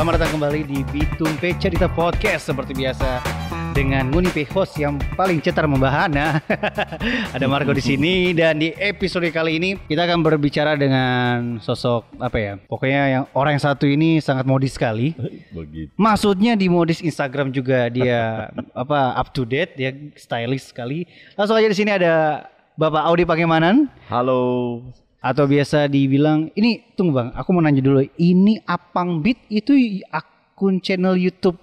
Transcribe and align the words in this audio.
Selamat 0.00 0.16
datang 0.16 0.40
kembali 0.40 0.60
di 0.64 0.80
Bitung 0.96 1.36
P 1.36 1.52
Cerita 1.60 1.84
Podcast 1.84 2.48
seperti 2.48 2.72
biasa 2.72 3.20
dengan 3.76 4.08
Nguni 4.08 4.32
P 4.32 4.48
host 4.48 4.80
yang 4.80 4.96
paling 5.12 5.44
cetar 5.44 5.68
membahana. 5.68 6.40
Ada 7.36 7.44
Marco 7.44 7.76
di 7.76 7.84
sini 7.84 8.32
dan 8.32 8.64
di 8.64 8.72
episode 8.80 9.28
kali 9.28 9.60
ini 9.60 9.76
kita 9.76 10.08
akan 10.08 10.24
berbicara 10.24 10.80
dengan 10.80 11.60
sosok 11.60 12.16
apa 12.16 12.32
ya? 12.40 12.52
Pokoknya 12.64 13.02
yang 13.12 13.24
orang 13.36 13.60
yang 13.60 13.64
satu 13.68 13.84
ini 13.84 14.24
sangat 14.24 14.48
modis 14.48 14.72
sekali. 14.72 15.12
Begitu. 15.52 15.92
Maksudnya 16.00 16.56
di 16.56 16.72
modis 16.72 17.04
Instagram 17.04 17.52
juga 17.52 17.92
dia 17.92 18.48
apa 18.72 19.20
up 19.20 19.36
to 19.36 19.44
date, 19.44 19.76
dia 19.76 19.92
stylish 20.16 20.72
sekali. 20.72 21.04
Langsung 21.36 21.60
aja 21.60 21.68
di 21.68 21.76
sini 21.76 21.92
ada 21.92 22.48
Bapak 22.80 23.04
Audi 23.04 23.28
Pangemanan 23.28 23.92
Halo. 24.08 24.80
Atau 25.20 25.44
biasa 25.44 25.84
dibilang 25.84 26.48
ini 26.54 26.92
tunggu 26.92 27.12
bang 27.12 27.28
aku 27.32 27.48
mau 27.50 27.60
nanya 27.60 27.80
dulu 27.80 28.00
ini 28.16 28.56
Apang 28.64 29.20
Beat 29.20 29.36
itu 29.46 29.76
akun 30.08 30.80
channel 30.80 31.14
YouTube 31.14 31.60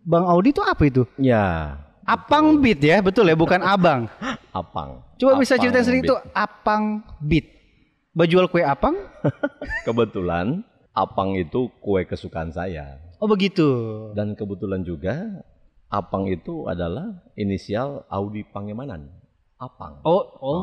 Bang 0.00 0.24
Audi 0.24 0.50
itu 0.50 0.62
apa 0.62 0.82
itu 0.82 1.02
Ya, 1.16 1.74
Apang 2.02 2.56
Beat 2.56 2.78
ya 2.78 2.98
betul 2.98 3.26
ya 3.26 3.34
bukan 3.34 3.60
Abang 3.60 4.06
Apang. 4.54 5.02
coba 5.14 5.36
bisa 5.36 5.54
Apang 5.54 5.62
ceritain 5.66 5.84
sedikit 5.84 6.02
Beat. 6.02 6.12
tuh 6.12 6.20
Apang 6.32 6.84
Beat 7.20 7.46
Bajual 8.10 8.46
kue 8.46 8.62
Apang 8.62 8.94
Kebetulan 9.86 10.62
Apang 10.90 11.34
itu 11.34 11.70
kue 11.78 12.02
kesukaan 12.02 12.50
saya. 12.50 12.98
oh 13.18 13.26
begitu 13.26 13.66
Dan 14.14 14.34
kebetulan 14.34 14.82
juga 14.82 15.44
Apang 15.86 16.26
itu 16.26 16.66
adalah 16.66 17.10
inisial 17.34 18.06
Audi 18.06 18.46
Pangemanan. 18.46 19.10
Apang. 19.60 20.00
oh 20.08 20.24
oh 20.40 20.60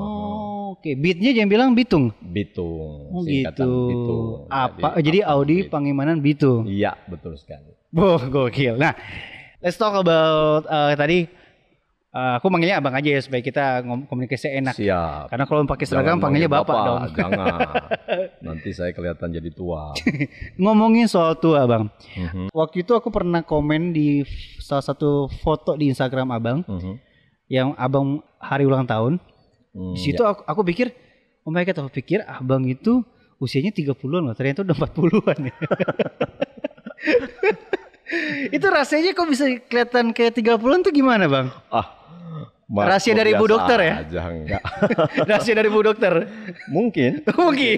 oke 0.73 0.89
Beatnya 0.97 1.29
jangan 1.29 1.49
bilang 1.53 1.69
Bitung 1.77 2.09
Bitung. 2.17 3.13
oh 3.13 3.21
singkatan 3.21 3.61
gitu 3.61 3.85
Bitung. 3.93 4.25
apa 4.49 4.97
jadi 4.97 5.19
Apang 5.21 5.33
Audi 5.45 5.57
Beat. 5.61 5.69
Pangimanan 5.69 6.17
Bitung 6.17 6.65
Iya, 6.65 6.97
betul 7.05 7.37
sekali. 7.37 7.77
Oh, 7.95 8.19
gokil. 8.19 8.75
Nah, 8.75 8.93
let's 9.63 9.79
talk 9.79 9.95
about 9.95 10.67
uh, 10.67 10.91
tadi 10.93 11.23
uh, 12.11 12.37
aku 12.37 12.51
manggilnya 12.51 12.83
abang 12.83 12.93
aja 12.93 13.09
ya 13.15 13.21
supaya 13.23 13.39
kita 13.39 13.85
komunikasi 14.11 14.59
enak. 14.59 14.75
Siap. 14.75 15.31
Karena 15.31 15.45
kalau 15.47 15.63
pakai 15.63 15.85
seragam 15.87 16.19
panggilnya 16.19 16.51
manggil 16.51 16.67
bapak, 16.67 16.77
dong. 16.83 17.01
Jangan. 17.15 17.59
Nanti 18.45 18.69
saya 18.75 18.91
kelihatan 18.91 19.31
jadi 19.31 19.49
tua. 19.55 19.95
Ngomongin 20.61 21.07
soal 21.07 21.39
tua, 21.39 21.63
Bang. 21.63 21.87
Mhm, 22.17 22.51
Waktu 22.51 22.83
itu 22.83 22.91
aku 22.91 23.07
pernah 23.07 23.41
komen 23.41 23.95
di 23.95 24.27
salah 24.59 24.83
satu 24.83 25.31
foto 25.41 25.79
di 25.79 25.87
Instagram 25.87 26.27
Abang 26.35 26.59
mhm. 26.67 27.06
Yang 27.47 27.73
Abang 27.75 28.21
hari 28.37 28.63
ulang 28.63 28.83
tahun. 28.83 29.19
Hmm, 29.71 29.93
Di 29.95 29.99
situ 30.03 30.21
aku, 30.21 30.43
aku 30.43 30.61
pikir, 30.63 30.91
oh 31.43 31.51
my 31.51 31.63
god, 31.63 31.77
aku 31.79 31.91
pikir 31.93 32.23
Abang 32.23 32.63
itu 32.65 33.03
usianya 33.37 33.69
30-an 33.69 34.23
loh, 34.25 34.35
ternyata 34.35 34.61
udah 34.61 34.75
40-an 34.75 35.37
ya. 35.45 35.55
itu 38.55 38.67
rasanya 38.67 39.11
kok 39.11 39.27
bisa 39.27 39.45
kelihatan 39.67 40.15
kayak 40.15 40.33
30-an 40.33 40.79
tuh 40.81 40.93
gimana, 40.95 41.27
Bang? 41.27 41.51
Ah, 41.69 41.87
Mas, 42.67 42.83
Rahasia 42.91 43.15
dari 43.15 43.31
biasa 43.31 43.39
Bu 43.39 43.45
Dokter 43.47 43.79
ya? 43.79 43.93
Aja 44.03 44.21
enggak. 44.27 44.63
Rahasia 45.29 45.55
dari 45.55 45.69
Bu 45.71 45.79
Dokter. 45.83 46.13
Mungkin. 46.67 47.23
Mungkin. 47.39 47.77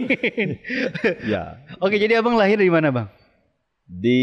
ya. 1.26 1.62
Oke, 1.78 2.02
jadi 2.02 2.18
Abang 2.18 2.34
lahir 2.34 2.58
di 2.58 2.74
mana, 2.74 2.90
Bang? 2.90 3.08
Di 3.86 4.20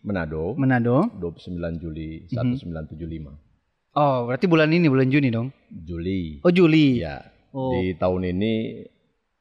Manado, 0.00 0.56
Manado. 0.56 1.08
29 1.20 1.76
Juli 1.76 2.24
Mhm. 2.32 2.56
1975. 2.64 3.49
Oh, 3.90 4.30
berarti 4.30 4.46
bulan 4.46 4.70
ini 4.70 4.86
bulan 4.86 5.10
Juni 5.10 5.28
dong. 5.28 5.50
Juli. 5.66 6.38
Oh, 6.42 6.50
Juli. 6.50 7.02
Ya. 7.02 7.26
Oh. 7.50 7.74
Di 7.74 7.98
tahun 7.98 8.22
ini 8.30 8.86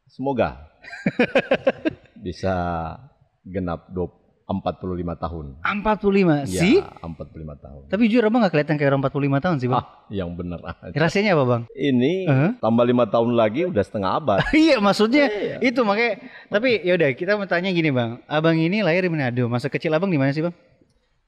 semoga 0.10 0.66
bisa 2.26 2.56
genap 3.46 3.90
20 3.90 4.18
45 4.50 4.82
tahun. 5.22 5.46
45 5.62 6.50
Ya, 6.50 6.58
sih? 6.58 6.82
45 6.82 7.06
tahun. 7.62 7.82
Tapi 7.86 8.10
jujur 8.10 8.26
Abang 8.26 8.42
gak 8.42 8.50
kelihatan 8.50 8.82
kayak 8.82 8.90
orang 8.90 9.06
45 9.06 9.46
tahun 9.46 9.56
sih, 9.62 9.70
Bang. 9.70 9.78
Ah, 9.78 10.10
yang 10.10 10.34
bener 10.34 10.58
aja. 10.66 10.90
Rasanya 10.90 11.38
apa, 11.38 11.44
Bang? 11.46 11.62
Ini 11.70 12.14
Uh-huh. 12.26 12.52
tambah 12.58 12.82
lima 12.82 13.06
tahun 13.06 13.38
lagi 13.38 13.70
udah 13.70 13.84
setengah 13.86 14.18
abad. 14.18 14.42
iya, 14.58 14.82
maksudnya 14.82 15.30
Iya. 15.30 15.56
itu 15.62 15.86
makanya 15.86 16.18
tapi 16.50 16.82
ya 16.82 16.98
udah 16.98 17.10
kita 17.14 17.38
mau 17.38 17.46
tanya 17.46 17.70
gini, 17.70 17.94
Bang. 17.94 18.26
Abang 18.26 18.58
ini 18.58 18.82
lahir 18.82 19.06
di 19.06 19.14
Manado. 19.14 19.46
Masa 19.46 19.70
kecil 19.70 19.94
Abang 19.94 20.10
di 20.10 20.18
mana 20.18 20.34
sih, 20.34 20.42
Bang? 20.42 20.58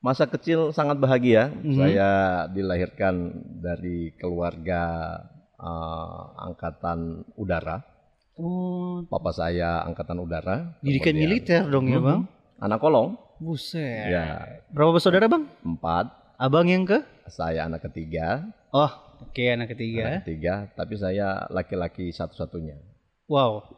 Masa 0.01 0.25
kecil 0.25 0.73
sangat 0.73 0.97
bahagia. 0.97 1.53
Mhm. 1.53 1.77
Saya 1.77 2.09
dilahirkan 2.49 3.13
dari 3.61 4.09
keluarga 4.17 4.81
eh, 5.55 6.21
angkatan 6.41 7.21
udara. 7.37 7.85
Oh, 8.33 9.05
Papa 9.05 9.29
saya 9.29 9.85
angkatan 9.85 10.17
udara. 10.17 10.73
didikan 10.81 11.13
Kemudian- 11.13 11.21
militer 11.21 11.61
dong 11.69 11.85
ya, 11.85 12.01
Mhm. 12.01 12.03
Bang? 12.03 12.21
Anak 12.57 12.81
kolong. 12.81 13.13
Buset. 13.37 14.09
Ya, 14.09 14.25
Berapa 14.73 14.89
bersaudara, 14.91 15.29
Bang? 15.29 15.45
empat. 15.61 16.09
Abang 16.35 16.65
yang 16.65 16.81
ke? 16.81 17.05
Saya 17.27 17.69
anak 17.69 17.85
ketiga. 17.85 18.49
Oh, 18.73 18.89
oke 19.21 19.43
anak 19.45 19.77
ketiga. 19.77 20.17
Anak 20.17 20.25
ketiga. 20.25 20.53
Tapi 20.73 20.97
saya 20.97 21.45
laki-laki 21.47 22.09
satu-satunya. 22.09 22.81
Wow. 23.29 23.69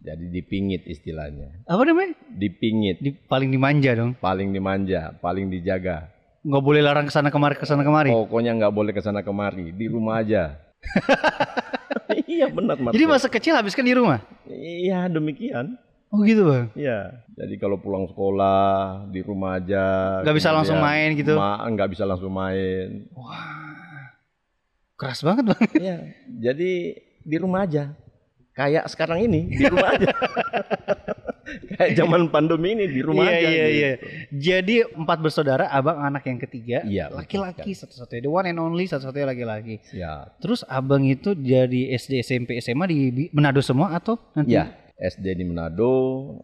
Jadi 0.00 0.32
dipingit 0.32 0.88
istilahnya. 0.88 1.64
Apa 1.68 1.82
namanya? 1.84 2.16
Dipingit. 2.32 3.00
Di, 3.04 3.10
paling 3.28 3.52
dimanja 3.52 3.92
dong. 3.96 4.16
Paling 4.16 4.48
dimanja, 4.52 5.12
paling 5.20 5.52
dijaga. 5.52 6.08
Nggak 6.40 6.64
boleh 6.64 6.80
larang 6.80 7.04
ke 7.04 7.12
sana 7.12 7.28
kemari 7.28 7.56
ke 7.60 7.68
sana 7.68 7.84
kemari. 7.84 8.08
Pokoknya 8.08 8.56
nggak 8.56 8.72
boleh 8.72 8.92
ke 8.96 9.02
sana 9.04 9.20
kemari. 9.20 9.76
Di 9.76 9.86
rumah 9.92 10.24
aja. 10.24 10.56
iya 12.32 12.48
benar 12.48 12.80
Mas. 12.80 12.96
Jadi 12.96 13.04
masa 13.04 13.28
kecil 13.28 13.52
habiskan 13.52 13.84
di 13.84 13.92
rumah. 13.92 14.24
Iya 14.48 15.12
demikian. 15.12 15.76
Oh 16.10 16.24
gitu 16.26 16.42
bang. 16.42 16.66
Iya. 16.74 17.22
Jadi 17.38 17.54
kalau 17.60 17.78
pulang 17.78 18.08
sekolah 18.10 19.04
di 19.14 19.20
rumah 19.22 19.60
aja. 19.62 19.84
Nggak 20.26 20.36
bisa 20.42 20.50
langsung 20.50 20.82
main 20.82 21.14
gitu? 21.14 21.38
ma- 21.38 21.62
nggak 21.70 21.90
bisa 21.92 22.02
langsung 22.08 22.32
main. 22.34 23.06
Keras 24.98 25.22
banget 25.22 25.44
bang. 25.54 25.62
Iya. 25.76 25.96
Jadi 26.50 26.98
di 27.20 27.36
rumah 27.38 27.62
aja. 27.68 27.94
Kayak 28.60 28.84
sekarang 28.92 29.24
ini 29.24 29.48
di 29.48 29.64
rumah 29.64 29.88
aja. 29.96 30.08
Kayak 31.50 31.96
zaman 31.96 32.28
pandemi 32.28 32.76
ini 32.76 32.86
di 32.92 33.00
rumah 33.00 33.26
iya 33.26 33.40
aja. 33.40 33.48
iya 33.48 33.64
gitu. 33.64 33.74
iya. 33.74 33.92
Jadi 34.30 34.74
empat 35.00 35.18
bersaudara, 35.18 35.64
abang 35.72 35.98
anak 35.98 36.28
yang 36.28 36.38
ketiga. 36.38 36.84
Iya, 36.84 37.10
Laki-laki 37.10 37.72
satu-satunya, 37.72 38.22
the 38.22 38.30
one 38.30 38.46
and 38.52 38.60
only 38.60 38.84
satu-satunya 38.86 39.26
laki-laki. 39.26 39.80
Ya. 39.90 40.28
Terus 40.38 40.62
abang 40.68 41.02
itu 41.08 41.32
jadi 41.34 41.96
SD, 41.96 42.20
SMP, 42.20 42.60
SMA 42.60 42.84
di 42.86 42.98
Manado 43.32 43.64
semua 43.64 43.96
atau 43.96 44.20
nanti? 44.36 44.54
Ya. 44.54 44.76
SD 45.00 45.32
di 45.32 45.44
Manado, 45.48 45.92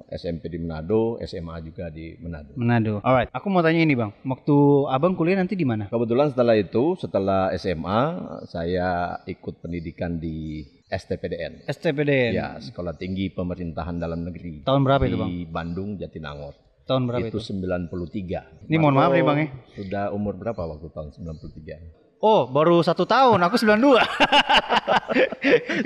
SMP 0.09 0.49
di 0.49 0.57
Manado, 0.57 1.21
SMA 1.21 1.61
juga 1.61 1.93
di 1.93 2.17
Manado. 2.17 2.57
Manado. 2.57 2.95
Alright. 3.05 3.29
Aku 3.37 3.53
mau 3.53 3.61
tanya 3.61 3.85
ini 3.85 3.93
bang. 3.93 4.09
Waktu 4.25 4.57
abang 4.89 5.13
kuliah 5.13 5.37
nanti 5.37 5.53
di 5.53 5.69
mana? 5.69 5.93
Kebetulan 5.93 6.33
setelah 6.33 6.57
itu, 6.57 6.97
setelah 6.97 7.53
SMA, 7.61 8.01
saya 8.49 9.21
ikut 9.29 9.61
pendidikan 9.61 10.17
di 10.17 10.65
STPDN. 10.87 11.67
STPDN. 11.67 12.33
Ya, 12.33 12.49
Sekolah 12.63 12.95
Tinggi 12.95 13.27
Pemerintahan 13.35 13.99
Dalam 13.99 14.23
Negeri. 14.23 14.63
Tahun 14.63 14.83
berapa 14.87 15.03
itu 15.03 15.19
bang? 15.19 15.29
Di 15.31 15.39
Bandung, 15.51 15.99
Jatinangor. 15.99 16.55
Tahun 16.87 17.03
berapa 17.11 17.27
itu, 17.27 17.43
itu? 17.43 17.59
93. 17.59 18.71
Ini 18.71 18.77
mohon 18.79 18.95
maaf 18.95 19.11
nih, 19.11 19.27
Bang, 19.27 19.39
ya. 19.43 19.49
Sudah 19.75 20.05
umur 20.15 20.39
berapa 20.39 20.63
waktu 20.63 20.87
tahun 20.95 21.11
93? 21.11 22.06
Oh, 22.17 22.49
baru 22.49 22.81
satu 22.81 23.05
tahun. 23.05 23.37
Aku 23.45 23.61
92. 23.61 23.77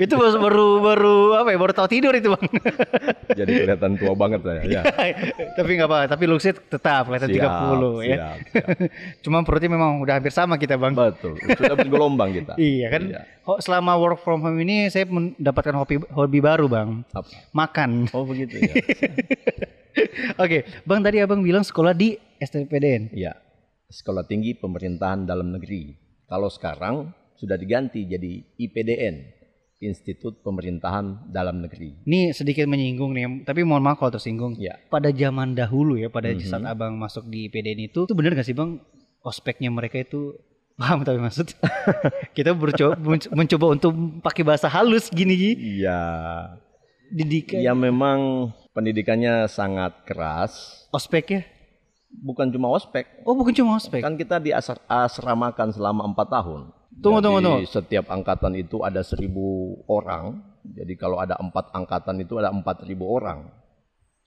itu 0.03 0.13
baru, 0.15 0.39
baru 0.39 0.67
baru 0.79 1.17
apa 1.43 1.49
ya? 1.51 1.57
Baru 1.59 1.73
tahu 1.75 1.87
tidur 1.91 2.15
itu 2.15 2.31
bang. 2.31 2.45
Jadi 3.39 3.51
kelihatan 3.67 3.99
tua 3.99 4.15
banget 4.15 4.39
saya. 4.47 4.63
Ya. 4.63 4.81
tapi 5.59 5.75
nggak 5.75 5.91
apa. 5.91 5.99
Tapi 6.07 6.23
looks-nya 6.31 6.55
tetap 6.55 7.11
kelihatan 7.11 7.35
30 7.35 7.35
ya. 7.35 7.43
siap, 7.43 8.35
siap. 8.47 8.63
Cuma 9.27 9.43
perutnya 9.43 9.75
memang 9.75 9.99
udah 9.99 10.23
hampir 10.23 10.31
sama 10.31 10.55
kita 10.55 10.79
bang. 10.79 10.95
Betul. 10.95 11.35
Sudah 11.35 11.75
bergelombang 11.75 12.31
kita. 12.31 12.55
Iya 12.55 12.87
kan. 12.87 13.01
Iya. 13.11 13.21
Oh, 13.43 13.59
selama 13.59 13.99
work 13.99 14.23
from 14.23 14.39
home 14.39 14.63
ini 14.63 14.87
saya 14.87 15.03
mendapatkan 15.11 15.75
hobi 15.75 15.99
hobi 16.15 16.39
baru 16.39 16.71
bang. 16.71 17.03
Apa? 17.11 17.27
Makan. 17.51 18.07
Oh 18.15 18.23
begitu 18.23 18.55
ya. 18.55 18.73
Oke, 20.39 20.63
bang 20.87 21.03
tadi 21.03 21.19
abang 21.19 21.43
bilang 21.43 21.67
sekolah 21.67 21.91
di 21.91 22.15
STPDN. 22.39 23.11
Iya. 23.11 23.35
Sekolah 23.91 24.23
Tinggi 24.23 24.55
Pemerintahan 24.55 25.27
Dalam 25.27 25.51
Negeri. 25.51 26.10
Kalau 26.31 26.47
sekarang 26.47 27.11
sudah 27.35 27.59
diganti 27.59 28.07
jadi 28.07 28.39
IPDN, 28.55 29.15
Institut 29.81 30.39
Pemerintahan 30.39 31.27
Dalam 31.27 31.59
Negeri. 31.59 32.07
Ini 32.07 32.31
sedikit 32.31 32.63
menyinggung 32.63 33.11
nih, 33.11 33.43
tapi 33.43 33.67
mohon 33.67 33.83
maaf 33.83 33.99
kalau 33.99 34.15
tersinggung. 34.15 34.55
Ya. 34.55 34.79
Pada 34.87 35.11
zaman 35.11 35.51
dahulu 35.51 35.99
ya, 35.99 36.07
pada 36.07 36.31
Mhm. 36.31 36.39
saat 36.39 36.63
abang 36.63 36.95
masuk 36.95 37.27
di 37.27 37.51
IPDN 37.51 37.91
itu, 37.91 38.07
itu 38.07 38.15
bener 38.15 38.31
gak 38.31 38.47
sih 38.47 38.55
bang? 38.55 38.79
Ospeknya 39.21 39.67
mereka 39.67 39.99
itu 39.99 40.39
paham 40.79 41.03
tapi 41.03 41.19
maksud 41.19 41.51
kita 42.37 42.55
bercoba 42.55 42.95
mencoba 43.29 43.65
untuk 43.69 43.91
pakai 44.23 44.41
bahasa 44.41 44.65
halus 44.65 45.11
gini 45.11 45.35
gini 45.35 45.83
Iya. 45.83 45.99
didikan 47.11 47.59
Ya 47.59 47.75
memang 47.75 48.49
pendidikannya 48.71 49.45
sangat 49.45 50.07
keras. 50.07 50.87
ospek 50.89 51.25
ya 51.29 51.41
Bukan 52.13 52.51
cuma 52.51 52.67
ospek. 52.69 53.07
oh 53.23 53.33
bukan 53.33 53.51
cuma 53.51 53.75
ospek 53.75 54.03
Kan 54.03 54.13
kita 54.13 54.37
diasramakan 54.37 55.71
selama 55.71 56.05
empat 56.05 56.27
tahun. 56.29 56.61
Tunggu, 56.99 57.17
Jadi 57.17 57.25
tunggu, 57.25 57.39
tunggu. 57.41 57.65
Setiap 57.65 58.05
angkatan 58.07 58.53
itu 58.53 58.83
ada 58.83 58.99
seribu 59.01 59.45
orang. 59.87 60.43
Jadi 60.61 60.93
kalau 60.93 61.17
ada 61.17 61.33
empat 61.35 61.71
angkatan 61.71 62.19
itu 62.19 62.37
ada 62.37 62.51
empat 62.51 62.83
ribu 62.83 63.09
orang. 63.09 63.49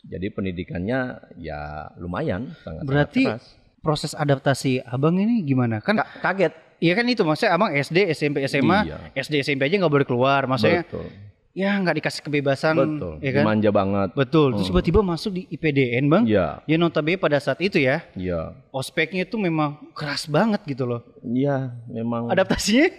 Jadi 0.03 0.27
pendidikannya 0.29 1.01
ya 1.39 1.61
lumayan, 1.97 2.53
sangat 2.61 2.83
Berarti 2.85 3.25
keras. 3.25 3.45
proses 3.81 4.13
adaptasi 4.13 4.83
abang 4.83 5.15
ini 5.15 5.41
gimana? 5.41 5.79
Kan 5.79 5.97
Ka- 5.97 6.09
kaget. 6.21 6.53
iya 6.77 6.93
kan 6.93 7.07
itu 7.07 7.23
maksudnya 7.23 7.55
abang 7.55 7.71
SD, 7.71 8.11
SMP, 8.11 8.45
SMA, 8.45 8.85
Iya. 8.85 8.99
SD, 9.15 9.41
SMP 9.41 9.65
aja 9.65 9.77
nggak 9.79 9.93
boleh 9.93 10.05
keluar. 10.05 10.45
Maksudnya 10.45 10.85
Betul. 10.85 11.09
Ya 11.55 11.79
nggak 11.79 12.03
dikasih 12.03 12.21
kebebasan, 12.21 12.75
Betul. 12.75 13.15
ya 13.23 13.31
kan? 13.31 13.43
Dimanja 13.47 13.71
banget. 13.71 14.09
Betul. 14.13 14.49
Terus 14.53 14.67
Hmm. 14.67 14.71
tiba-tiba 14.75 15.01
masuk 15.01 15.31
di 15.33 15.43
IPDN 15.49 16.05
bang. 16.07 16.23
Iya, 16.27 16.47
Ya 16.67 16.77
notabene 16.77 17.15
pada 17.17 17.39
saat 17.39 17.63
itu 17.63 17.79
ya, 17.79 18.03
iya. 18.13 18.59
ospeknya 18.69 19.23
itu 19.23 19.39
memang 19.39 19.79
keras 19.95 20.27
banget 20.27 20.67
gitu 20.67 20.85
loh. 20.85 21.07
Iya, 21.23 21.71
memang 21.89 22.27
Adaptasinya 22.29 22.91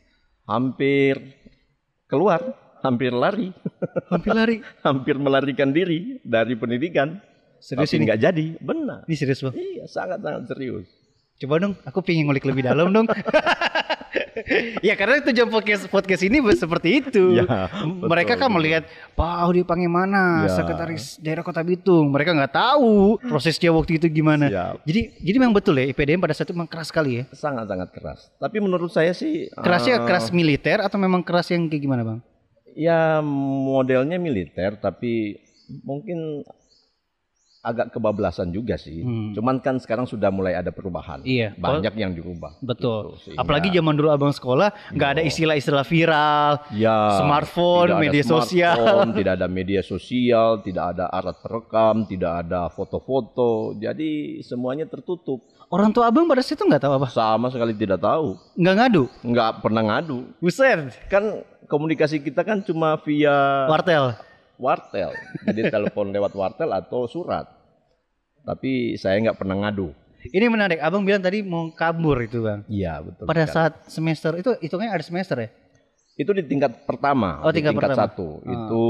hampir 0.46 1.18
keluar, 2.06 2.40
hampir 2.80 3.10
lari, 3.10 3.50
hampir 4.14 4.32
lari. 4.32 4.56
hampir 4.86 5.18
melarikan 5.18 5.70
diri 5.70 6.22
dari 6.22 6.54
pendidikan. 6.54 7.18
Serius 7.58 7.88
tapi 7.88 7.96
ini? 7.96 8.04
nggak 8.06 8.20
jadi, 8.20 8.46
benar. 8.60 8.98
Ini 9.08 9.16
serius 9.16 9.40
bang. 9.40 9.54
Iya, 9.56 9.84
sangat-sangat 9.88 10.42
serius. 10.46 10.84
Coba 11.34 11.58
dong, 11.58 11.74
aku 11.82 11.98
pengen 11.98 12.30
ngulik 12.30 12.46
lebih 12.46 12.62
dalam 12.62 12.94
dong. 12.94 13.10
ya 14.86 14.94
karena 14.94 15.18
tujuan 15.26 15.50
podcast 15.50 15.90
podcast 15.90 16.22
ini 16.22 16.38
seperti 16.54 17.02
itu. 17.02 17.34
Ya, 17.34 17.66
Mereka 17.82 18.38
betul, 18.38 18.40
kan 18.40 18.48
betul. 18.50 18.56
melihat 18.62 18.82
Pak 19.18 19.34
Audi 19.42 19.62
Pangemana, 19.66 20.46
Ya. 20.46 20.54
sekretaris 20.54 21.18
daerah 21.18 21.42
Kota 21.42 21.66
Bitung. 21.66 22.14
Mereka 22.14 22.38
nggak 22.38 22.54
tahu 22.54 23.18
prosesnya 23.18 23.74
waktu 23.74 23.98
itu 23.98 24.06
gimana. 24.10 24.46
Siap. 24.46 24.86
Jadi 24.86 25.00
jadi 25.26 25.36
memang 25.42 25.58
betul 25.58 25.74
ya 25.74 25.90
IPDN 25.90 26.22
pada 26.22 26.34
saat 26.38 26.46
itu 26.46 26.54
memang 26.54 26.70
keras 26.70 26.94
sekali 26.94 27.18
ya. 27.18 27.24
Sangat-sangat 27.34 27.88
keras. 27.90 28.30
Tapi 28.38 28.56
menurut 28.62 28.94
saya 28.94 29.10
sih 29.10 29.50
Kerasnya 29.50 30.02
eh, 30.02 30.06
keras 30.06 30.30
militer 30.30 30.78
atau 30.86 31.02
memang 31.02 31.26
keras 31.26 31.50
yang 31.50 31.66
kayak 31.66 31.82
gimana 31.82 32.02
bang? 32.06 32.18
Ya 32.78 33.18
modelnya 33.22 34.22
militer 34.22 34.78
tapi 34.78 35.42
mungkin 35.82 36.42
agak 37.64 37.90
kebablasan 37.90 38.52
juga 38.52 38.76
sih. 38.76 39.00
Hmm. 39.00 39.32
Cuman 39.32 39.56
kan 39.58 39.80
sekarang 39.80 40.04
sudah 40.04 40.28
mulai 40.28 40.52
ada 40.52 40.68
perubahan. 40.68 41.24
Iya. 41.24 41.56
Banyak 41.56 41.96
yang 41.96 42.12
dirubah. 42.12 42.60
Betul. 42.60 43.16
Gitu, 43.16 43.32
sehingga- 43.32 43.40
Apalagi 43.40 43.68
zaman 43.72 43.94
dulu 43.96 44.08
abang 44.12 44.30
sekolah 44.30 44.68
nggak 44.92 45.08
ada 45.10 45.20
Iya. 45.24 45.30
istilah-istilah 45.32 45.82
viral, 45.82 46.50
ya, 46.70 46.96
smartphone, 47.18 47.88
tidak 47.88 47.96
ada 47.96 48.04
media 48.04 48.22
sosial. 48.22 48.76
smartphone, 48.76 49.08
tidak 49.18 49.32
ada 49.34 49.46
media 49.48 49.80
sosial, 49.80 50.48
tidak 50.60 50.84
ada 50.92 51.04
alat 51.08 51.36
perekam, 51.40 51.96
tidak 52.04 52.32
ada 52.44 52.60
foto-foto. 52.68 53.52
Jadi 53.74 54.10
semuanya 54.40 54.84
tertutup. 54.84 55.40
Orang 55.66 55.90
tua 55.90 56.06
abang 56.06 56.28
pada 56.28 56.38
situ 56.38 56.60
nggak 56.60 56.78
tahu 56.78 56.92
apa? 56.94 57.08
Sama 57.08 57.48
sekali 57.48 57.72
tidak 57.72 57.98
tahu. 57.98 58.36
Nggak 58.54 58.74
ngadu. 58.76 59.02
Nggak 59.24 59.50
pernah 59.58 59.82
ngadu. 59.82 60.28
Buset. 60.36 60.92
Kan 61.08 61.40
komunikasi 61.64 62.20
kita 62.20 62.44
kan 62.44 62.60
cuma 62.60 63.00
via 63.00 63.64
Wartel. 63.66 64.12
Wartel. 64.56 65.12
Jadi 65.44 65.60
telepon 65.74 66.10
lewat 66.10 66.32
wartel 66.32 66.70
atau 66.70 67.06
surat. 67.06 67.46
Tapi 68.44 68.94
saya 69.00 69.20
nggak 69.20 69.38
pernah 69.40 69.56
ngadu. 69.64 69.92
Ini 70.24 70.48
menarik. 70.48 70.80
Abang 70.80 71.04
bilang 71.04 71.20
tadi 71.20 71.44
mau 71.44 71.68
kabur 71.68 72.20
itu 72.20 72.40
bang. 72.40 72.64
Iya 72.64 73.00
betul. 73.00 73.24
Pada 73.28 73.44
sekali. 73.44 73.56
saat 73.56 73.72
semester 73.88 74.32
itu 74.36 74.50
hitungnya 74.60 74.92
ada 74.92 75.04
semester 75.04 75.36
ya? 75.38 75.50
itu 76.14 76.30
di 76.30 76.46
tingkat 76.46 76.86
pertama, 76.86 77.42
Oh, 77.42 77.50
di 77.50 77.58
tingkat 77.58 77.74
tingkat 77.74 77.90
pertama. 77.90 78.02
satu. 78.06 78.28
Ah. 78.46 78.54
Itu 78.54 78.82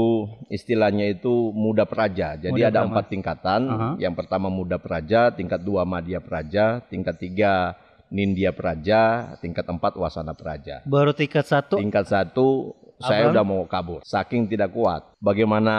istilahnya 0.45 1.09
itu 1.09 1.49
muda 1.57 1.89
praja. 1.89 2.37
Jadi 2.37 2.53
Muda 2.53 2.69
ada 2.69 2.85
pertama. 2.85 2.89
empat 2.93 3.05
tingkatan. 3.09 3.61
Aha. 3.65 3.89
Yang 3.97 4.13
pertama 4.21 4.47
muda 4.53 4.77
praja, 4.77 5.33
tingkat 5.33 5.65
dua 5.65 5.89
madya 5.89 6.21
praja, 6.21 6.85
tingkat 6.85 7.17
tiga 7.17 7.73
nindya 8.13 8.53
praja, 8.53 9.33
tingkat 9.41 9.65
empat 9.65 9.97
wasana 9.97 10.37
praja. 10.37 10.85
Baru 10.85 11.17
tingkat 11.17 11.49
satu. 11.49 11.81
Tingkat 11.81 12.05
satu 12.05 12.77
saya 12.99 13.31
udah 13.31 13.43
mau 13.43 13.63
kabur, 13.67 13.99
saking 14.05 14.47
tidak 14.47 14.71
kuat. 14.71 15.03
Bagaimana 15.19 15.75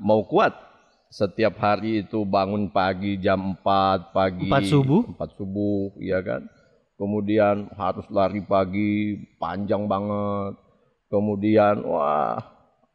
mau 0.00 0.24
kuat? 0.24 0.52
Setiap 1.06 1.56
hari 1.62 2.02
itu 2.04 2.26
bangun 2.26 2.68
pagi 2.68 3.16
jam 3.16 3.54
4 3.62 4.10
pagi. 4.10 4.50
Empat 4.50 4.66
subuh? 4.66 5.06
4 5.16 5.38
subuh, 5.38 5.94
iya 6.02 6.18
kan? 6.20 6.44
Kemudian 6.96 7.68
harus 7.76 8.04
lari 8.08 8.42
pagi, 8.42 9.20
panjang 9.36 9.86
banget. 9.86 10.56
Kemudian, 11.06 11.86
wah, 11.86 12.40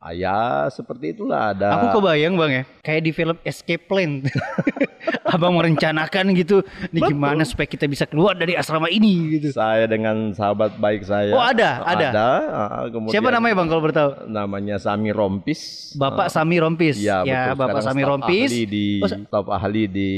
ya 0.09 0.65
seperti 0.73 1.13
itulah 1.13 1.53
ada. 1.53 1.77
Aku 1.77 2.01
kebayang 2.01 2.33
bang 2.33 2.51
ya, 2.51 2.63
kayak 2.81 3.01
di 3.05 3.11
film 3.13 3.37
Escape 3.45 3.85
Plan. 3.85 4.25
Abang 5.31 5.55
merencanakan 5.55 6.33
gitu, 6.35 6.59
nih 6.91 7.01
gimana 7.07 7.45
supaya 7.45 7.63
kita 7.63 7.85
bisa 7.85 8.03
keluar 8.03 8.35
dari 8.35 8.57
asrama 8.57 8.89
ini 8.89 9.37
gitu. 9.39 9.53
saya 9.53 9.85
dengan 9.85 10.33
sahabat 10.33 10.75
baik 10.75 11.05
saya. 11.05 11.31
Oh, 11.31 11.39
ada, 11.39 11.85
ada. 11.85 12.07
Ada. 12.11 12.27
ah, 12.51 12.85
kemudian 12.91 13.13
Siapa 13.15 13.29
namanya 13.31 13.55
bang 13.61 13.67
kalau 13.69 13.81
bertahu? 13.81 14.09
Namanya 14.27 14.75
Sami 14.81 15.13
Rompis. 15.13 15.93
Bapak 15.95 16.27
Sami 16.27 16.57
Rompis. 16.59 16.99
Iya, 16.99 17.23
ya, 17.23 17.41
betul. 17.53 17.63
Bapak 17.63 17.79
Sekarang 17.79 17.85
Sami 17.87 18.03
Rompis. 18.03 18.49
Ahli 18.51 18.63
di 18.67 18.85
Oh, 18.99 19.07
staf 19.07 19.47
ahli 19.47 19.83
di 19.87 20.11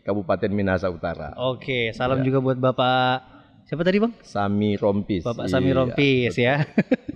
Kabupaten 0.00 0.50
Minahasa 0.50 0.88
Utara. 0.88 1.34
Oke, 1.36 1.92
salam 1.92 2.22
Iya. 2.22 2.26
juga 2.30 2.38
buat 2.40 2.58
Bapak 2.58 3.12
siapa 3.66 3.82
tadi 3.82 3.98
bang? 4.00 4.12
Sami 4.22 4.78
Rompis. 4.78 5.22
Bapak 5.22 5.50
Sami 5.50 5.68
Iya, 5.68 5.76
Rompis 5.76 6.34
ya. 6.38 6.54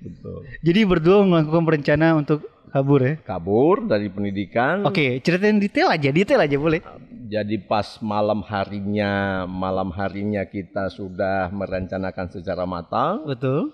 Betul. 0.00 0.40
Jadi 0.60 0.80
berdua 0.82 1.22
melakukan 1.22 1.62
perencanaan 1.62 2.14
untuk 2.22 2.46
kabur 2.72 3.00
ya. 3.00 3.14
Kabur 3.20 3.84
dari 3.84 4.08
pendidikan. 4.08 4.82
Oke, 4.82 5.20
ceritain 5.20 5.60
detail 5.60 5.92
aja, 5.92 6.08
detail 6.08 6.40
aja 6.40 6.56
boleh. 6.56 6.80
Jadi 7.28 7.56
pas 7.60 7.96
malam 8.00 8.44
harinya, 8.44 9.44
malam 9.48 9.88
harinya 9.92 10.44
kita 10.44 10.92
sudah 10.92 11.48
merencanakan 11.48 12.26
secara 12.28 12.68
matang. 12.68 13.24
Betul. 13.24 13.72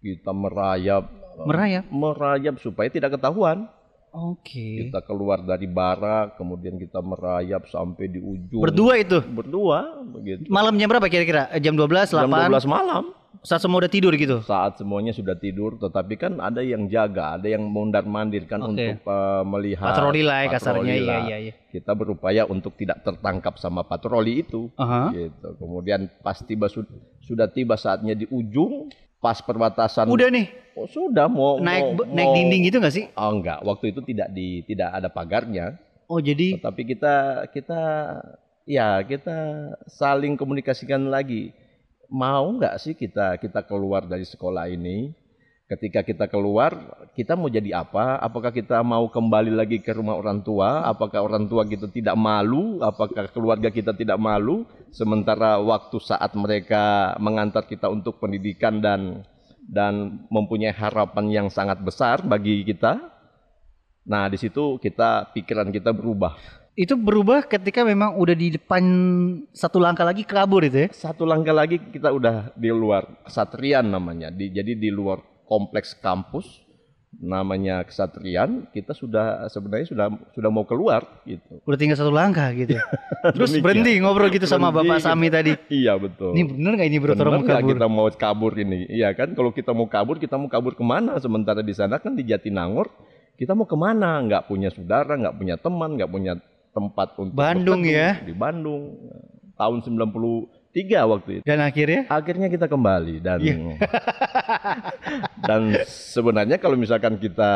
Kita 0.00 0.30
merayap, 0.30 1.10
Merayap. 1.42 1.84
merayap 1.90 2.54
supaya 2.58 2.88
tidak 2.88 3.18
ketahuan. 3.18 3.66
Oke. 4.10 4.90
Kita 4.90 5.06
keluar 5.06 5.38
dari 5.42 5.70
barak, 5.70 6.34
kemudian 6.34 6.74
kita 6.74 6.98
merayap 6.98 7.66
sampai 7.70 8.10
di 8.10 8.18
ujung. 8.18 8.58
Berdua 8.58 8.98
itu. 8.98 9.22
Berdua, 9.22 10.02
begitu. 10.02 10.50
Malam 10.50 10.74
jam 10.78 10.90
berapa 10.90 11.06
kira-kira? 11.06 11.46
Jam 11.62 11.78
12, 11.78 12.10
8? 12.10 12.26
Jam 12.26 12.50
12 12.50 12.66
malam. 12.66 13.04
Saat 13.40 13.64
semua 13.64 13.80
udah 13.80 13.88
tidur 13.88 14.12
gitu. 14.20 14.44
Saat 14.44 14.76
semuanya 14.76 15.16
sudah 15.16 15.32
tidur, 15.32 15.80
tetapi 15.80 16.20
kan 16.20 16.36
ada 16.44 16.60
yang 16.60 16.84
jaga, 16.92 17.40
ada 17.40 17.48
yang 17.48 17.64
mondar 17.64 18.04
mandir 18.04 18.44
kan 18.44 18.60
Oke. 18.60 18.68
untuk 18.76 19.08
uh, 19.08 19.40
melihat 19.48 19.96
Patroli 19.96 20.20
lah 20.20 20.44
ya 20.44 20.48
kasarnya. 20.52 20.94
Iya, 20.94 21.16
iya, 21.24 21.36
iya. 21.48 21.52
Kita 21.72 21.96
berupaya 21.96 22.44
untuk 22.44 22.76
tidak 22.76 23.00
tertangkap 23.00 23.56
sama 23.56 23.80
patroli 23.80 24.44
itu. 24.44 24.68
Aha. 24.76 25.08
Gitu. 25.16 25.48
Kemudian 25.56 26.12
pas 26.20 26.36
tiba 26.44 26.68
sud- 26.68 26.92
sudah 27.24 27.48
tiba 27.48 27.80
saatnya 27.80 28.12
di 28.12 28.28
ujung, 28.28 28.92
pas 29.24 29.40
perbatasan. 29.40 30.04
Udah 30.04 30.28
nih, 30.28 30.48
Oh, 30.80 30.88
sudah 30.88 31.26
mau 31.28 31.60
naik 31.60 31.98
mau, 31.98 32.08
naik 32.08 32.30
dinding 32.32 32.62
gitu 32.72 32.76
gak 32.80 32.94
sih? 32.94 33.04
Oh 33.18 33.36
enggak, 33.36 33.60
waktu 33.60 33.92
itu 33.92 34.00
tidak 34.06 34.32
di 34.32 34.62
tidak 34.64 34.96
ada 34.96 35.08
pagarnya, 35.12 35.76
Oh, 36.10 36.18
jadi 36.18 36.58
tetapi 36.58 36.82
kita 36.90 37.14
kita 37.54 37.80
ya 38.66 38.98
kita 39.04 39.36
saling 39.86 40.34
komunikasikan 40.34 41.06
lagi. 41.06 41.54
Mau 42.10 42.58
nggak 42.58 42.74
sih 42.82 42.98
kita 42.98 43.38
kita 43.38 43.62
keluar 43.62 44.02
dari 44.02 44.26
sekolah 44.26 44.66
ini? 44.66 45.14
Ketika 45.70 46.02
kita 46.02 46.26
keluar, 46.26 46.74
kita 47.14 47.38
mau 47.38 47.46
jadi 47.46 47.78
apa? 47.78 48.18
Apakah 48.18 48.50
kita 48.50 48.82
mau 48.82 49.06
kembali 49.06 49.54
lagi 49.54 49.78
ke 49.78 49.94
rumah 49.94 50.18
orang 50.18 50.42
tua? 50.42 50.82
Apakah 50.82 51.22
orang 51.22 51.46
tua 51.46 51.62
kita 51.62 51.86
tidak 51.86 52.18
malu? 52.18 52.82
Apakah 52.82 53.30
keluarga 53.30 53.70
kita 53.70 53.94
tidak 53.94 54.18
malu? 54.18 54.66
Sementara 54.90 55.62
waktu 55.62 55.94
saat 56.02 56.34
mereka 56.34 57.14
mengantar 57.22 57.70
kita 57.70 57.86
untuk 57.86 58.18
pendidikan 58.18 58.82
dan 58.82 59.22
dan 59.62 60.26
mempunyai 60.26 60.74
harapan 60.74 61.30
yang 61.30 61.46
sangat 61.46 61.78
besar 61.78 62.26
bagi 62.26 62.66
kita. 62.66 62.98
Nah, 64.10 64.26
di 64.26 64.42
situ 64.42 64.74
kita 64.82 65.30
pikiran 65.30 65.70
kita 65.70 65.94
berubah. 65.94 66.59
Itu 66.78 66.94
berubah 66.94 67.44
ketika 67.44 67.82
memang 67.82 68.14
udah 68.14 68.36
di 68.36 68.54
depan 68.54 68.82
satu 69.50 69.82
langkah 69.82 70.06
lagi 70.06 70.22
kabur 70.22 70.62
itu 70.62 70.86
ya. 70.86 70.88
Satu 70.94 71.26
langkah 71.26 71.52
lagi 71.52 71.76
kita 71.76 72.14
udah 72.14 72.54
di 72.54 72.70
luar 72.70 73.26
kesatrian 73.26 73.90
namanya. 73.90 74.30
Di, 74.30 74.54
jadi 74.54 74.78
di 74.78 74.88
luar 74.88 75.20
kompleks 75.50 75.98
kampus 75.98 76.70
namanya 77.18 77.82
kesatrian, 77.82 78.70
kita 78.70 78.94
sudah 78.94 79.44
sebenarnya 79.50 79.90
sudah 79.90 80.06
sudah 80.30 80.50
mau 80.50 80.62
keluar 80.62 81.02
gitu. 81.26 81.58
Udah 81.66 81.74
tinggal 81.74 81.98
satu 81.98 82.14
langkah 82.14 82.48
gitu. 82.54 82.78
ya. 82.78 82.84
Terus 83.34 83.58
berhenti 83.58 83.98
ngobrol 83.98 84.30
gitu 84.30 84.46
sama 84.46 84.70
Bapak 84.70 85.02
gitu. 85.02 85.10
Sami 85.10 85.28
tadi. 85.28 85.52
Iya 85.70 85.98
betul. 85.98 86.38
Ini 86.38 86.42
bener 86.46 86.72
gak 86.78 86.88
ini 86.88 86.98
bro 87.02 87.12
Benar 87.18 87.28
mau 87.28 87.42
nggak 87.42 87.60
kabur? 87.60 87.70
kita 87.74 87.86
mau 87.90 88.06
kabur 88.14 88.52
ini? 88.56 88.78
Iya 88.88 89.10
kan, 89.12 89.34
kalau 89.34 89.50
kita 89.50 89.74
mau 89.74 89.86
kabur, 89.90 90.16
kita 90.22 90.34
mau 90.38 90.46
kabur 90.46 90.72
ke 90.78 90.84
mana? 90.86 91.18
Sementara 91.18 91.60
di 91.60 91.74
sana 91.74 91.98
kan 91.98 92.14
di 92.14 92.22
Jatinangor, 92.22 92.88
kita 93.36 93.58
mau 93.58 93.66
ke 93.66 93.76
mana? 93.76 94.22
Nggak 94.22 94.46
punya 94.46 94.70
saudara, 94.70 95.18
nggak 95.18 95.34
punya 95.34 95.54
teman, 95.58 95.98
nggak 95.98 96.10
punya 96.10 96.32
tempat 96.70 97.14
untuk 97.16 97.34
Bandung 97.34 97.82
berteduh. 97.82 97.98
ya? 97.98 98.10
Di 98.20 98.32
Bandung, 98.32 98.82
tahun 99.54 99.78
93 99.82 100.46
waktu 101.04 101.30
itu. 101.36 101.42
Dan 101.42 101.58
akhirnya 101.58 102.06
Akhirnya 102.06 102.46
kita 102.46 102.64
kembali 102.64 103.18
dan 103.18 103.38
Iya. 103.42 103.54
dan 105.48 105.60
sebenarnya 105.84 106.56
kalau 106.56 106.74
misalkan 106.74 107.16
kita 107.16 107.52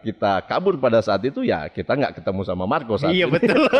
kita 0.00 0.44
kabur 0.44 0.76
pada 0.76 1.00
saat 1.00 1.24
itu 1.24 1.40
ya 1.42 1.66
kita 1.66 1.96
nggak 1.96 2.20
ketemu 2.20 2.40
sama 2.44 2.64
Marco 2.64 2.94
saat 2.94 3.10
Iya 3.10 3.24
itu. 3.26 3.34
betul. 3.34 3.62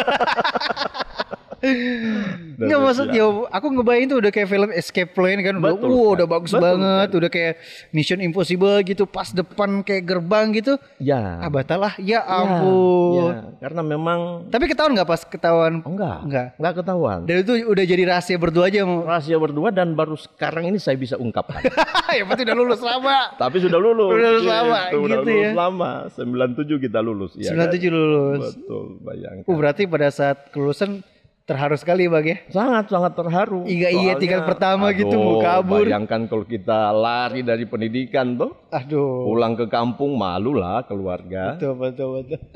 Nggak 1.58 2.78
maksud 2.80 3.06
ya 3.10 3.24
aku 3.46 3.66
ngebayangin 3.68 4.08
tuh 4.08 4.18
udah 4.18 4.30
kayak 4.30 4.48
film 4.48 4.70
Escape 4.70 5.10
Plan 5.10 5.38
kan 5.38 5.54
udah 5.56 5.72
Betul 5.72 5.86
wow, 5.86 5.94
sekali. 5.94 6.14
udah 6.14 6.26
bagus 6.28 6.50
Betul 6.50 6.62
banget 6.64 7.08
udah 7.12 7.30
kayak 7.30 7.54
Mission 7.90 8.18
Impossible 8.18 8.76
gitu 8.82 9.04
pas 9.04 9.28
depan 9.28 9.70
kayak 9.80 10.04
gerbang 10.04 10.50
gitu 10.52 10.74
Ya. 10.98 11.38
ah 11.38 11.48
batal 11.48 11.78
lah 11.80 11.94
ya 11.96 12.18
Ya, 12.18 12.20
ampun 12.24 13.22
ya. 13.24 13.42
Karena 13.60 13.82
memang 13.84 14.18
tapi 14.48 14.66
ketahuan 14.66 14.92
nggak 14.92 15.06
pas 15.06 15.22
ketahuan 15.22 15.72
oh, 15.80 15.88
enggak, 15.88 16.18
Enggak. 16.24 16.46
enggak 16.56 16.74
ketahuan. 16.76 17.18
dan 17.24 17.36
itu 17.38 17.52
udah 17.64 17.84
jadi 17.84 18.02
rahasia 18.04 18.36
berdua 18.36 18.64
aja 18.66 18.82
mau 18.82 19.02
Rahasia 19.04 19.36
berdua 19.36 19.68
dan 19.70 19.94
baru 19.94 20.14
sekarang 20.14 20.66
ini 20.66 20.78
saya 20.78 20.94
bisa 20.94 21.14
ungkapkan. 21.14 21.62
ya 22.10 22.22
berarti 22.22 22.42
udah 22.42 22.56
lulus 22.56 22.80
lama 22.80 23.34
Tapi 23.34 23.56
sudah 23.58 23.76
lulus. 23.76 24.10
Udah 24.10 24.30
lulus 24.32 24.46
lama, 24.48 24.78
Gitu, 24.84 24.96
udah 25.00 25.16
gitu 25.16 25.28
lulus 25.28 25.44
ya. 25.44 25.52
lama. 25.54 25.90
97 26.10 26.84
kita 26.84 26.98
lulus. 27.00 27.32
ya 27.34 27.50
97 27.52 27.86
lulus 27.88 28.40
Kan? 28.40 28.50
Betul, 28.58 28.84
bayangkan. 29.00 29.44
Oh, 29.44 29.54
berarti 29.54 29.82
pada 29.84 30.08
saat 30.08 30.50
kelulusan 30.50 31.00
terharu 31.48 31.76
sekali 31.80 32.04
bang 32.12 32.26
ya 32.28 32.36
Sangat 32.52 32.92
sangat 32.92 33.16
terharu. 33.16 33.64
Iya, 33.64 33.88
iya, 33.88 34.12
tingkat 34.20 34.44
pertama 34.44 34.92
gitu, 34.92 35.16
mau 35.16 35.40
aduh, 35.40 35.42
kabur. 35.42 35.84
Bayangkan 35.88 36.28
kalau 36.28 36.44
kita 36.44 36.92
lari 36.92 37.40
dari 37.40 37.64
pendidikan 37.64 38.36
tuh, 38.36 38.52
aduh 38.68 39.24
pulang 39.24 39.56
ke 39.56 39.64
kampung 39.72 40.20
malu 40.20 40.52
lah 40.52 40.84
keluarga. 40.84 41.56
Betul, 41.56 41.74
betul, 41.80 42.08
betul. 42.20 42.40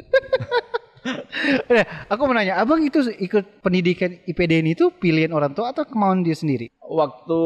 Nah, 1.66 2.06
aku 2.06 2.30
mau 2.30 2.34
nanya, 2.38 2.62
abang 2.62 2.78
itu 2.78 3.02
ikut 3.02 3.58
pendidikan 3.58 4.22
IPDN 4.22 4.70
itu 4.70 4.94
pilihan 4.94 5.34
orang 5.34 5.50
tua 5.50 5.74
atau 5.74 5.82
kemauan 5.82 6.22
dia 6.22 6.38
sendiri? 6.38 6.70
Waktu 6.78 7.40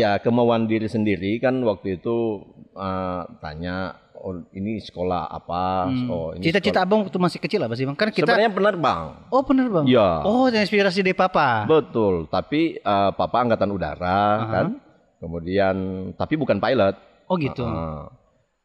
ya 0.00 0.16
kemauan 0.16 0.64
diri 0.64 0.88
sendiri 0.88 1.36
kan 1.36 1.60
waktu 1.60 2.00
itu 2.00 2.40
eh, 2.72 3.22
tanya 3.44 4.00
oh 4.22 4.46
ini 4.54 4.78
sekolah 4.78 5.28
apa? 5.28 5.90
Oh 6.06 6.30
ini 6.32 6.46
Cita-cita 6.46 6.86
abang 6.86 7.02
waktu 7.02 7.18
masih 7.18 7.42
kecil 7.42 7.60
apa 7.66 7.74
sih 7.74 7.82
bang? 7.82 7.98
Kan 7.98 8.14
kita, 8.14 8.30
sebenarnya 8.30 8.50
penerbang. 8.54 9.02
oh 9.34 9.42
bener 9.42 9.66
bang. 9.68 9.84
Iya. 9.90 10.08
Oh, 10.22 10.46
inspirasi 10.46 11.02
dari 11.02 11.18
papa. 11.18 11.66
Betul, 11.66 12.30
tapi 12.30 12.78
eh, 12.78 13.10
papa 13.18 13.36
angkatan 13.42 13.74
udara 13.74 14.22
kan. 14.48 14.66
Kemudian 15.18 15.74
tapi 16.14 16.38
bukan 16.38 16.62
pilot. 16.62 16.94
Oh 17.26 17.36
gitu. 17.38 17.66
Ah. 17.66 18.10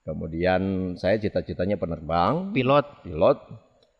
kemudian 0.08 0.96
saya 0.96 1.20
cita-citanya 1.20 1.76
penerbang, 1.76 2.56
Pilot. 2.56 3.04
pilot. 3.04 3.44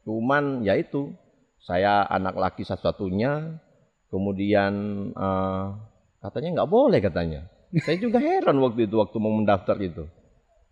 Cuman 0.08 0.64
ya 0.64 0.80
itu, 0.80 1.12
saya 1.60 2.08
anak 2.08 2.40
laki 2.40 2.64
satu-satunya. 2.64 3.60
Kemudian 4.08 4.72
eh, 5.12 5.66
katanya 6.24 6.64
nggak 6.64 6.72
boleh 6.72 7.04
katanya. 7.04 7.52
Saya 7.84 8.00
juga 8.00 8.24
heran 8.24 8.56
waktu 8.64 8.88
itu 8.88 8.96
waktu 8.96 9.20
mau 9.20 9.36
mendaftar 9.36 9.76
itu. 9.84 10.08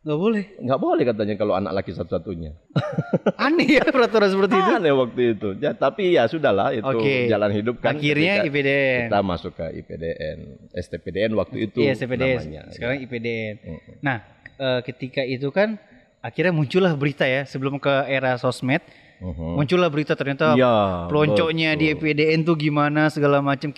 Gak 0.05 0.19
boleh. 0.21 0.43
Nggak 0.62 0.79
boleh 0.79 1.03
katanya 1.03 1.33
kalau 1.33 1.57
anak 1.57 1.74
laki 1.74 1.89
satu-satunya. 1.91 2.53
Aneh 3.41 3.65
ya 3.65 3.89
peraturan 3.89 4.29
seperti 4.29 4.53
itu. 4.53 4.71
Aneh 4.71 4.93
waktu 4.93 5.21
itu. 5.33 5.50
Ya, 5.57 5.74
tapi 5.74 6.13
ya 6.13 6.29
sudahlah 6.29 6.69
itu 6.71 6.85
Oke. 6.85 7.25
jalan 7.25 7.50
hidup 7.50 7.81
kan. 7.81 7.97
Akhirnya 7.97 8.45
IPDN. 8.45 9.09
Kita 9.09 9.19
masuk 9.19 9.57
ke 9.57 9.65
IPDN, 9.75 10.38
STPDN 10.71 11.31
waktu 11.33 11.57
itu 11.65 11.81
Iya, 11.81 11.97
CPDN. 11.97 12.38
namanya. 12.38 12.62
Sekarang 12.69 13.01
IPDN. 13.01 13.55
Mm-mm. 13.57 13.93
Nah, 14.00 14.17
eh, 14.55 14.79
ketika 14.85 15.25
itu 15.25 15.50
kan 15.50 15.81
akhirnya 16.21 16.53
muncullah 16.53 16.93
berita 16.93 17.25
ya 17.25 17.41
sebelum 17.43 17.81
ke 17.81 18.05
era 18.05 18.38
sosmed, 18.38 18.85
Mhm. 19.15 19.57
muncullah 19.57 19.89
berita 19.89 20.13
ternyata 20.13 20.53
Iya, 20.53 21.09
peloncoknya 21.09 21.74
di 21.74 21.89
betul. 21.89 22.13
IPDN 22.13 22.39
tuh 22.43 22.53
gimana 22.53 23.09
segala 23.09 23.41
macam. 23.41 23.74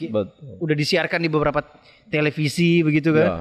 Udah 0.60 0.76
disiarkan 0.76 1.24
di 1.24 1.32
beberapa 1.32 1.64
televisi 2.08 2.84
begitu 2.84 3.16
kan. 3.16 3.28
Ya, 3.28 3.36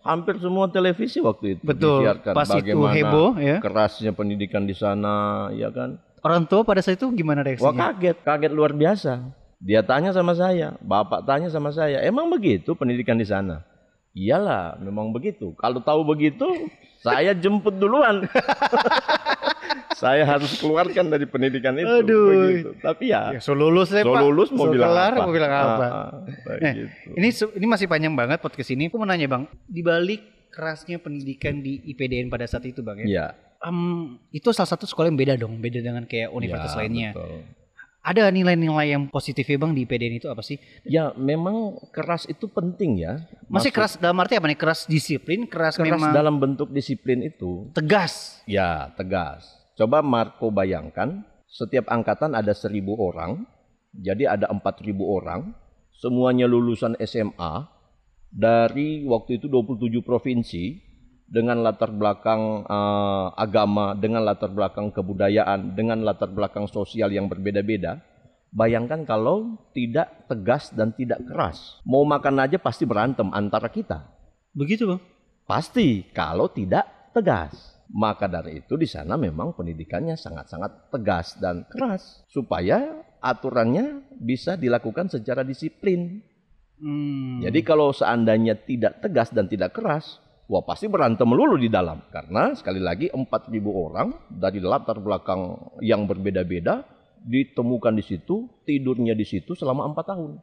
hampir 0.00 0.40
semua 0.40 0.66
televisi 0.72 1.20
waktu 1.20 1.56
itu 1.58 1.62
Betul. 1.64 2.04
disiarkan 2.04 2.32
Pas 2.32 2.48
itu 2.48 2.56
bagaimana 2.60 2.94
heboh 2.96 3.30
ya. 3.36 3.56
kerasnya 3.60 4.12
pendidikan 4.16 4.64
di 4.64 4.72
sana, 4.72 5.48
ya 5.52 5.68
kan? 5.68 6.00
Orang 6.20 6.44
tua 6.44 6.64
pada 6.64 6.84
saat 6.84 7.00
itu 7.00 7.08
gimana 7.12 7.40
Wah 7.40 7.48
reaksinya? 7.52 7.80
kaget, 7.96 8.16
kaget 8.24 8.52
luar 8.52 8.72
biasa. 8.76 9.12
Dia 9.60 9.84
tanya 9.84 10.12
sama 10.16 10.32
saya, 10.32 10.76
bapak 10.80 11.24
tanya 11.28 11.52
sama 11.52 11.68
saya, 11.68 12.00
emang 12.00 12.32
begitu 12.32 12.72
pendidikan 12.72 13.20
di 13.20 13.28
sana? 13.28 13.60
Iyalah, 14.16 14.80
memang 14.80 15.12
begitu. 15.12 15.52
Kalau 15.60 15.84
tahu 15.84 16.02
begitu, 16.02 16.48
saya 17.04 17.36
jemput 17.36 17.76
duluan. 17.76 18.24
saya 19.92 20.22
harus 20.24 20.56
keluarkan 20.56 21.06
dari 21.06 21.24
pendidikan 21.24 21.74
itu. 21.74 21.86
Aduh. 21.86 22.26
begitu. 22.26 22.70
Tapi 22.78 23.04
ya, 23.08 23.22
Ya, 23.30 23.40
so 23.40 23.52
lulus 23.52 23.88
deh, 23.88 24.00
so 24.00 24.10
Pak. 24.10 24.20
lulus 24.20 24.48
mau 24.50 24.66
So 24.66 24.72
bilang 24.72 24.88
kelar, 24.88 25.12
apa? 25.12 25.20
mau 25.20 25.32
bilang 25.32 25.52
apa? 25.52 25.66
Ah, 25.84 26.08
ah, 26.46 26.58
Nah. 26.58 26.74
Ini 27.12 27.28
ini 27.52 27.66
masih 27.66 27.86
panjang 27.86 28.12
banget 28.12 28.38
podcast 28.38 28.70
ini. 28.70 28.86
Aku 28.86 28.96
mau 28.96 29.04
nanya 29.04 29.26
bang, 29.26 29.42
di 29.62 29.80
balik 29.80 30.20
kerasnya 30.48 30.96
pendidikan 30.96 31.58
di 31.58 31.78
IPDN 31.86 32.26
pada 32.26 32.42
saat 32.44 32.64
itu 32.64 32.80
bang 32.80 33.00
ya, 33.00 33.06
Iya. 33.06 33.26
em, 33.62 33.78
itu 34.30 34.50
salah 34.50 34.66
satu 34.68 34.82
sekolah 34.82 35.06
yang 35.06 35.16
beda 35.16 35.34
dong, 35.36 35.56
beda 35.56 35.78
dengan 35.78 36.02
kayak 36.02 36.28
universitas 36.28 36.72
Ya, 36.72 36.78
lainnya. 36.80 37.10
betul. 37.12 37.46
Ada 38.00 38.32
nilai-nilai 38.32 38.86
yang 38.90 39.04
positif 39.06 39.44
ya 39.44 39.54
bang 39.54 39.70
di 39.70 39.84
IPDN 39.84 40.16
itu 40.16 40.26
apa 40.26 40.40
sih? 40.40 40.56
Ya, 40.82 41.12
memang 41.12 41.76
keras 41.90 42.24
itu 42.24 42.48
penting 42.48 42.96
ya. 42.98 43.20
Masih 43.44 43.68
keras 43.68 43.94
dalam 43.94 44.16
arti 44.16 44.34
apa 44.34 44.48
nih? 44.48 44.56
Keras 44.56 44.88
disiplin, 44.88 45.44
keras, 45.44 45.76
keras 45.76 45.84
memang 45.92 46.08
dalam 46.10 46.34
bentuk 46.34 46.72
disiplin 46.72 47.20
itu. 47.20 47.68
tegas. 47.70 48.40
Ya, 48.42 48.88
tegas. 48.96 49.59
Coba 49.78 50.02
Marco 50.02 50.50
bayangkan, 50.50 51.22
setiap 51.50 51.90
angkatan 51.90 52.34
ada 52.34 52.54
seribu 52.54 52.94
orang, 52.98 53.42
jadi 53.94 54.38
ada 54.38 54.46
empat 54.50 54.82
ribu 54.86 55.10
orang, 55.10 55.50
semuanya 55.90 56.46
lulusan 56.46 56.94
SMA 57.02 57.66
dari 58.30 59.02
waktu 59.02 59.42
itu 59.42 59.50
27 59.50 60.00
provinsi 60.06 60.78
dengan 61.30 61.62
latar 61.62 61.94
belakang 61.94 62.66
eh, 62.66 63.26
agama, 63.38 63.94
dengan 63.94 64.26
latar 64.26 64.50
belakang 64.50 64.90
kebudayaan, 64.90 65.74
dengan 65.78 66.02
latar 66.02 66.30
belakang 66.30 66.66
sosial 66.66 67.10
yang 67.14 67.30
berbeda-beda. 67.30 68.02
Bayangkan 68.50 69.06
kalau 69.06 69.62
tidak 69.70 70.26
tegas 70.26 70.74
dan 70.74 70.90
tidak 70.90 71.22
keras. 71.22 71.78
Mau 71.86 72.02
makan 72.02 72.42
aja 72.42 72.58
pasti 72.58 72.82
berantem 72.82 73.30
antara 73.30 73.70
kita. 73.70 74.10
Begitu 74.50 74.90
bang? 74.90 75.02
Pasti 75.46 76.02
kalau 76.10 76.50
tidak 76.50 77.14
tegas. 77.14 77.78
Maka 77.90 78.30
dari 78.30 78.62
itu 78.62 78.78
di 78.78 78.86
sana 78.86 79.18
memang 79.18 79.50
pendidikannya 79.58 80.14
sangat-sangat 80.14 80.94
tegas 80.94 81.34
dan 81.42 81.66
keras 81.66 82.22
supaya 82.30 83.02
aturannya 83.18 84.14
bisa 84.14 84.54
dilakukan 84.54 85.10
secara 85.10 85.42
disiplin. 85.42 86.22
Hmm. 86.78 87.42
Jadi 87.42 87.60
kalau 87.66 87.90
seandainya 87.90 88.56
tidak 88.62 89.02
tegas 89.02 89.34
dan 89.34 89.50
tidak 89.50 89.74
keras, 89.74 90.22
wah 90.46 90.62
pasti 90.62 90.86
berantem 90.86 91.26
melulu 91.26 91.58
di 91.58 91.66
dalam. 91.66 92.00
Karena 92.14 92.54
sekali 92.54 92.78
lagi 92.78 93.10
4.000 93.10 93.26
orang 93.70 94.08
dari 94.30 94.62
latar 94.62 95.02
belakang 95.02 95.58
yang 95.82 96.06
berbeda-beda 96.06 96.86
ditemukan 97.20 97.94
di 97.98 98.04
situ, 98.06 98.48
tidurnya 98.64 99.12
di 99.12 99.26
situ 99.28 99.52
selama 99.52 99.90
empat 99.92 100.14
tahun. 100.14 100.40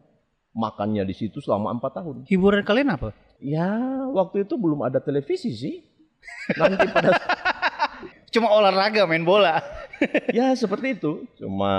Makannya 0.57 1.05
di 1.05 1.13
situ 1.13 1.37
selama 1.39 1.73
empat 1.77 2.01
tahun. 2.01 2.15
hiburan 2.29 2.65
kalian 2.65 2.91
apa? 2.97 3.13
Ya, 3.37 3.77
waktu 4.09 4.43
itu 4.43 4.57
belum 4.57 4.83
ada 4.83 4.97
televisi 4.97 5.53
sih. 5.53 5.75
Nanti 6.55 6.85
pada 6.89 7.09
Cuma 8.33 8.51
olahraga, 8.51 9.07
main 9.07 9.23
bola. 9.23 9.63
ya 10.37 10.53
seperti 10.53 10.99
itu. 10.99 11.25
Cuma 11.39 11.73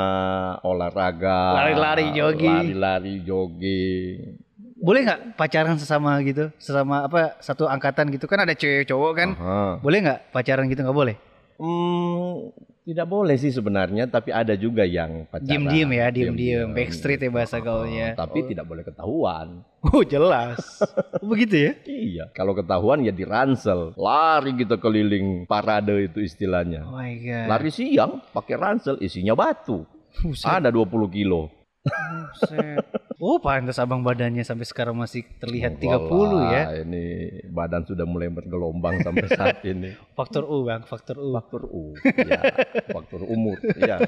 olahraga, 0.64 1.54
Lari-lari, 1.54 2.10
jogging. 2.16 2.72
lari-lari, 2.72 3.14
jogging. 3.22 4.40
Boleh 4.78 5.00
nggak 5.04 5.20
pacaran 5.36 5.76
sesama 5.76 6.16
gitu? 6.24 6.48
Sesama 6.56 7.04
apa? 7.04 7.36
Satu 7.38 7.68
angkatan 7.68 8.08
gitu 8.10 8.24
kan 8.26 8.42
ada 8.42 8.54
cewek 8.56 8.88
cowok 8.88 9.12
kan? 9.14 9.28
Aha. 9.36 9.62
Boleh 9.84 9.98
nggak 10.02 10.20
pacaran 10.32 10.66
gitu 10.66 10.80
nggak 10.82 10.96
boleh? 10.96 11.16
Hmm, 11.58 12.54
tidak 12.88 13.04
boleh 13.04 13.36
sih 13.36 13.52
sebenarnya, 13.52 14.08
tapi 14.08 14.32
ada 14.32 14.56
juga 14.56 14.80
yang 14.80 15.28
pacaran. 15.28 15.44
Diem-diem 15.44 15.90
ya, 15.92 16.06
diem-diem. 16.08 16.68
Backstreet 16.72 17.20
ya 17.20 17.28
bahasa 17.28 17.60
gaulnya. 17.60 18.16
Tapi 18.16 18.48
tidak 18.48 18.64
boleh 18.64 18.80
ketahuan. 18.80 19.60
Oh 19.92 20.00
jelas. 20.00 20.56
Oh, 21.18 21.34
begitu 21.34 21.58
ya? 21.58 21.72
Iya, 21.82 22.24
kalau 22.30 22.54
ketahuan 22.54 23.02
ya 23.02 23.10
diransel. 23.10 23.90
Lari 23.98 24.54
gitu 24.54 24.78
keliling 24.78 25.50
parade 25.50 26.06
itu 26.06 26.22
istilahnya. 26.22 26.86
Oh 26.86 26.94
my 26.94 27.12
god. 27.18 27.46
Lari 27.50 27.70
siang 27.74 28.22
pakai 28.30 28.54
ransel 28.54 29.02
isinya 29.02 29.34
batu. 29.34 29.82
Buset. 30.22 30.46
Ada 30.46 30.70
20 30.70 31.10
kilo. 31.10 31.50
Buset. 31.88 32.84
Oh 33.18 33.42
pantas 33.42 33.82
abang 33.82 33.98
badannya 34.06 34.46
sampai 34.46 34.62
sekarang 34.62 34.94
masih 34.94 35.26
terlihat 35.42 35.82
30 35.82 36.54
ya. 36.54 36.62
Ini 36.86 37.04
badan 37.50 37.82
sudah 37.82 38.06
mulai 38.06 38.30
bergelombang 38.30 39.02
sampai 39.02 39.26
saat 39.26 39.58
ini. 39.66 39.90
Faktor 40.18 40.46
U 40.46 40.62
bang, 40.62 40.86
faktor 40.86 41.18
U. 41.18 41.34
Faktor 41.34 41.62
U, 41.66 41.94
ya, 42.04 42.40
faktor 42.90 43.20
umur, 43.26 43.58
ya. 43.78 44.02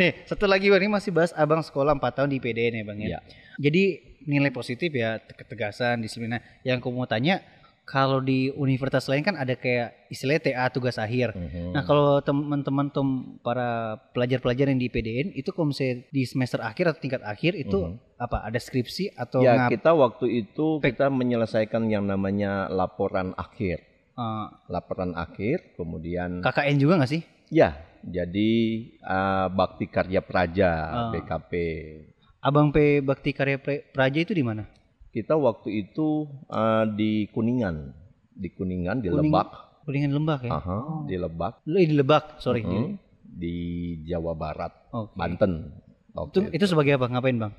Nih 0.00 0.24
satu 0.24 0.48
lagi 0.48 0.72
bang, 0.72 0.88
ini 0.88 0.92
masih 0.96 1.12
bahas 1.12 1.36
abang 1.36 1.60
sekolah 1.60 1.96
4 1.96 2.16
tahun 2.20 2.30
di 2.32 2.38
PDN 2.40 2.80
ya 2.80 2.84
bang 2.84 2.98
ya. 3.00 3.08
Iya. 3.08 3.18
Jadi 3.60 3.84
nilai 4.24 4.48
positif 4.48 4.88
ya 4.92 5.20
ketegasan, 5.20 6.00
disiplin. 6.00 6.36
Nah, 6.36 6.42
yang 6.64 6.80
aku 6.80 6.88
mau 6.88 7.04
tanya 7.04 7.44
kalau 7.84 8.16
di 8.18 8.48
universitas 8.50 9.04
lain 9.06 9.20
kan 9.22 9.36
ada 9.36 9.52
kayak 9.54 10.08
istilahnya 10.08 10.40
TA 10.42 10.66
tugas 10.68 10.96
akhir. 10.96 11.32
Mhm. 11.32 11.72
Nah 11.72 11.82
kalau 11.82 12.16
teman-teman 12.18 12.88
tem 12.88 13.08
para 13.38 13.68
pelajar-pelajar 14.10 14.66
yang 14.66 14.76
di 14.76 14.88
PDN 14.88 15.32
itu 15.32 15.48
kalau 15.48 15.68
misalnya 15.68 16.08
di 16.08 16.24
semester 16.24 16.58
akhir 16.58 16.84
atau 16.88 16.98
tingkat 16.98 17.20
akhir 17.22 17.52
itu 17.54 17.76
Mhm. 17.76 18.16
apa 18.16 18.40
ada 18.42 18.56
skripsi 18.56 19.12
atau 19.12 19.38
ya 19.38 19.68
kita 19.68 19.92
waktu 19.92 20.26
itu 20.42 20.80
kita 20.80 21.08
menyelesaikan 21.08 21.84
yang 21.86 22.04
namanya 22.04 22.66
laporan 22.66 23.32
akhir. 23.34 23.84
eh, 24.14 24.46
Laporan 24.68 25.10
akhir, 25.12 25.74
kemudian 25.74 26.38
KKN 26.40 26.78
juga 26.78 26.96
nggak 26.96 27.10
sih? 27.10 27.22
ya 27.50 27.74
jadi 28.00 28.50
eh, 28.96 29.46
bakti 29.50 29.86
karya 29.86 30.20
praja 30.20 30.70
Ah. 30.86 31.10
BKP. 31.10 31.52
Abang 32.40 32.70
P 32.70 33.00
Bakti 33.00 33.32
Karya 33.32 33.56
Praja 33.88 34.18
itu 34.20 34.30
di 34.30 34.44
mana? 34.44 34.68
Kita 35.14 35.38
waktu 35.38 35.68
itu 35.80 36.26
eh, 36.50 36.84
di 36.90 37.30
Kuningan, 37.30 37.94
di 38.28 38.50
Kuningan 38.50 38.98
di 38.98 39.08
Kuning- 39.08 39.30
Lebak, 39.30 39.48
Kuningan 39.84 40.10
Lembak 40.10 40.40
ya? 40.42 40.52
Aha, 40.52 41.06
di 41.06 41.14
Lebak, 41.14 41.62
Lu 41.64 41.78
di 41.78 41.94
Lebak, 41.94 42.24
sorry. 42.38 42.60
Mhm. 42.60 42.98
di 43.24 43.54
Jawa 44.04 44.34
Barat, 44.34 44.70
Oke. 44.90 45.14
Banten. 45.14 45.70
Itu 46.10 46.38
Oke. 46.40 46.50
itu 46.50 46.64
sebagai 46.64 46.94
apa? 46.94 47.06
Ngapain, 47.08 47.34
Bang? 47.36 47.52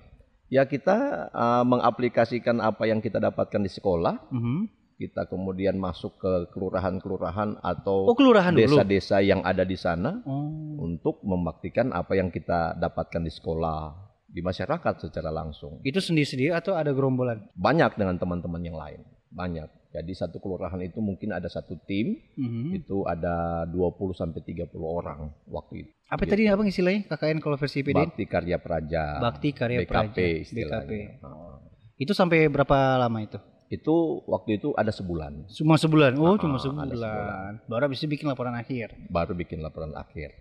Ya 0.48 0.64
kita 0.64 0.96
eh, 1.30 1.64
mengaplikasikan 1.66 2.60
apa 2.60 2.86
yang 2.86 3.00
kita 3.00 3.20
dapatkan 3.20 3.60
di 3.60 3.68
sekolah, 3.70 4.20
Mhm. 4.30 4.60
kita 4.96 5.26
kemudian 5.26 5.76
masuk 5.76 6.16
ke 6.16 6.34
kelurahan-kelurahan 6.50 7.56
Oh, 7.56 7.64
atau 7.66 7.98
kelurahan 8.14 8.52
dulu. 8.52 8.80
desa-desa 8.80 9.20
yang 9.20 9.44
ada 9.44 9.64
di 9.64 9.76
sana 9.76 10.24
Oh. 10.24 10.80
untuk 10.82 11.20
membaktikan 11.22 11.92
apa 11.92 12.16
yang 12.16 12.28
kita 12.30 12.76
dapatkan 12.76 13.20
di 13.20 13.30
sekolah, 13.30 13.92
di 14.36 14.44
masyarakat 14.44 14.94
secara 15.00 15.32
langsung. 15.32 15.80
Itu 15.82 15.98
sendiri-sendiri 15.98 16.52
atau 16.52 16.76
ada 16.76 16.92
gerombolan? 16.92 17.48
Banyak 17.56 17.96
dengan 17.96 18.20
teman-teman 18.20 18.60
yang 18.60 18.76
lain, 18.76 19.00
banyak. 19.32 19.72
Jadi 19.90 20.12
satu 20.12 20.38
kelurahan 20.38 20.76
itu 20.82 21.00
mungkin 21.00 21.32
ada 21.32 21.48
satu 21.48 21.80
tim, 21.82 22.20
Mhm. 22.36 22.76
itu 22.76 23.08
ada 23.08 23.64
20 23.66 24.12
sampai 24.12 24.44
30 24.44 24.84
orang 24.84 25.32
waktu 25.48 25.88
itu. 25.88 25.92
Apa 26.06 26.28
tadi 26.28 26.46
Abang 26.46 26.68
istilahnya 26.68 27.08
KKN 27.08 27.40
kalau 27.40 27.56
versi 27.56 27.80
PD? 27.80 27.96
Bakti 27.96 28.28
Karya 28.28 28.60
Praja. 28.60 29.24
Bakti 29.24 29.50
Karya 29.50 29.80
BKP 29.82 29.90
Praja. 29.90 30.20
istilahnya. 30.20 30.84
BKP. 30.84 30.92
Nah, 31.24 31.58
Itu 31.96 32.12
sampai 32.12 32.52
berapa 32.52 32.76
lama 33.00 33.24
itu? 33.24 33.40
itu 33.66 33.96
waktu 34.26 34.60
itu 34.60 34.76
ada 34.76 34.92
sebulan, 34.92 35.48
Cuma 35.50 35.74
sebulan. 35.76 36.14
Oh, 36.16 36.28
Ah, 36.28 36.38
cuma 36.38 36.60
sebulan. 36.60 36.86
sebulan. 36.86 37.52
Baru 37.66 37.82
habis 37.82 37.98
itu 37.98 38.08
bikin 38.08 38.28
laporan 38.28 38.54
akhir. 38.54 38.94
baru 39.10 39.34
bikin 39.34 39.58
laporan 39.58 39.96
akhir. 39.96 40.36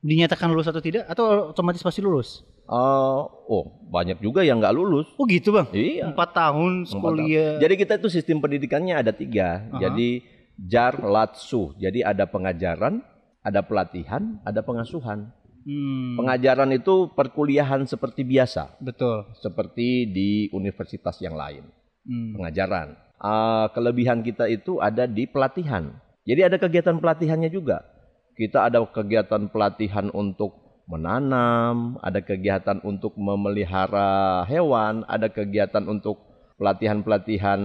Dinyatakan 0.00 0.48
lulus 0.48 0.68
atau 0.68 0.80
tidak 0.80 1.04
atau 1.08 1.52
otomatis 1.52 1.84
pasti 1.84 2.00
lulus? 2.00 2.40
Eh, 2.70 3.20
oh, 3.50 3.64
banyak 3.90 4.22
juga 4.22 4.40
yang 4.46 4.62
nggak 4.62 4.72
lulus. 4.72 5.10
Oh 5.20 5.26
gitu 5.26 5.50
bang. 5.50 5.68
Iya. 5.74 6.14
Empat 6.14 6.32
tahun 6.32 6.86
kuliah. 6.86 7.58
Jadi 7.60 7.74
kita 7.76 7.98
itu 7.98 8.08
sistem 8.08 8.38
pendidikannya 8.40 8.94
ada 8.96 9.12
tiga. 9.12 9.66
Aha. 9.74 9.80
Jadi 9.90 10.22
jar, 10.56 11.02
lat, 11.02 11.36
su. 11.36 11.74
Jadi 11.76 12.00
ada 12.00 12.24
pengajaran, 12.30 13.02
ada 13.42 13.60
pelatihan, 13.60 14.38
ada 14.46 14.62
pengasuhan. 14.62 15.34
Hmm, 15.60 16.16
Pengajaran 16.16 16.72
itu 16.72 17.12
perkuliahan 17.12 17.84
seperti 17.84 18.24
biasa, 18.24 18.80
betul. 18.80 19.28
seperti 19.36 20.08
di 20.08 20.48
universitas 20.56 21.20
yang 21.20 21.36
lain. 21.36 21.68
Hmm. 22.08 22.32
Pengajaran. 22.40 22.96
Ah, 23.20 23.68
kelebihan 23.76 24.24
kita 24.24 24.48
itu 24.48 24.80
ada 24.80 25.04
di 25.04 25.28
pelatihan. 25.28 25.92
Jadi 26.24 26.40
ada 26.48 26.56
kegiatan 26.56 26.96
pelatihannya 26.96 27.52
juga. 27.52 27.84
Kita 28.40 28.72
ada 28.72 28.80
kegiatan 28.88 29.52
pelatihan 29.52 30.08
untuk 30.16 30.80
menanam, 30.88 32.00
ada 32.00 32.24
kegiatan 32.24 32.80
untuk 32.80 33.12
memelihara 33.20 34.48
hewan, 34.48 35.04
ada 35.04 35.28
kegiatan 35.28 35.84
untuk 35.84 36.24
pelatihan-pelatihan 36.56 37.60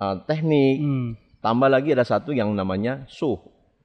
ah, 0.00 0.16
teknik. 0.24 0.80
Hmm. 0.80 1.08
Tambah 1.44 1.68
lagi 1.68 1.92
ada 1.92 2.08
satu 2.08 2.32
yang 2.32 2.56
namanya 2.56 3.04
suh, 3.12 3.36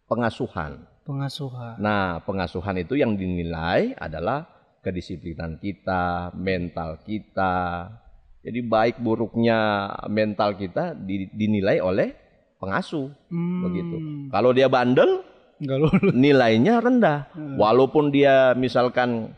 pengasuhan. 0.07 0.87
Pengasuhan. 1.03 1.83
Nah, 1.83 2.23
pengasuhan 2.23 2.79
itu 2.79 2.95
yang 2.95 3.19
dinilai 3.19 3.91
adalah 3.99 4.47
kedisiplinan 4.79 5.59
kita, 5.59 6.31
mental 6.31 7.03
kita. 7.03 7.87
Jadi 8.39 8.59
baik 8.63 9.03
buruknya 9.03 9.91
mental 10.07 10.55
kita 10.55 10.95
di- 10.95 11.27
dinilai 11.35 11.83
oleh 11.83 12.15
pengasuh 12.55 13.11
Hmm. 13.27 13.61
begitu. 13.67 13.97
Kalau 14.31 14.55
dia 14.55 14.71
bandel, 14.71 15.34
Enggak 15.61 15.77
lulus. 15.87 16.11
nilainya 16.11 16.73
rendah. 16.83 17.31
Hmm. 17.31 17.55
Walaupun 17.55 18.11
dia 18.11 18.51
misalkan 18.59 19.31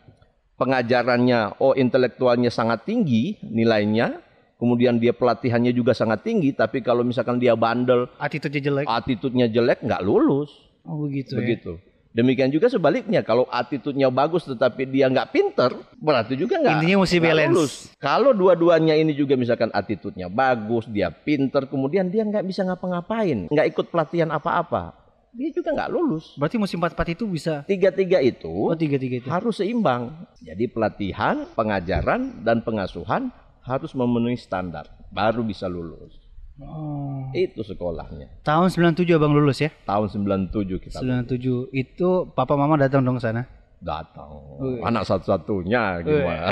pengajarannya 0.58 1.62
oh 1.62 1.72
intelektualnya 1.78 2.50
sangat 2.50 2.82
tinggi 2.84 3.38
nilainya, 3.46 4.18
kemudian 4.58 4.98
dia 4.98 5.14
pelatihannya 5.14 5.70
juga 5.70 5.94
sangat 5.94 6.26
tinggi, 6.26 6.50
tapi 6.52 6.82
kalau 6.82 7.06
misalkan 7.06 7.38
dia 7.38 7.54
bandel, 7.54 8.10
Attitude 8.18 8.58
jelek. 8.58 8.84
attitude-nya 8.84 9.46
jelek 9.46 9.86
nggak 9.86 10.02
lulus. 10.02 10.50
Oh 10.82 11.06
begitu, 11.06 11.38
ya. 11.38 11.40
begitu. 11.40 11.72
Demikian 12.08 12.50
juga 12.50 12.66
sebaliknya, 12.66 13.22
kalau 13.22 13.46
attitude-nya 13.46 14.10
bagus 14.10 14.42
tetapi 14.42 14.90
dia 14.90 15.06
nggak 15.06 15.30
pinter, 15.30 15.70
berarti 16.02 16.34
juga 16.34 16.58
nggak. 16.58 16.82
Intinya 16.82 16.96
mesti 17.06 17.16
nggak 17.20 17.30
balance. 17.30 17.54
lulus. 17.54 17.72
Kalau 18.02 18.34
dua-duanya 18.34 18.98
ini 18.98 19.14
juga 19.14 19.38
misalkan 19.38 19.70
attitude-nya 19.70 20.26
bagus, 20.26 20.90
dia 20.90 21.14
pinter, 21.14 21.70
kemudian 21.70 22.10
dia 22.10 22.26
nggak 22.26 22.42
bisa 22.42 22.66
ngapa-ngapain, 22.66 23.46
nggak 23.46 23.66
ikut 23.70 23.86
pelatihan 23.94 24.34
apa-apa, 24.34 24.98
dia 25.32 25.50
juga 25.52 25.72
nggak 25.72 25.90
lulus. 25.90 26.34
Berarti 26.36 26.56
musim 26.56 26.80
empat 26.80 26.92
empat 26.96 27.08
itu 27.12 27.24
bisa. 27.28 27.62
Tiga-tiga 27.64 28.18
Oh 28.18 28.24
itu 28.24 28.54
tiga 28.76 28.96
tiga 28.96 29.16
itu. 29.20 29.28
harus 29.28 29.60
seimbang. 29.60 30.12
Jadi 30.40 30.64
pelatihan, 30.68 31.44
pengajaran, 31.52 32.42
dan 32.42 32.60
pengasuhan 32.62 33.28
harus 33.60 33.92
memenuhi 33.92 34.36
standar, 34.36 34.88
baru 35.12 35.44
bisa 35.44 35.68
lulus. 35.68 36.16
Oh. 36.58 37.30
Itu 37.30 37.62
sekolahnya. 37.62 38.42
Tahun 38.42 38.66
97 38.66 39.06
abang 39.14 39.30
lulus 39.30 39.62
ya? 39.62 39.70
Tahun 39.86 40.10
97 40.10 40.82
kita 40.82 40.98
97 40.98 41.70
itu 41.70 42.08
papa 42.34 42.58
mama 42.58 42.74
datang 42.74 43.04
dong 43.04 43.14
ke 43.14 43.22
sana. 43.22 43.46
datang. 43.78 44.58
Wih. 44.58 44.82
Anak 44.82 45.06
satu-satunya 45.06 46.02
gimana? 46.02 46.50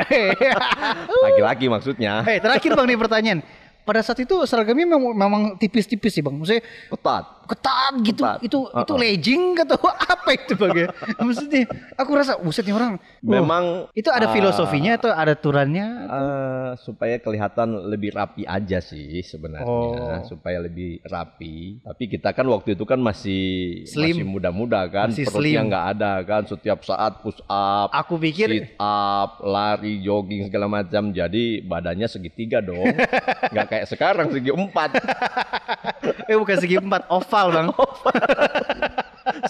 Laki-laki 1.27 1.67
maksudnya. 1.67 2.23
Eh 2.23 2.39
terakhir 2.39 2.71
bang 2.75 2.87
nih 2.87 2.99
pertanyaan. 2.99 3.41
Pada 3.83 4.03
saat 4.03 4.19
itu 4.19 4.35
seragamnya 4.47 4.95
memang, 4.95 5.15
memang 5.15 5.43
tipis-tipis 5.59 6.11
sih 6.11 6.23
bang. 6.23 6.35
Maksudnya 6.35 6.63
Ketat. 6.91 7.25
Ketat 7.47 7.95
gitu. 8.03 8.23
Ketat. 8.23 8.39
Itu 8.43 8.59
itu 8.67 8.93
Uh-uh. 8.93 8.99
legging 8.99 9.45
atau 9.59 9.79
apa 10.15 10.29
itu 10.33 10.53
bang 10.53 10.73
ya? 10.77 10.89
Maksudnya 11.17 11.63
aku 11.95 12.11
rasa 12.13 12.37
buset 12.37 12.63
nih 12.63 12.73
orang. 12.73 12.99
Memang 13.21 13.89
itu 13.93 14.09
ada 14.09 14.27
ah, 14.27 14.33
filosofinya 14.33 14.97
atau 14.97 15.11
ada 15.11 15.33
aturannya? 15.33 15.87
eh, 16.07 16.71
supaya 16.79 17.17
kelihatan 17.17 17.69
lebih 17.87 18.11
rapi 18.11 18.43
aja 18.43 18.79
sih 18.79 19.21
sebenarnya, 19.21 19.67
Oh. 19.67 20.23
supaya 20.25 20.59
lebih 20.59 20.99
rapi. 21.03 21.79
Tapi 21.81 22.05
kita 22.09 22.31
kan 22.31 22.47
waktu 22.47 22.75
itu 22.75 22.83
kan 22.83 22.99
masih 22.99 23.45
Slim. 23.85 24.17
masih 24.17 24.27
muda-muda 24.27 24.81
kan, 24.87 25.09
Masih 25.09 25.25
perutnya 25.25 25.63
nggak 25.63 25.85
ada 25.93 26.13
kan, 26.23 26.43
setiap 26.43 26.83
saat 26.83 27.21
push 27.21 27.39
up, 27.45 27.93
Aku 27.93 28.17
pikir 28.17 28.49
sit 28.49 28.67
up, 28.77 29.39
lari, 29.41 30.01
jogging 30.01 30.47
segala 30.47 30.67
macam. 30.67 31.11
Jadi 31.11 31.37
badannya 31.63 32.07
segitiga 32.07 32.59
dong, 32.59 32.83
nggak 33.53 33.67
kayak 33.69 33.87
sekarang 33.87 34.29
segi 34.29 34.51
empat. 34.51 34.91
eh 36.27 36.35
bukan 36.35 36.57
segi 36.57 36.77
empat 36.77 37.07
oval 37.09 37.36
bang. 37.51 37.67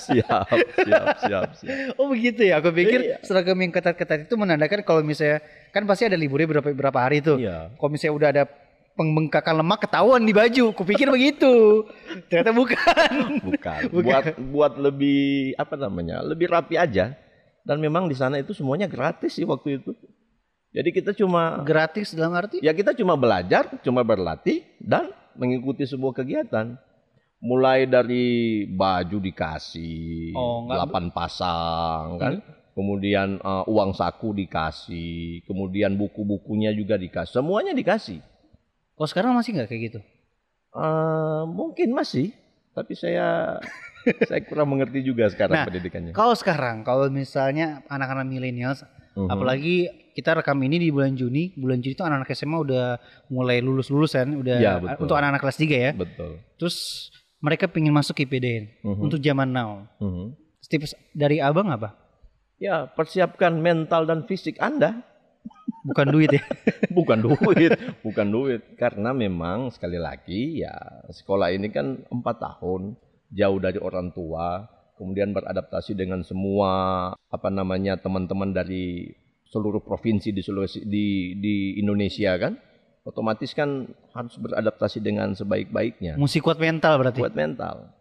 siap, 0.02 0.48
siap, 0.82 1.06
siap, 1.20 1.48
siap. 1.56 1.76
Oh 2.00 2.08
begitu 2.08 2.42
ya. 2.42 2.58
Aku 2.60 2.72
pikir 2.72 3.00
Iya. 3.02 3.16
seragam 3.22 3.56
yang 3.60 3.70
ketat-ketat 3.70 4.26
itu 4.26 4.34
menandakan 4.34 4.82
kalau 4.82 5.00
misalnya 5.00 5.40
kan 5.70 5.84
pasti 5.84 6.08
ada 6.08 6.16
liburnya 6.16 6.48
berapa 6.48 6.68
berapa 6.72 6.98
hari 6.98 7.20
tuh. 7.20 7.36
Iya. 7.38 7.72
Kalau 7.76 7.90
misalnya 7.90 8.14
udah 8.16 8.28
ada 8.32 8.44
pembengkakan 8.96 9.54
lemak 9.60 9.78
ketahuan 9.84 10.22
di 10.24 10.32
baju. 10.32 10.64
Kupikir 10.72 11.08
begitu. 11.12 11.84
Ternyata 12.32 12.50
bukan. 12.50 13.10
Bukan. 13.44 13.80
Bukan. 13.94 14.02
Buat 14.02 14.24
buat 14.40 14.72
lebih 14.80 15.52
apa 15.54 15.74
namanya? 15.76 16.24
Lebih 16.24 16.48
rapi 16.48 16.80
aja. 16.80 17.12
Dan 17.66 17.82
memang 17.82 18.06
di 18.06 18.14
sana 18.14 18.38
itu 18.38 18.54
semuanya 18.54 18.86
gratis 18.86 19.34
sih 19.36 19.44
waktu 19.44 19.82
itu. 19.82 19.92
Jadi 20.70 20.92
kita 20.92 21.16
cuma 21.16 21.64
Gratis 21.64 22.12
dalam 22.12 22.36
arti? 22.36 22.60
ya 22.60 22.76
kita 22.76 22.92
cuma 22.92 23.16
belajar, 23.16 23.64
cuma 23.80 24.04
berlatih 24.04 24.60
dan 24.76 25.08
mengikuti 25.32 25.88
sebuah 25.88 26.12
kegiatan. 26.12 26.76
Mulai 27.36 27.84
dari 27.84 28.26
baju 28.64 29.20
dikasih, 29.20 30.32
Oh, 30.32 30.64
pasang 31.12 32.16
kan. 32.16 32.40
Kemudian 32.76 33.40
eh, 33.40 33.64
uang 33.68 33.92
saku 33.92 34.36
dikasih, 34.36 35.44
kemudian 35.44 35.96
buku-bukunya 35.96 36.72
juga 36.76 36.96
dikasih, 36.96 37.40
semuanya 37.40 37.72
dikasih. 37.72 38.20
Kalau 38.96 39.08
sekarang 39.08 39.32
masih 39.36 39.56
nggak 39.56 39.68
kayak 39.68 39.82
gitu? 39.92 40.00
Eh, 40.76 41.42
mungkin 41.48 41.92
masih, 41.96 42.36
tapi 42.76 42.92
saya 42.92 43.56
saya 44.28 44.40
kurang 44.44 44.76
mengerti 44.76 45.00
juga 45.00 45.28
sekarang 45.32 45.56
Nah, 45.56 45.66
pendidikannya. 45.68 46.12
Kalau 46.12 46.36
sekarang, 46.36 46.84
kalau 46.84 47.08
misalnya 47.08 47.80
anak-anak 47.88 48.28
milenial, 48.28 48.76
Mhm. 49.16 49.32
apalagi 49.32 49.76
kita 50.12 50.36
rekam 50.36 50.60
ini 50.60 50.76
di 50.76 50.92
bulan 50.92 51.16
Juni, 51.16 51.56
bulan 51.56 51.80
Juni 51.80 51.96
itu 51.96 52.04
anak-anak 52.04 52.28
SMA 52.32 52.58
udah 52.60 52.84
mulai 53.32 53.64
lulus-lulusan, 53.64 54.36
udah 54.36 54.56
Ya, 54.60 54.76
betul. 54.76 55.08
untuk 55.08 55.16
anak-anak 55.16 55.40
kelas 55.40 55.56
3 55.56 55.76
ya. 55.80 55.90
Betul. 55.96 56.44
Terus 56.60 57.08
mereka 57.46 57.70
pingin 57.70 57.94
masuk 57.94 58.18
IPDN 58.18 58.82
Mhm. 58.82 59.02
untuk 59.06 59.22
zaman 59.22 59.46
now. 59.46 59.86
Mhm. 60.02 60.34
Tips 60.66 60.98
dari 61.14 61.38
abang 61.38 61.70
apa? 61.70 61.94
Ya, 62.58 62.90
persiapkan 62.90 63.54
mental 63.62 64.02
dan 64.02 64.26
fisik 64.26 64.58
Anda. 64.58 65.06
Bukan 65.86 66.10
duit 66.10 66.34
ya. 66.34 66.42
Bukan 66.98 67.22
duit, 67.22 67.78
bukan 68.02 68.26
duit. 68.26 68.74
Karena 68.74 69.14
memang 69.14 69.70
sekali 69.70 70.00
lagi 70.00 70.64
ya 70.66 70.74
sekolah 71.06 71.54
ini 71.54 71.70
kan 71.70 72.02
empat 72.10 72.42
tahun, 72.42 72.98
jauh 73.30 73.58
dari 73.62 73.78
orang 73.78 74.10
tua, 74.10 74.66
kemudian 74.98 75.30
beradaptasi 75.30 75.94
dengan 75.94 76.26
semua 76.26 76.72
apa 77.14 77.48
namanya 77.52 78.00
teman-teman 78.00 78.50
dari 78.50 79.12
seluruh 79.46 79.84
provinsi 79.84 80.34
di 80.34 80.42
Sulawesi 80.42 80.82
di 80.82 81.38
di 81.38 81.78
Indonesia 81.78 82.34
kan, 82.34 82.58
otomatis 83.06 83.54
kan 83.54 83.86
harus 84.10 84.34
beradaptasi 84.36 84.98
dengan 84.98 85.30
sebaik-baiknya. 85.32 86.18
Mesti 86.18 86.42
kuat 86.42 86.58
mental 86.58 86.98
berarti. 86.98 87.22
Buat 87.22 87.38
mental, 87.38 87.94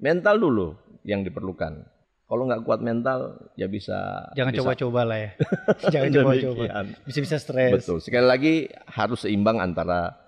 mental 0.00 0.34
dulu 0.40 0.68
yang 1.04 1.20
diperlukan. 1.22 1.84
Kalau 2.26 2.42
nggak 2.42 2.66
kuat 2.66 2.82
mental, 2.82 3.38
ya 3.54 3.70
bisa. 3.70 4.26
Jangan 4.34 4.50
coba-coba 4.58 5.00
lah 5.06 5.18
ya. 5.22 5.30
Jangan 5.94 6.10
coba-coba. 6.10 6.64
Bisa-bisa 7.06 7.38
stres. 7.38 7.70
Betul. 7.70 8.02
Sekali 8.02 8.26
lagi 8.26 8.54
harus 8.90 9.22
seimbang 9.22 9.62
antara 9.62 10.18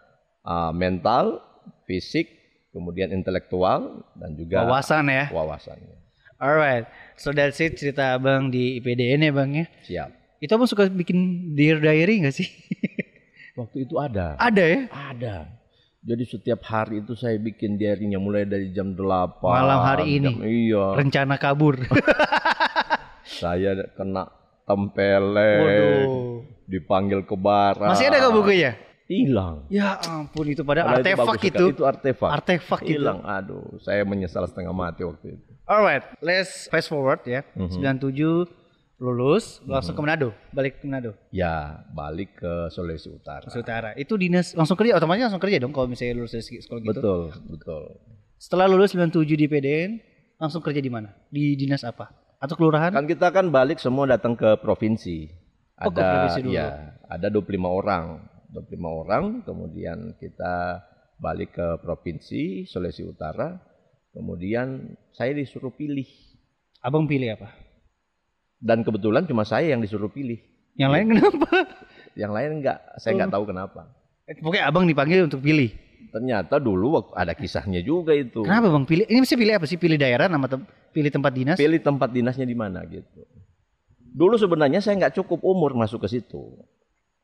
uh, 0.46 0.70
mental, 0.70 1.42
fisik, 1.90 2.30
kemudian 2.70 3.10
intelektual 3.10 4.06
dan 4.14 4.30
juga 4.38 4.62
Wawasan 4.62 5.10
ya. 5.10 5.26
wawasannya. 5.34 5.96
Alright. 6.38 6.86
So 7.18 7.34
that's 7.34 7.58
it 7.58 7.74
cerita 7.74 8.14
abang 8.14 8.54
di 8.54 8.78
IPDN 8.78 9.26
ya 9.26 9.32
bang 9.34 9.50
ya. 9.50 9.66
Siap. 9.82 10.10
Itu 10.38 10.54
abang 10.54 10.70
suka 10.70 10.86
bikin 10.86 11.50
dear 11.58 11.82
diary 11.82 12.22
nggak 12.22 12.36
sih? 12.38 12.46
Waktu 13.58 13.76
itu 13.82 13.98
ada. 13.98 14.38
Ada 14.38 14.62
ya? 14.62 14.78
Ada. 14.88 15.36
Jadi 15.98 16.24
setiap 16.24 16.62
hari 16.62 17.02
itu 17.02 17.12
saya 17.12 17.34
bikin 17.36 17.74
diarinya 17.74 18.16
mulai 18.16 18.46
dari 18.46 18.70
jam 18.70 18.94
8. 18.94 19.42
Malam 19.42 19.80
hari 19.82 20.04
ini? 20.16 20.30
jam- 20.30 20.42
iya. 20.46 20.84
Rencana 20.94 21.34
kabur. 21.36 21.74
Saya 23.28 23.76
kena 23.92 24.24
tempeleng, 24.64 25.60
Waduh. 25.60 26.42
dipanggil 26.64 27.20
ke 27.22 27.34
barat. 27.34 27.88
Masih 27.88 28.08
ada 28.08 28.18
gak 28.20 28.34
bukunya? 28.34 28.72
Hilang. 29.04 29.64
Ya 29.68 29.96
ampun 29.98 30.44
itu 30.46 30.60
pada 30.60 30.84
Padahal 30.84 31.00
itu 31.00 31.08
artefak 31.08 31.26
bagus 31.26 31.40
itu. 31.40 31.48
sekali. 31.48 31.72
Itu 31.72 31.82
artefak. 31.82 32.30
Artefak 32.30 32.80
itu. 32.84 32.90
Hilang. 32.94 33.18
Aduh, 33.24 33.64
saya 33.80 34.04
menyesal 34.04 34.44
setengah 34.44 34.72
mati 34.72 35.00
waktu 35.00 35.34
itu. 35.34 35.50
Alright, 35.64 36.04
let's 36.20 36.68
fast 36.68 36.88
forward 36.88 37.24
ya. 37.24 37.40
Mhm. 37.56 37.72
97 37.72 38.48
lulus, 38.98 39.62
langsung 39.62 39.94
ke 39.94 40.02
Manado, 40.02 40.34
balik 40.50 40.82
ke 40.82 40.84
Manado, 40.90 41.14
Ya, 41.30 41.86
balik 41.94 42.34
ke 42.34 42.66
Sulawesi 42.74 43.14
Utara. 43.14 43.46
Sulawesi 43.46 43.62
Utara. 43.62 43.90
Itu 43.94 44.18
dinas 44.18 44.58
langsung 44.58 44.74
kerja, 44.74 44.98
otomatis 44.98 45.22
langsung 45.22 45.38
kerja 45.38 45.62
dong 45.62 45.70
kalau 45.70 45.86
misalnya 45.86 46.18
lulus 46.18 46.34
dari 46.34 46.42
sekolah 46.42 46.80
gitu. 46.82 46.90
Betul, 46.98 47.22
betul. 47.46 47.84
Setelah 48.38 48.66
lulus 48.66 48.90
97 48.94 49.38
di 49.38 49.46
PDN, 49.46 49.90
langsung 50.38 50.62
kerja 50.62 50.82
di 50.82 50.90
mana? 50.90 51.14
Di 51.30 51.54
dinas 51.54 51.86
apa? 51.86 52.10
Atau 52.42 52.58
kelurahan? 52.58 52.90
Kan 52.90 53.06
kita 53.06 53.30
kan 53.30 53.50
balik 53.54 53.78
semua 53.78 54.06
datang 54.10 54.34
ke 54.34 54.58
provinsi. 54.58 55.30
Oh, 55.78 55.94
ke 55.94 56.02
Ada 56.02 56.10
provinsi 56.10 56.40
dulu. 56.42 56.54
ya, 56.58 56.66
ada 57.06 57.26
25 57.30 57.70
orang. 57.70 58.04
25 58.50 58.82
orang, 59.06 59.24
kemudian 59.46 60.18
kita 60.18 60.82
balik 61.22 61.54
ke 61.54 61.68
provinsi 61.86 62.66
Sulawesi 62.66 63.06
Utara. 63.06 63.62
Kemudian 64.10 64.98
saya 65.14 65.30
disuruh 65.36 65.70
pilih 65.70 66.06
Abang 66.78 67.10
pilih 67.10 67.34
apa? 67.34 67.67
Dan 68.58 68.82
kebetulan 68.82 69.24
cuma 69.24 69.42
saya 69.42 69.70
yang 69.70 69.80
disuruh 69.80 70.08
pilih. 70.08 70.38
Yang 70.74 70.90
lain 70.90 71.06
kenapa? 71.10 71.50
Yang 72.20 72.32
lain 72.32 72.50
enggak, 72.58 72.78
saya 72.98 73.12
Oh. 73.12 73.16
nggak 73.16 73.30
tahu 73.30 73.44
kenapa. 73.46 73.80
Eh, 74.26 74.34
Pokoknya 74.36 74.66
abang 74.66 74.84
dipanggil 74.84 75.22
untuk 75.22 75.38
pilih. 75.38 75.70
Ternyata 76.08 76.58
dulu 76.58 76.98
waktu 76.98 77.12
ada 77.14 77.32
kisahnya 77.32 77.78
juga 77.80 78.10
itu. 78.10 78.42
Kenapa 78.42 78.68
bang 78.68 78.84
pilih? 78.84 79.06
Ini 79.06 79.18
mesti 79.18 79.34
pilih 79.34 79.54
apa 79.54 79.66
sih? 79.66 79.76
Pilih 79.76 79.94
daerah 79.94 80.26
nama 80.26 80.46
tem- 80.46 80.66
pilih 80.90 81.10
tempat 81.10 81.32
dinas? 81.32 81.56
Pilih 81.56 81.78
tempat 81.78 82.10
dinasnya 82.10 82.42
di 82.42 82.54
mana 82.54 82.82
gitu. 82.84 83.22
Dulu 84.08 84.34
sebenarnya 84.34 84.80
saya 84.80 84.98
nggak 84.98 85.14
cukup 85.14 85.42
umur 85.42 85.76
masuk 85.76 86.02
ke 86.02 86.10
situ. 86.10 86.58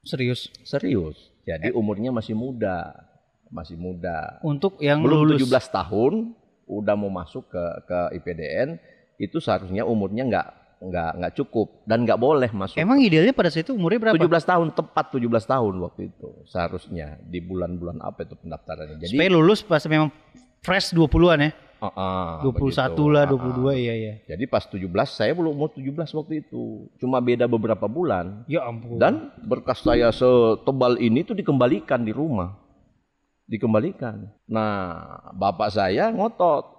Serius. 0.04 0.52
Serius. 0.62 1.16
Eh. 1.42 1.56
Jadi 1.56 1.68
umurnya 1.72 2.12
masih 2.12 2.36
muda. 2.36 2.92
Masih 3.48 3.74
muda. 3.74 4.38
Untuk 4.42 4.78
yang 4.78 5.00
Belum 5.00 5.26
lulus 5.26 5.42
17 5.42 5.70
tahun 5.72 6.12
udah 6.64 6.94
mau 6.94 7.10
masuk 7.10 7.48
ke 7.48 7.64
ke 7.84 7.98
IPDN 8.14 8.78
itu 9.16 9.36
seharusnya 9.38 9.84
umurnya 9.84 10.24
nggak 10.24 10.48
nggak 10.80 11.10
nggak 11.16 11.32
cukup 11.34 11.66
dan 11.84 12.02
nggak 12.02 12.16
boleh 12.16 12.50
masuk. 12.50 12.76
Emang 12.76 12.98
idealnya 12.98 13.30
pada 13.30 13.48
saat 13.48 13.64
itu 13.64 13.74
umurnya 13.74 14.10
berapa? 14.10 14.16
17 14.16 14.30
tahun 14.44 14.66
tepat 14.72 15.06
17 15.12 15.26
tahun 15.44 15.74
waktu 15.80 16.00
itu 16.08 16.28
seharusnya 16.44 17.18
di 17.20 17.38
bulan-bulan 17.38 18.00
apa 18.00 18.24
itu 18.24 18.34
pendaftarannya. 18.34 18.96
Jadi 18.98 19.14
Supaya 19.14 19.30
lulus 19.30 19.60
pas 19.60 19.82
memang 19.84 20.08
fresh 20.60 20.90
20-an 20.92 21.40
ya. 21.40 21.52
Ah, 21.84 22.40
21 22.40 22.56
begitu. 22.56 23.04
lah, 23.12 23.28
Ah, 23.28 23.36
ah. 23.36 23.60
22 23.60 23.76
iya 23.76 23.92
iya. 23.92 24.12
Jadi 24.24 24.48
pas 24.48 24.64
17 24.64 24.88
saya 25.04 25.36
belum 25.36 25.52
umur 25.52 25.68
17 25.68 26.16
waktu 26.16 26.40
itu. 26.40 26.88
Cuma 26.96 27.20
beda 27.20 27.44
beberapa 27.44 27.84
bulan. 27.84 28.40
Ya 28.48 28.64
ampun. 28.64 28.96
Dan 28.96 29.28
berkas 29.38 29.84
saya 29.84 30.08
setebal 30.08 30.96
ini 30.96 31.20
tuh 31.20 31.36
dikembalikan 31.36 32.00
di 32.00 32.08
rumah. 32.08 32.56
Dikembalikan. 33.44 34.32
Nah, 34.48 34.96
bapak 35.36 35.68
saya 35.68 36.08
ngotot. 36.08 36.73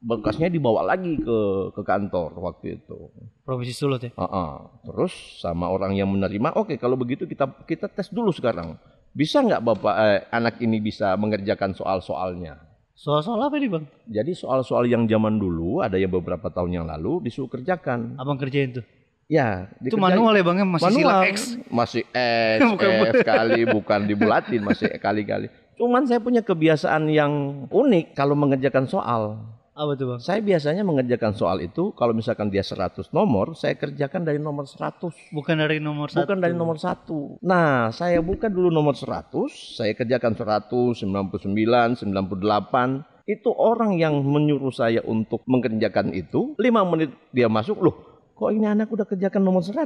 Berkasnya 0.00 0.48
dibawa 0.48 0.80
lagi 0.80 1.20
ke 1.20 1.38
ke 1.76 1.82
kantor 1.84 2.32
waktu 2.40 2.80
itu. 2.80 3.12
Provinsi 3.44 3.74
Sulut 3.76 4.00
ya. 4.00 4.10
Ah, 4.16 4.24
ah. 4.24 4.52
Terus 4.88 5.12
sama 5.44 5.68
orang 5.68 5.92
yang 5.92 6.08
menerima, 6.08 6.56
oke 6.56 6.80
kalau 6.80 6.96
begitu 6.96 7.28
kita 7.28 7.44
kita 7.68 7.84
tes 7.92 8.08
dulu 8.08 8.32
sekarang. 8.32 8.80
Bisa 9.12 9.44
nggak 9.44 9.60
bapak 9.60 9.94
eh, 10.00 10.20
anak 10.32 10.56
ini 10.64 10.80
bisa 10.80 11.12
mengerjakan 11.20 11.76
soal-soalnya? 11.76 12.56
Soal-soal 12.96 13.40
apa 13.44 13.56
nih 13.56 13.68
bang? 13.72 13.84
Jadi 14.08 14.32
soal-soal 14.36 14.84
yang 14.84 15.08
zaman 15.08 15.40
dulu 15.40 15.80
ada 15.80 15.96
yang 15.96 16.12
beberapa 16.12 16.52
tahun 16.52 16.80
yang 16.80 16.86
lalu 16.88 17.24
disuruh 17.24 17.48
kerjakan. 17.48 18.16
Abang 18.20 18.36
kerjain 18.36 18.76
tuh. 18.76 18.84
Ya, 19.30 19.70
Itu 19.78 19.94
manual 19.94 20.34
ya 20.34 20.42
bang? 20.42 20.64
Masih 20.66 20.90
sila 20.90 21.22
Manual. 21.22 21.22
X. 21.30 21.36
Masih 21.70 22.02
X, 22.58 22.60
Bukan 22.66 22.90
F 23.14 23.22
kali, 23.22 23.62
bukan 23.62 24.00
dibulatin, 24.10 24.60
masih 24.60 24.90
kali-kali. 24.98 25.46
Cuman 25.78 26.02
saya 26.04 26.18
punya 26.18 26.42
kebiasaan 26.42 27.06
yang 27.08 27.64
unik 27.70 28.18
kalau 28.18 28.34
mengerjakan 28.34 28.90
soal. 28.90 29.38
Apa 29.80 29.96
tuh 29.96 30.12
bang? 30.12 30.20
Saya 30.20 30.44
biasanya 30.44 30.84
mengerjakan 30.84 31.32
soal 31.32 31.64
itu 31.64 31.96
kalau 31.96 32.12
misalkan 32.12 32.52
dia 32.52 32.60
100 32.60 33.16
nomor, 33.16 33.56
saya 33.56 33.80
kerjakan 33.80 34.28
dari 34.28 34.36
nomor 34.36 34.68
100. 34.68 35.32
Bukan 35.32 35.56
dari 35.56 35.80
nomor 35.80 36.12
satu. 36.12 36.20
Bukan 36.20 36.36
dari 36.36 36.52
nomor 36.52 36.76
satu. 36.76 37.40
Nah, 37.40 37.88
saya 37.88 38.20
buka 38.20 38.52
dulu 38.52 38.68
nomor 38.68 38.92
100, 38.92 39.48
saya 39.80 39.96
kerjakan 39.96 40.36
100, 40.36 41.00
99, 41.00 41.96
98. 41.96 43.24
Itu 43.24 43.56
orang 43.56 43.96
yang 43.96 44.20
menyuruh 44.20 44.74
saya 44.74 45.00
untuk 45.00 45.48
mengerjakan 45.48 46.12
itu, 46.12 46.52
5 46.60 46.84
menit 46.84 47.16
dia 47.32 47.48
masuk, 47.48 47.80
loh 47.80 47.96
kok 48.40 48.56
ini 48.56 48.64
anak 48.64 48.88
udah 48.88 49.04
kerjakan 49.04 49.44
nomor 49.44 49.60
100? 49.60 49.84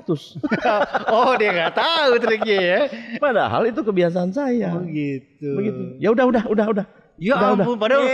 oh 1.18 1.34
dia 1.34 1.50
nggak 1.50 1.74
tahu 1.74 2.12
triknya 2.22 2.58
ya. 2.62 2.80
Padahal 3.18 3.66
itu 3.66 3.82
kebiasaan 3.82 4.30
saya. 4.30 4.78
Oh 4.78 4.86
gitu. 4.86 5.58
Begitu. 5.58 5.82
Ya 5.98 6.14
udah, 6.14 6.30
udah, 6.30 6.42
udah, 6.46 6.66
udah. 6.70 6.86
Ya 7.14 7.38
Udah, 7.38 7.54
ampun, 7.54 7.74
udah. 7.74 7.78
padahal 7.78 8.04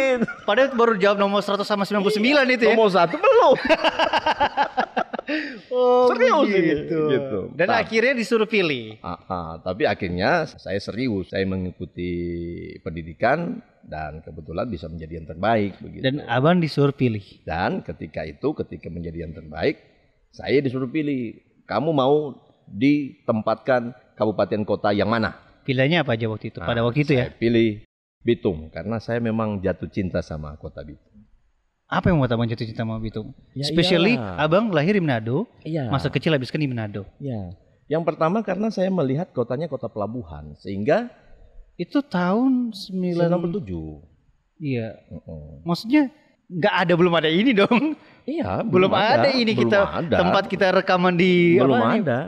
padahal 0.44 0.68
baru 0.76 0.92
jawab 1.00 1.16
nomor 1.16 1.40
100 1.40 1.64
sama 1.64 1.88
99 1.88 2.20
itu 2.52 2.64
ya. 2.68 2.76
Nomor 2.76 2.92
satu 2.92 3.16
belum. 3.16 3.56
Oh, 5.70 6.10
Serius 6.10 6.50
ini. 6.50 6.58
gitu. 6.74 7.00
Gitu. 7.06 7.38
Dan 7.54 7.70
Nah. 7.70 7.86
akhirnya 7.86 8.18
disuruh 8.18 8.50
pilih. 8.50 8.98
Ah, 8.98 9.14
ah, 9.30 9.50
tapi 9.62 9.86
akhirnya 9.86 10.42
saya 10.50 10.82
serius, 10.82 11.30
saya 11.30 11.46
mengikuti 11.46 12.10
pendidikan 12.82 13.62
dan 13.80 14.26
kebetulan 14.26 14.66
bisa 14.66 14.90
menjadi 14.90 15.22
yang 15.22 15.28
terbaik 15.30 15.78
begitu. 15.78 16.02
Dan 16.02 16.26
abang 16.26 16.58
disuruh 16.58 16.90
pilih. 16.90 17.22
Dan 17.46 17.86
ketika 17.86 18.26
itu, 18.26 18.50
ketika 18.58 18.90
menjadi 18.90 19.22
yang 19.22 19.30
terbaik, 19.30 19.78
saya 20.30 20.58
disuruh 20.58 20.90
pilih. 20.90 21.38
Kamu 21.62 21.94
mau 21.94 22.34
ditempatkan 22.66 23.94
kabupaten 24.18 24.66
kota 24.66 24.90
yang 24.90 25.06
mana? 25.06 25.38
Pilihannya 25.62 26.02
apa 26.02 26.18
aja 26.18 26.26
waktu 26.26 26.50
itu? 26.50 26.58
Pada 26.58 26.82
Nah, 26.82 26.90
waktu 26.90 27.06
itu 27.06 27.12
ya. 27.14 27.30
Pilih 27.30 27.86
Bitung 28.20 28.68
karena 28.68 29.00
saya 29.00 29.16
memang 29.18 29.58
jatuh 29.58 29.88
cinta 29.88 30.20
sama 30.20 30.52
kota 30.56 30.84
Bitung. 30.84 31.08
Apa 31.86 32.06
yang 32.06 32.20
membuat 32.20 32.36
abang 32.36 32.46
jatuh 32.46 32.62
cinta 32.62 32.84
sama 32.84 33.00
Bitung? 33.00 33.32
Ya 33.50 33.64
Especially 33.64 34.14
iyalah. 34.14 34.36
abang 34.38 34.70
lahir 34.70 34.94
di 34.94 35.02
Manado, 35.02 35.48
Iya. 35.64 35.88
masa 35.88 36.06
kecil 36.06 36.30
habiskan 36.30 36.60
di 36.60 36.68
Manado. 36.68 37.08
Ya. 37.18 37.56
Yang 37.88 38.06
pertama 38.06 38.44
karena 38.44 38.70
saya 38.70 38.86
melihat 38.86 39.32
kotanya 39.32 39.66
kota 39.66 39.88
pelabuhan 39.88 40.54
sehingga 40.56 41.10
Itu 41.74 42.04
tahun 42.04 42.76
9 42.76 43.16
97. 43.16 44.04
Iya. 44.60 45.00
Mm-mm. 45.08 45.64
Maksudnya 45.64 46.12
nggak 46.46 46.74
ada 46.76 46.92
belum 46.92 47.14
ada 47.16 47.30
ini 47.32 47.56
dong. 47.56 47.96
Iya, 48.28 48.60
Belum, 48.72 48.92
ada, 48.92 49.32
ini 49.32 49.48
belum 49.50 49.60
kita 49.64 49.78
ada. 49.88 50.16
tempat 50.20 50.44
kita 50.44 50.76
rekaman 50.76 51.16
di 51.16 51.56
belum 51.56 51.72
apa 51.72 51.96
ada. 51.96 52.20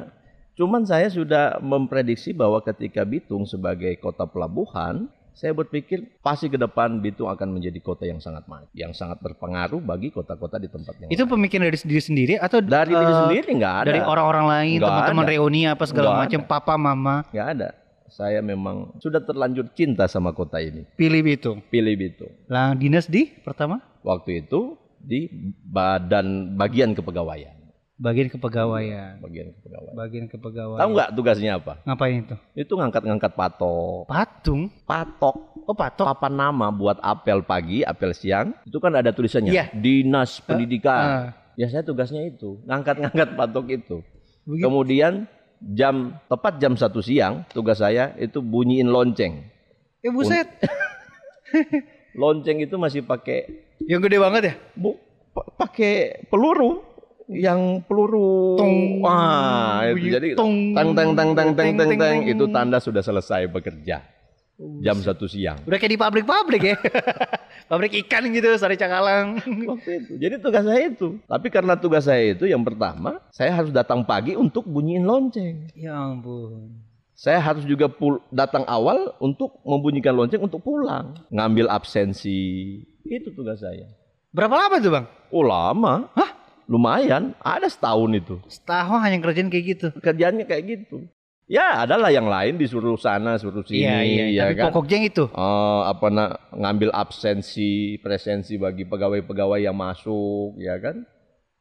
Cuman 0.57 0.83
saya 0.83 1.07
sudah 1.07 1.61
memprediksi 1.61 2.33
bahwa 2.33 2.65
ketika 2.65 3.05
Bitung 3.05 3.45
sebagai 3.45 3.93
kota 4.01 4.25
pelabuhan, 4.25 5.13
saya 5.33 5.57
berpikir 5.57 6.21
pasti 6.21 6.53
ke 6.53 6.61
depan 6.61 7.01
Bitung 7.01 7.29
akan 7.33 7.57
menjadi 7.57 7.81
kota 7.81 8.05
yang 8.05 8.21
sangat 8.21 8.45
maju, 8.45 8.69
yang 8.77 8.93
sangat 8.93 9.19
berpengaruh 9.25 9.81
bagi 9.81 10.13
kota-kota 10.13 10.61
di 10.61 10.69
tempat 10.69 10.95
yang 11.01 11.09
Itu 11.09 11.25
lain. 11.25 11.33
pemikiran 11.37 11.65
dari 11.73 11.79
diri 11.81 12.03
sendiri 12.03 12.35
atau 12.37 12.61
dari 12.61 12.93
diri 12.93 13.13
eh, 13.13 13.21
sendiri 13.27 13.49
nggak 13.57 13.75
ada. 13.83 13.87
dari 13.89 14.01
orang-orang 14.05 14.47
lain, 14.47 14.79
teman-teman 14.81 15.25
reuni 15.25 15.61
apa 15.65 15.85
segala 15.89 16.21
macam, 16.21 16.41
papa 16.45 16.75
mama 16.77 17.25
Nggak 17.33 17.49
ada. 17.59 17.71
Saya 18.13 18.45
memang 18.45 18.93
sudah 19.01 19.25
terlanjur 19.25 19.73
cinta 19.73 20.05
sama 20.05 20.37
kota 20.37 20.61
ini. 20.61 20.85
pilih 21.01 21.25
Bitung. 21.25 21.65
Pilih 21.73 21.97
Bitung. 21.97 22.33
Lah 22.45 22.77
dinas 22.77 23.09
di 23.09 23.25
pertama 23.41 23.81
Waktu 24.05 24.45
itu 24.45 24.77
di 25.01 25.31
badan 25.65 26.59
bagian 26.59 26.93
kepegawaian. 26.93 27.62
Bagian 27.97 28.29
kepegawaian. 28.29 29.19
Bagian 29.19 29.53
kepegawaian. 29.53 29.95
Bagian 29.95 30.27
kepegawaian. 30.27 30.81
Tahu 30.81 30.91
nggak 30.93 31.11
tugasnya 31.13 31.51
apa? 31.57 31.73
Ngapain 31.85 32.17
itu? 32.21 32.37
Itu 32.55 32.73
ngangkat-ngangkat 32.75 33.33
patok. 33.33 34.05
Patung. 34.07 34.63
Patok 34.83 35.37
Oh 35.63 35.73
patok. 35.73 36.07
papan 36.09 36.35
nama 36.35 36.67
buat 36.69 36.99
apel 36.99 37.39
pagi, 37.41 37.81
apel 37.81 38.11
siang, 38.11 38.51
itu 38.63 38.77
kan 38.77 38.91
ada 38.93 39.11
tulisannya 39.11 39.53
Iya. 39.53 39.71
Dinas 39.71 40.43
Pendidikan. 40.43 40.99
Ah, 40.99 41.27
Ya 41.55 41.69
saya 41.69 41.85
tugasnya 41.85 42.25
itu, 42.25 42.59
ngangkat-ngangkat 42.65 43.37
patok 43.37 43.67
itu. 43.71 43.97
begitu. 44.43 44.65
Kemudian 44.65 45.13
jam 45.63 46.19
tepat 46.27 46.59
jam 46.59 46.75
satu 46.75 46.99
siang, 46.99 47.47
tugas 47.49 47.79
saya 47.79 48.11
itu 48.17 48.41
bunyiin 48.41 48.89
lonceng. 48.89 49.47
Eh 50.03 50.11
buset. 50.11 50.51
Lonceng 52.13 52.59
itu 52.59 52.75
masih 52.75 53.01
pakai 53.01 53.47
Yang 53.83 54.01
gede 54.07 54.17
banget 54.19 54.43
ya? 54.43 54.55
bu, 54.75 54.99
pa- 55.31 55.49
pakai 55.57 56.27
peluru. 56.27 56.83
Yang 57.35 57.81
peluru. 57.83 58.57
Tung. 58.57 59.01
Wah, 59.01 59.89
itu 59.89 60.09
jadi 60.11 60.29
tung. 60.35 60.73
tang 60.73 60.93
tang 60.93 61.11
tang 61.13 61.31
tang 61.33 61.51
tang 61.53 61.71
tang 61.73 61.89
Teng, 61.89 61.89
tang 61.97 61.99
teng. 61.99 62.19
itu 62.27 62.45
tanda 62.49 62.79
sudah 62.79 63.01
selesai 63.01 63.47
bekerja. 63.47 64.01
Jam 64.79 64.95
satu 64.97 65.27
siang. 65.27 65.59
Udah 65.67 65.75
kayak 65.75 65.91
di 65.91 65.99
pabrik-pabrik 65.99 66.63
ya. 66.63 66.77
pabrik 67.73 67.99
ikan 68.07 68.31
gitu, 68.31 68.55
sari 68.55 68.79
cakalang. 68.79 69.43
Waktu 69.43 69.91
itu. 69.99 70.13
Jadi 70.23 70.39
tugas 70.39 70.63
saya 70.63 70.83
itu. 70.87 71.19
Tapi 71.25 71.47
karena 71.51 71.75
tugas 71.75 72.07
saya 72.07 72.31
itu 72.31 72.47
yang 72.47 72.63
pertama, 72.63 73.19
saya 73.35 73.51
harus 73.51 73.75
datang 73.75 74.07
pagi 74.07 74.39
untuk 74.39 74.63
bunyiin 74.63 75.03
lonceng. 75.03 75.67
ya 75.75 75.97
ampun. 75.99 76.79
Saya 77.13 77.39
harus 77.39 77.63
juga 77.63 77.87
pul- 77.87 78.23
datang 78.31 78.63
awal 78.67 79.15
untuk 79.19 79.59
membunyikan 79.63 80.15
lonceng 80.15 80.43
untuk 80.43 80.63
pulang. 80.63 81.15
Ngambil 81.31 81.67
absensi. 81.67 82.79
Itu 83.03 83.35
tugas 83.35 83.59
saya. 83.59 83.91
Berapa 84.31 84.55
lama 84.55 84.77
tuh 84.79 84.91
bang? 84.91 85.07
Oh 85.31 85.43
lama. 85.43 86.07
Hah? 86.15 86.31
Lumayan. 86.71 87.35
Ada 87.41 87.69
setahun 87.69 88.11
itu. 88.15 88.35
Setahun 88.47 88.99
hanya 89.03 89.19
kerjaan 89.19 89.49
kayak 89.51 89.65
gitu. 89.77 89.87
Kerjaannya 89.99 90.45
kayak 90.47 90.65
gitu. 90.67 91.07
Ya 91.51 91.85
adalah 91.85 92.09
yang 92.09 92.31
lain 92.31 92.57
disuruh 92.57 92.97
sana, 92.97 93.37
suruh 93.37 93.61
sini. 93.67 93.85
Iya 93.85 93.99
iya. 94.01 94.25
ya 94.31 94.43
Tapi 94.49 94.55
kan? 94.57 94.65
pokoknya 94.73 94.99
itu. 95.05 95.25
Eh, 95.29 95.81
apa 95.85 96.07
na, 96.09 96.25
ngambil 96.55 96.89
absensi, 96.95 98.01
presensi 98.01 98.57
bagi 98.57 98.89
pegawai-pegawai 98.89 99.61
yang 99.61 99.77
masuk, 99.77 100.57
ya 100.57 100.81
kan? 100.81 101.05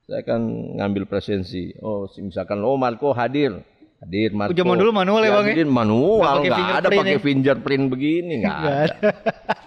Saya 0.07 0.23
kan 0.23 0.39
ngambil 0.79 1.09
presensi. 1.11 1.75
Oh, 1.83 2.07
misalkan 2.23 2.63
oh 2.63 2.79
Marco 2.79 3.11
hadir. 3.11 3.59
Hadir 3.99 4.31
Marco. 4.31 4.55
Zaman 4.55 4.79
dulu 4.79 4.95
manual 4.95 5.21
ya, 5.27 5.31
Bang, 5.35 5.45
ya? 5.51 5.65
Manual, 5.67 6.35
Nggak 6.41 6.77
ada 6.81 6.87
pakai 6.89 7.17
ya? 7.17 7.21
fingerprint 7.21 7.85
begini, 7.91 8.33
nggak 8.41 8.57
ada. 8.63 8.81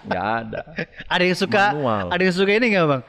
Nggak 0.09 0.27
ada. 0.41 0.61
Ada 1.07 1.23
yang 1.23 1.39
suka, 1.39 1.65
Manual. 1.77 2.07
ada 2.11 2.23
yang 2.25 2.35
suka 2.35 2.51
ini 2.51 2.67
nggak 2.73 2.87
bang? 2.89 3.03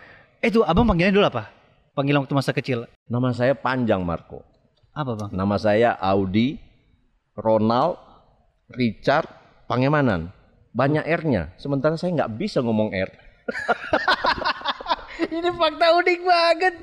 Eh 0.44 0.50
tuh 0.52 0.62
abang 0.68 0.84
panggilannya 0.86 1.16
dulu 1.16 1.26
apa? 1.32 1.55
Panggilan 1.96 2.28
waktu 2.28 2.36
masa 2.36 2.52
kecil. 2.52 2.92
Nama 3.08 3.32
saya 3.32 3.56
panjang 3.56 4.04
Marco. 4.04 4.44
Apa 4.92 5.16
bang? 5.16 5.30
Nama 5.32 5.56
saya 5.56 5.90
Audi 5.96 6.60
Ronald 7.34 7.96
Richard 8.68 9.32
Pangemanan. 9.66 10.28
Banyak 10.76 11.08
R-nya. 11.08 11.56
Sementara 11.56 11.96
saya 11.96 12.12
nggak 12.12 12.36
bisa 12.36 12.60
ngomong 12.60 12.92
R. 12.92 13.08
Ini 15.32 15.48
fakta 15.48 15.88
unik 15.96 16.20
banget. 16.22 16.76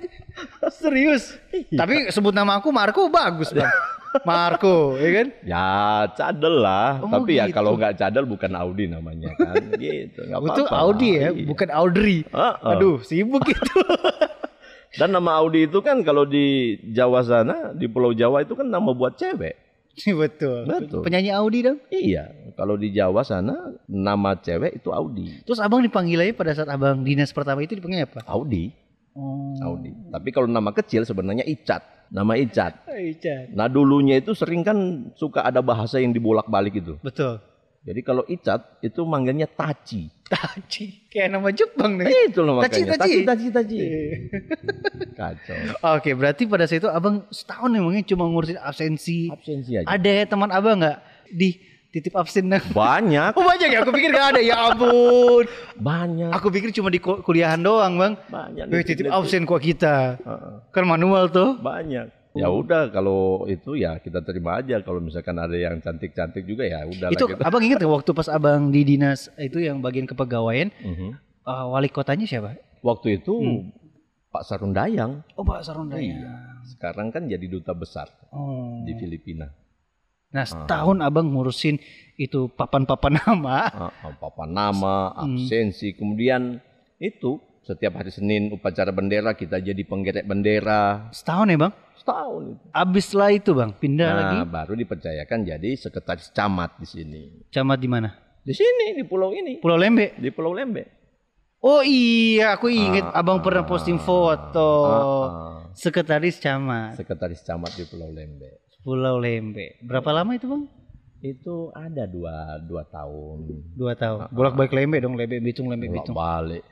Serius. 0.72 1.36
Tapi 1.68 2.08
sebut 2.08 2.32
nama 2.32 2.56
aku 2.56 2.72
Marco 2.72 3.04
bagus 3.12 3.52
bang. 3.52 3.68
Marco, 4.24 4.96
ya 4.96 5.08
kan? 5.12 5.28
Ya 5.40 5.68
cadel 6.12 6.60
lah, 6.60 7.00
Oh, 7.00 7.08
tapi 7.08 7.40
ya 7.40 7.48
gitu. 7.48 7.56
kalau 7.56 7.76
nggak 7.76 7.96
cadel 7.96 8.28
bukan 8.28 8.52
Audi 8.52 8.84
namanya 8.84 9.32
kan, 9.32 9.56
gitu. 9.76 10.20
Nggak 10.28 10.40
Itu 10.52 10.62
apa-apa 10.68 10.76
Audi 10.84 11.08
ya, 11.16 11.28
iya. 11.32 11.44
bukan 11.48 11.68
Audrey. 11.72 12.20
Heeh. 12.28 12.54
Aduh, 12.60 13.00
sibuk 13.00 13.40
itu. 13.48 13.80
Dan 14.92 15.08
nama 15.10 15.40
Audi 15.40 15.64
itu 15.64 15.80
kan 15.80 16.00
kalau 16.00 16.24
di 16.24 16.76
Jawa 16.88 17.24
sana, 17.24 17.72
di 17.72 17.88
Pulau 17.88 18.12
Jawa 18.12 18.44
itu 18.44 18.52
kan 18.52 18.66
nama 18.66 18.92
buat 18.92 19.16
cewek. 19.16 19.56
Betul. 20.24 20.64
Betul. 20.64 21.02
Penyanyi 21.04 21.32
Audi 21.32 21.58
dong. 21.64 21.78
Iya, 21.88 22.32
kalau 22.54 22.76
di 22.76 22.92
Jawa 22.92 23.20
sana 23.22 23.52
nama 23.84 24.36
cewek 24.36 24.80
itu 24.80 24.88
Audi. 24.88 25.44
Terus 25.44 25.60
abang 25.60 25.80
dipanggilnya 25.80 26.32
pada 26.32 26.52
saat 26.52 26.68
abang 26.68 27.00
dinas 27.00 27.32
pertama 27.32 27.60
itu 27.60 27.76
dipanggil 27.76 28.04
apa? 28.04 28.24
Audi, 28.24 28.72
Oh. 29.12 29.52
Audi. 29.60 29.92
Tapi 30.08 30.28
kalau 30.32 30.48
nama 30.48 30.72
kecil 30.72 31.04
sebenarnya 31.04 31.44
Icat, 31.44 31.84
nama 32.08 32.32
Icat. 32.32 32.80
Ican. 32.88 33.52
Nah 33.52 33.68
dulunya 33.68 34.16
itu 34.16 34.32
sering 34.32 34.64
kan 34.64 34.76
suka 35.12 35.44
ada 35.44 35.60
bahasa 35.60 36.00
yang 36.00 36.16
dibolak-balik 36.16 36.80
itu. 36.80 36.96
Betul. 37.04 37.36
Jadi 37.82 38.00
kalau 38.00 38.22
Icat 38.24 38.78
itu 38.78 39.02
manggilnya 39.02 39.44
Taci. 39.44 40.06
Taci. 40.24 41.10
Kayak 41.10 41.28
nama 41.30 41.50
Jepang 41.50 41.98
nih. 41.98 42.06
Eh, 42.06 42.22
itu 42.28 42.40
loh 42.40 42.62
Taci, 42.62 42.86
makanya. 42.86 42.94
taci. 42.96 43.18
taci, 43.22 43.46
taci. 43.50 43.78
Kacau. 45.12 45.58
Oke, 45.92 46.10
berarti 46.12 46.46
pada 46.46 46.64
saat 46.64 46.78
itu 46.78 46.88
abang 46.88 47.26
setahun 47.28 47.68
emangnya 47.68 48.06
cuma 48.06 48.24
ngurusin 48.24 48.56
absensi. 48.56 49.28
Absensi 49.28 49.76
aja. 49.76 49.86
Ada 49.88 50.10
ya 50.12 50.24
teman 50.26 50.48
abang 50.48 50.78
nggak 50.78 50.98
di 51.28 51.58
titip 51.90 52.14
absen? 52.14 52.46
Banyak, 52.48 53.34
Oh 53.36 53.44
banyak 53.44 53.68
ya, 53.68 53.82
aku 53.82 53.90
pikir 53.90 54.10
gak 54.10 54.26
ada. 54.32 54.40
Ya 54.40 54.56
ampun. 54.64 55.44
banyak, 55.74 56.30
Aku 56.30 56.48
pikir 56.48 56.70
cuma 56.72 56.86
di 56.86 56.96
ku- 56.96 57.18
kuliahan 57.20 57.58
doang 57.58 57.98
bang. 57.98 58.14
banyak. 58.24 58.64
Eh, 58.70 58.86
titip 58.86 59.10
absen 59.10 59.42
kok 59.42 59.58
kita. 59.58 60.16
Heeh, 60.16 60.54
Kan 60.70 60.86
manual 60.86 61.28
tuh. 61.28 61.58
banyak. 61.58 62.21
Ya 62.34 62.48
udah 62.48 62.88
kalau 62.88 63.44
itu 63.44 63.74
ya 63.74 63.96
kita 63.96 64.20
terima 64.20 64.56
aja 64.56 64.80
kalau 64.80 64.98
misalkan 64.98 65.36
ada 65.36 65.52
yang 65.52 65.76
cantik-cantik 65.78 66.42
juga 66.42 66.64
ya 66.64 66.80
udah 66.82 67.08
Itu 67.08 67.28
kita. 67.28 67.44
abang 67.44 67.60
nggak 67.60 67.84
waktu 67.84 68.10
pas 68.10 68.24
abang 68.26 68.68
di 68.68 68.82
dinas 68.82 69.28
itu 69.36 69.60
yang 69.60 69.78
bagian 69.78 70.04
kepegawaian, 70.04 70.72
Mhm. 70.74 71.08
eh, 71.42 71.64
wali 71.68 71.88
kotanya 71.88 72.24
siapa? 72.24 72.56
Waktu 72.80 73.20
itu 73.20 73.34
Hmm. 73.36 73.68
Pak 74.28 74.42
Sarundayang 74.42 75.20
Oh 75.34 75.44
Pak 75.44 75.60
Sarundaya. 75.60 76.00
Iya. 76.00 76.32
sekarang 76.64 77.10
kan 77.10 77.26
jadi 77.26 77.42
duta 77.44 77.72
besar 77.72 78.08
Oh. 78.30 78.80
di 78.80 78.94
Filipina. 78.94 79.52
Nah 80.30 80.42
setahun 80.42 80.98
abang 80.98 81.28
ngurusin 81.28 81.76
itu 82.16 82.48
papan-papan 82.48 83.12
nama. 83.20 83.68
Ah, 83.68 83.92
ah, 83.92 84.14
Papa 84.14 84.48
nama, 84.48 85.12
Hmm. 85.12 85.36
absensi, 85.36 85.92
kemudian 85.92 86.64
itu 86.96 87.36
setiap 87.62 87.94
hari 87.94 88.10
Senin 88.10 88.50
upacara 88.50 88.90
bendera 88.90 89.32
kita 89.32 89.56
jadi 89.56 89.82
penggerek 89.82 90.22
bendera 90.22 91.08
Setahun 91.10 91.46
ya 91.46 91.58
bang? 91.58 91.74
setahun 91.94 92.42
itu. 92.50 92.64
Abis 92.74 93.06
lah 93.14 93.30
itu 93.30 93.50
bang, 93.54 93.70
pindah 93.72 94.10
lagi. 94.10 94.36
Nah, 94.42 94.48
baru 94.48 94.74
dipercayakan 94.74 95.38
jadi 95.46 95.70
sekretaris 95.78 96.34
camat 96.34 96.74
di 96.74 96.86
sini. 96.86 97.22
Camat 97.48 97.78
di 97.78 97.86
mana? 97.86 98.10
Di 98.42 98.50
sini 98.50 98.90
di 98.92 99.06
pulau 99.06 99.30
ini, 99.30 99.62
Pulau 99.62 99.78
Lembe. 99.78 100.18
di 100.18 100.34
Pulau 100.34 100.50
Lembe. 100.50 100.82
Oh 101.62 101.78
iya, 101.78 102.58
aku 102.58 102.66
inget 102.66 103.06
Ah, 103.06 103.22
abang 103.22 103.38
pernah 103.38 103.62
posting 103.62 104.02
foto. 104.02 104.70
Ah, 104.82 104.98
ah. 104.98 105.50
Sekretaris 105.72 106.42
camat 106.42 106.98
Sekretaris 106.98 107.46
camat 107.46 107.70
di 107.78 107.86
Pulau 107.86 108.10
Lembe. 108.10 108.66
Pulau 108.82 109.22
Lembe. 109.22 109.78
Berapa 109.78 110.10
lama 110.10 110.34
itu 110.34 110.50
bang? 110.50 110.66
Itu 111.22 111.70
ada 111.70 112.02
dua 112.02 112.58
dua 112.66 112.82
tahun. 112.82 113.46
Dua 113.78 113.94
tahun. 113.94 114.26
Bolak 114.34 114.58
balik 114.58 114.74
Lembe 114.74 114.98
dong, 114.98 115.14
Lembe 115.14 115.38
Bitung, 115.38 115.70
Lembe 115.70 115.86
Bolak 115.86 116.02
Bitung. 116.02 116.16
balik. 116.18 116.66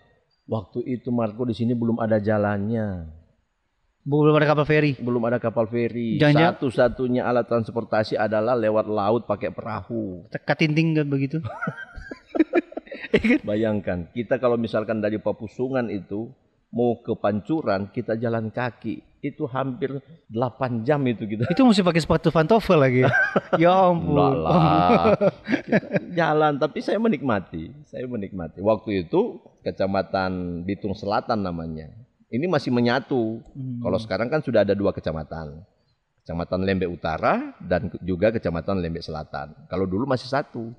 Waktu 0.50 0.82
itu 0.82 1.14
Marco 1.14 1.46
di 1.46 1.54
sini 1.54 1.78
belum 1.78 2.02
ada 2.02 2.18
jalannya, 2.18 3.06
Belum 4.02 4.34
ada 4.34 4.50
kapal 4.50 4.66
feri. 4.66 4.98
belum 4.98 5.22
ada 5.30 5.38
kapal 5.38 5.70
feri. 5.70 6.18
Satu-satunya 6.18 7.22
alat 7.22 7.46
transportasi 7.46 8.18
adalah 8.18 8.58
lewat 8.58 8.90
laut 8.90 9.22
pakai 9.30 9.54
perahu. 9.54 10.26
Katinting 10.42 10.98
kan 10.98 11.06
begitu. 11.06 11.38
Bayangkan, 13.46 14.10
kita 14.10 14.42
kalau 14.42 14.58
misalkan 14.58 14.98
dari 14.98 15.22
Papusungan 15.22 15.86
itu 15.92 16.32
mau 16.74 16.98
ke 16.98 17.14
Pancuran, 17.14 17.92
kita 17.92 18.16
jalan 18.16 18.50
kaki. 18.50 19.09
Itu 19.20 19.44
hampir 19.44 20.00
8 20.33 20.80
jam 20.80 21.04
itu 21.04 21.28
kita. 21.28 21.44
itu 21.52 21.61
mesti 21.61 21.85
pakai 21.85 22.00
sepatu 22.00 22.33
pantofel 22.33 22.80
lagi. 22.80 23.04
ya 23.62 23.92
ampun. 23.92 24.16
Lah. 24.16 25.12
Kita 25.68 26.00
jalan, 26.16 26.56
tapi 26.56 26.80
saya 26.80 26.96
menikmati. 26.96 27.68
Saya 27.85 28.09
menikmati. 28.09 28.64
Waktu 28.64 29.04
itu 29.04 29.44
Kecamatan 29.61 30.64
Bitung 30.64 30.96
Selatan 30.96 31.44
namanya. 31.44 31.92
Ini 32.33 32.48
masih 32.48 32.72
menyatu. 32.72 33.44
Hmm. 33.52 33.85
Kalau 33.85 33.98
sekarang 34.00 34.33
kan 34.33 34.40
sudah 34.40 34.64
ada 34.64 34.72
dua 34.72 34.96
kecamatan. 34.96 35.61
Kecamatan 36.24 36.64
Lembe 36.64 36.88
Utara 36.88 37.52
dan 37.61 37.92
juga 38.00 38.33
Kecamatan 38.33 38.80
Lembe 38.80 39.04
Selatan. 39.04 39.52
Kalau 39.68 39.85
dulu 39.85 40.09
masih 40.09 40.33
satu. 40.33 40.72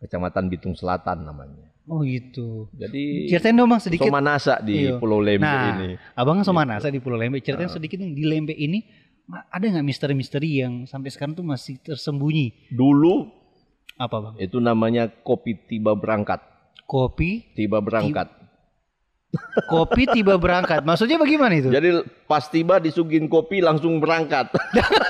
Kecamatan 0.00 0.48
Bitung 0.48 0.72
Selatan 0.72 1.22
namanya. 1.22 1.68
Oh 1.84 2.00
gitu. 2.00 2.70
Jadi 2.72 3.26
Ceritain 3.26 3.52
dong 3.52 3.68
bang 3.68 3.78
sedikit. 3.78 4.06
Somanasa 4.06 4.58
di 4.58 4.86
Iya. 4.86 4.96
Pulau 4.96 5.18
Lembe 5.18 5.42
Nah, 5.42 5.76
ini. 5.76 5.98
abang 6.14 6.38
kan 6.38 6.46
Somanasa 6.46 6.86
di 6.86 6.98
Pulau 6.98 7.16
Lembe. 7.16 7.38
Ceritain 7.38 7.66
Ah. 7.66 7.72
sedikit 7.72 7.98
dong 7.98 8.12
di 8.12 8.22
Lembe 8.22 8.52
ini 8.52 8.80
ada 9.46 9.62
nggak 9.62 9.84
misteri-misteri 9.84 10.58
yang 10.58 10.74
sampai 10.84 11.08
sekarang 11.08 11.34
tuh 11.34 11.42
masih 11.42 11.78
tersembunyi? 11.78 12.68
Dulu 12.68 13.28
Apa 13.96 14.16
bang? 14.18 14.34
itu 14.40 14.56
namanya 14.56 15.06
kopi 15.06 15.54
tiba 15.60 15.92
berangkat. 15.92 16.40
Kopi, 16.82 17.54
Tiba 17.54 17.78
berangkat. 17.78 18.26
kopi 19.66 20.10
tiba 20.10 20.34
berangkat. 20.34 20.82
Maksudnya 20.82 21.14
bagaimana 21.14 21.54
itu? 21.54 21.68
Jadi 21.68 21.86
pas 22.24 22.42
tiba 22.44 22.78
disugin 22.78 23.26
kopi 23.26 23.60
langsung 23.60 23.98
berangkat. 23.98 24.50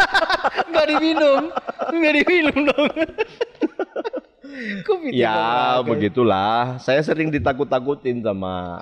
Nggak 0.69 0.87
diminum, 0.89 1.43
nggak 1.91 2.15
diminum 2.19 2.57
dong. 2.67 2.85
tiba 4.87 5.11
ya 5.13 5.39
begitulah. 5.83 6.79
Saya 6.79 7.01
sering 7.01 7.29
ditakut-takutin 7.29 8.21
sama 8.21 8.81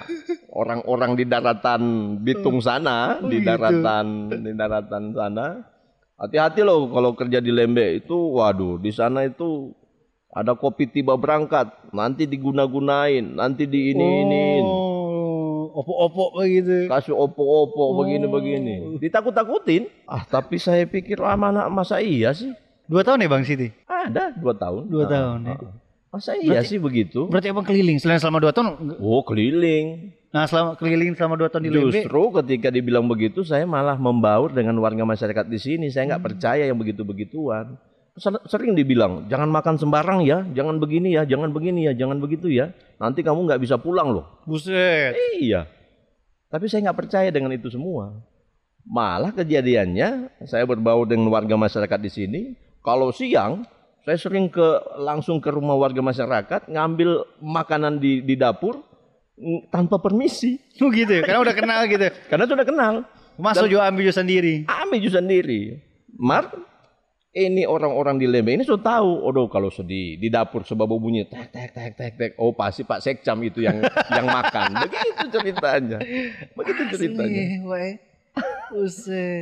orang-orang 0.50 1.14
di 1.14 1.24
daratan 1.24 1.82
Bitung 2.20 2.58
sana, 2.58 3.18
Oh, 3.18 3.28
di 3.28 3.40
gitu. 3.40 3.48
daratan 3.48 4.06
di 4.32 4.52
daratan 4.52 5.02
sana. 5.12 5.46
Hati-hati 6.18 6.66
loh 6.66 6.90
kalau 6.90 7.14
kerja 7.14 7.38
di 7.38 7.54
Lembe 7.54 7.94
itu, 7.94 8.14
waduh, 8.34 8.76
di 8.76 8.90
sana 8.90 9.22
itu 9.22 9.70
ada 10.28 10.52
kopi 10.52 10.90
tiba 10.90 11.14
berangkat, 11.14 11.70
nanti 11.90 12.26
diguna-gunain, 12.26 13.38
nanti 13.38 13.64
di 13.64 13.94
ini 13.94 14.06
iniin. 14.26 14.66
Oh, 14.66 15.70
opo-opo 15.78 16.42
begitu. 16.42 16.90
kasih 16.90 17.14
opo-opo 17.14 17.94
Oh. 17.94 18.02
begini-begini. 18.02 18.98
Ditakut-takutin. 18.98 19.86
Ah, 20.04 20.26
tapi 20.26 20.58
saya 20.58 20.82
pikir 20.84 21.22
ah, 21.22 21.38
mana 21.38 21.70
masa 21.70 22.02
iya 22.02 22.34
sih? 22.34 22.50
Dua 22.88 23.04
tahun 23.04 23.20
ya 23.20 23.28
bang 23.28 23.44
Siti? 23.44 23.68
Ada 23.84 24.32
dua 24.34 24.56
tahun. 24.56 24.88
Dua 24.88 25.04
Ah, 25.04 25.10
tahun 25.10 25.38
ya. 25.44 25.54
ah. 25.54 25.72
Masa 26.08 26.32
iya 26.34 26.56
Berarti- 26.56 26.72
sih 26.72 26.80
begitu? 26.80 27.20
Berarti 27.28 27.52
abang 27.52 27.62
keliling 27.62 28.00
selain 28.00 28.16
selama 28.16 28.40
dua 28.40 28.50
tahun. 28.50 28.96
Oh 28.96 29.20
keliling. 29.20 30.16
Nah, 30.28 30.44
selama 30.44 30.72
keliling 30.74 31.12
selama 31.12 31.36
dua 31.36 31.48
tahun 31.48 31.64
di 31.64 31.70
Lembe, 31.70 31.92
Justru 31.92 32.22
ketika 32.40 32.68
dibilang 32.68 33.04
begitu, 33.04 33.44
saya 33.44 33.64
malah 33.64 33.96
membaur 33.96 34.52
dengan 34.52 34.76
warga 34.80 35.04
masyarakat 35.04 35.44
di 35.46 35.56
sini. 35.56 35.86
Saya 35.88 36.08
nggak 36.08 36.24
percaya 36.24 36.64
yang 36.64 36.76
begitu-begituan. 36.76 37.76
Ser- 38.16 38.40
Sering 38.44 38.72
dibilang, 38.72 39.28
jangan 39.28 39.46
makan 39.46 39.76
sembarang 39.76 40.24
ya, 40.24 40.42
jangan 40.50 40.80
begini 40.80 41.12
ya, 41.12 41.22
jangan 41.22 41.52
begini 41.52 41.86
ya, 41.86 41.92
jangan 41.94 42.18
begitu 42.18 42.48
ya. 42.48 42.72
Nanti 42.96 43.20
kamu 43.20 43.44
nggak 43.46 43.60
bisa 43.62 43.76
pulang 43.76 44.10
loh. 44.10 44.24
buset. 44.42 45.12
Iya. 45.38 45.68
Tapi 46.48 46.64
saya 46.66 46.88
nggak 46.88 46.98
percaya 46.98 47.28
dengan 47.28 47.52
itu 47.52 47.68
semua. 47.68 48.16
Malah 48.84 49.30
kejadiannya, 49.30 50.32
saya 50.44 50.64
berbaur 50.64 51.04
dengan 51.04 51.28
warga 51.28 51.52
masyarakat 51.54 52.00
di 52.00 52.10
sini. 52.10 52.40
Kalau 52.82 53.10
siang, 53.10 53.66
saya 54.06 54.16
sering 54.16 54.48
ke 54.48 54.66
langsung 55.02 55.42
ke 55.42 55.52
rumah 55.52 55.76
warga 55.76 56.00
masyarakat, 56.00 56.70
ngambil 56.70 57.28
makanan 57.42 58.00
di, 58.00 58.24
di 58.24 58.34
dapur 58.38 58.80
tanpa 59.70 60.00
permisi. 60.00 60.58
Oh 60.82 60.94
gitu 60.94 61.10
ya, 61.10 61.22
karena 61.26 61.42
udah 61.42 61.56
kenal 61.58 61.80
gitu. 61.90 62.06
Karena 62.30 62.44
sudah 62.46 62.62
kenal. 62.62 62.94
Masuk 63.38 63.66
juga 63.66 63.90
ambil 63.90 64.06
juga 64.06 64.16
sendiri. 64.22 64.66
Ambil 64.66 64.98
juga 65.02 65.18
sendiri. 65.18 65.60
Mar, 66.18 66.50
ini 67.38 67.62
orang-orang 67.68 68.18
di 68.18 68.26
Lembe 68.26 68.56
ini 68.56 68.66
sudah 68.66 68.98
tahu. 68.98 69.30
Aduh 69.30 69.46
kalau 69.46 69.70
sedih 69.70 70.18
di 70.18 70.26
dapur 70.26 70.66
sebab 70.66 70.90
bunyi 70.90 71.28
tek 71.28 71.54
tek 71.54 71.70
tek 71.70 71.92
tek 71.94 72.12
tek. 72.18 72.30
Oh 72.40 72.56
pasti 72.56 72.82
Pak 72.82 72.98
Sekcam 72.98 73.38
itu 73.46 73.62
yang 73.62 73.78
yang 74.10 74.26
makan. 74.26 74.74
Begitu 74.86 75.24
ceritanya. 75.38 75.98
Begitu 76.58 76.82
ceritanya. 76.96 77.42
Asli, 77.42 77.90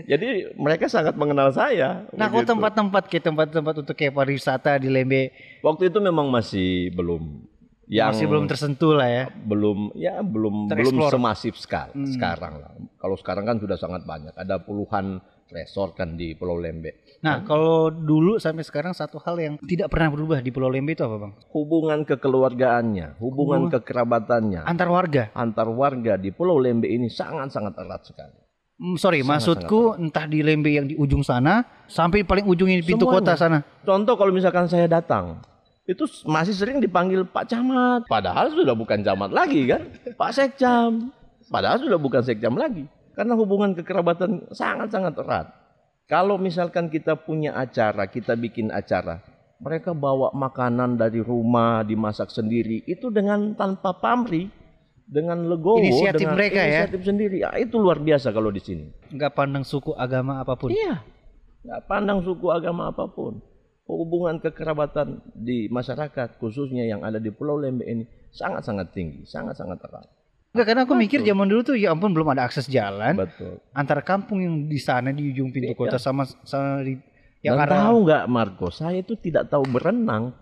Jadi 0.04 0.26
mereka 0.54 0.86
sangat 0.86 1.14
mengenal 1.14 1.50
saya. 1.50 2.06
Nah, 2.12 2.26
begitu. 2.28 2.54
tempat-tempat 2.54 3.02
kayak 3.06 3.24
tempat-tempat 3.24 3.74
untuk 3.80 3.94
kayak 3.94 4.12
pariwisata 4.12 4.78
di 4.78 4.88
Lembe 4.88 5.30
waktu 5.60 5.88
itu 5.88 5.98
memang 5.98 6.30
masih 6.30 6.90
belum 6.92 7.42
yang 7.86 8.10
masih 8.10 8.26
belum 8.26 8.44
tersentuh 8.46 8.98
lah 8.98 9.06
ya. 9.06 9.24
belum 9.30 9.94
ya 9.94 10.18
belum 10.18 10.66
belum 10.66 11.06
semasif 11.06 11.54
sekali 11.54 11.94
Hmm. 11.94 12.10
sekarang 12.10 12.54
lah. 12.58 12.70
Kalau 12.98 13.14
sekarang 13.14 13.44
kan 13.46 13.56
sudah 13.58 13.78
sangat 13.78 14.02
banyak. 14.02 14.34
Ada 14.34 14.58
puluhan 14.58 15.22
resort 15.46 15.94
kan 15.94 16.18
di 16.18 16.34
Pulau 16.34 16.58
Lembe. 16.58 17.06
Nah, 17.22 17.46
kalau 17.46 17.86
dulu 17.86 18.34
sampai 18.36 18.66
sekarang 18.66 18.90
satu 18.90 19.22
hal 19.22 19.38
yang 19.38 19.54
tidak 19.62 19.94
pernah 19.94 20.10
berubah 20.10 20.42
di 20.42 20.50
Pulau 20.50 20.66
Lembe 20.66 20.98
itu 20.98 21.06
apa, 21.06 21.22
Bang? 21.22 21.32
Hubungan 21.54 22.02
kekeluargaannya, 22.02 23.22
hubungan 23.22 23.70
kekerabatannya 23.70 24.66
Antar 24.66 24.90
warga. 24.90 25.30
antar 25.32 25.70
warga 25.70 26.18
di 26.18 26.34
Pulau 26.34 26.58
Lembe 26.58 26.90
ini 26.90 27.06
sangat-sangat 27.06 27.78
erat 27.78 28.02
sekali. 28.02 28.34
Hmm, 28.76 29.00
sorry, 29.00 29.24
Sangat, 29.24 29.40
maksudku 29.40 29.96
entah 29.96 30.28
di 30.28 30.44
Lembe 30.44 30.68
yang 30.68 30.84
di 30.84 30.92
ujung 31.00 31.24
sana 31.24 31.64
sampai 31.88 32.28
paling 32.28 32.44
ujung 32.44 32.68
ini 32.68 32.84
pintu 32.84 33.08
Semuanya. 33.08 33.32
kota 33.32 33.40
sana. 33.40 33.58
Contoh 33.88 34.14
kalau 34.20 34.32
misalkan 34.36 34.68
saya 34.68 34.84
datang, 34.84 35.40
itu 35.88 36.04
masih 36.28 36.52
sering 36.52 36.76
dipanggil 36.82 37.24
Pak 37.24 37.48
Camat. 37.48 38.04
Padahal 38.04 38.52
sudah 38.52 38.76
bukan 38.76 39.00
camat 39.00 39.32
lagi 39.32 39.64
kan, 39.64 39.80
Pak 40.12 40.30
Sekcam. 40.34 41.08
Padahal 41.48 41.80
sudah 41.80 41.96
bukan 41.96 42.20
Sekcam 42.20 42.52
lagi. 42.58 42.84
Karena 43.16 43.32
hubungan 43.32 43.72
kekerabatan 43.72 44.52
sangat-sangat 44.52 45.16
erat. 45.24 45.46
Kalau 46.04 46.36
misalkan 46.36 46.92
kita 46.92 47.16
punya 47.16 47.56
acara, 47.56 48.06
kita 48.12 48.36
bikin 48.36 48.68
acara, 48.68 49.24
mereka 49.56 49.96
bawa 49.96 50.36
makanan 50.36 51.00
dari 51.00 51.24
rumah 51.24 51.80
dimasak 51.80 52.28
sendiri 52.28 52.84
itu 52.84 53.08
dengan 53.08 53.56
tanpa 53.56 53.96
pamrih, 53.96 54.52
dengan 55.06 55.38
legowo, 55.46 55.78
Inisiatif 55.78 56.26
dengan 56.26 56.34
mereka 56.34 56.60
ya? 56.60 56.66
inisiatif 56.84 57.00
sendiri. 57.06 57.38
Ah, 57.40 57.56
itu 57.56 57.78
luar 57.78 57.98
biasa 57.98 58.34
kalau 58.34 58.50
di 58.50 58.58
sini. 58.58 58.90
Enggak 59.08 59.32
pandang 59.32 59.62
suku, 59.62 59.94
agama 59.94 60.42
apa 60.42 60.58
pun. 60.58 60.74
Iya, 60.74 61.00
nggak 61.62 61.80
pandang 61.86 62.18
suku 62.20 62.46
agama 62.50 62.90
apa 62.90 63.06
pun. 63.06 63.38
Hubungan 63.86 64.42
kekerabatan 64.42 65.22
di 65.30 65.70
masyarakat 65.70 66.42
khususnya 66.42 66.82
yang 66.82 67.06
ada 67.06 67.22
di 67.22 67.30
Pulau 67.30 67.54
Lembe 67.54 67.86
ini 67.86 68.02
sangat-sangat 68.34 68.90
tinggi, 68.90 69.22
sangat-sangat 69.22 69.78
erat. 69.78 70.10
Enggak, 70.50 70.66
karena 70.66 70.82
aku 70.82 70.94
mikir 70.96 71.20
Betul. 71.22 71.30
zaman 71.30 71.46
dulu 71.46 71.60
tuh 71.62 71.76
ya 71.78 71.94
ampun 71.94 72.10
belum 72.10 72.34
ada 72.34 72.42
akses 72.42 72.66
jalan 72.66 73.14
Betul. 73.14 73.62
antara 73.70 74.02
kampung 74.02 74.42
yang 74.42 74.66
di 74.66 74.80
sana 74.80 75.14
di 75.14 75.30
ujung 75.30 75.54
pintu 75.54 75.70
Iya. 75.70 75.78
kota 75.78 75.98
sama 76.00 76.26
sama 76.42 76.82
di 76.82 76.98
yang 77.46 77.54
Dan 77.54 77.62
arah 77.62 77.78
tahu 77.86 77.96
nggak 78.02 78.24
Marco, 78.26 78.68
saya 78.74 78.98
itu 78.98 79.14
tidak 79.14 79.46
tahu 79.46 79.62
berenang. 79.70 80.34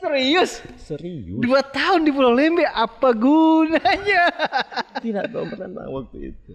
Serius? 0.00 0.50
Serius, 0.80 1.38
dua 1.38 1.60
tahun 1.60 2.08
di 2.08 2.10
Pulau 2.10 2.32
Lembe 2.32 2.64
apa 2.64 3.12
gunanya? 3.12 4.32
Tidak 5.04 5.28
tahu 5.30 5.44
berenang 5.52 5.88
waktu 5.92 6.32
itu. 6.34 6.52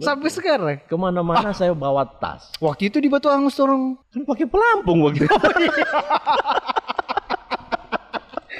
sampai 0.00 0.32
sekarang? 0.32 0.80
Ke 0.88 0.96
mana-mana 0.96 1.52
saya 1.52 1.76
bawa 1.76 2.08
tas. 2.08 2.48
waktu 2.56 2.88
itu 2.88 3.04
di 3.04 3.12
Batu 3.12 3.28
Angus 3.28 3.60
orang 3.60 4.00
Kan 4.08 4.24
pakai 4.24 4.48
pelampung 4.48 5.04
waktu 5.04 5.28
itu. 5.28 5.36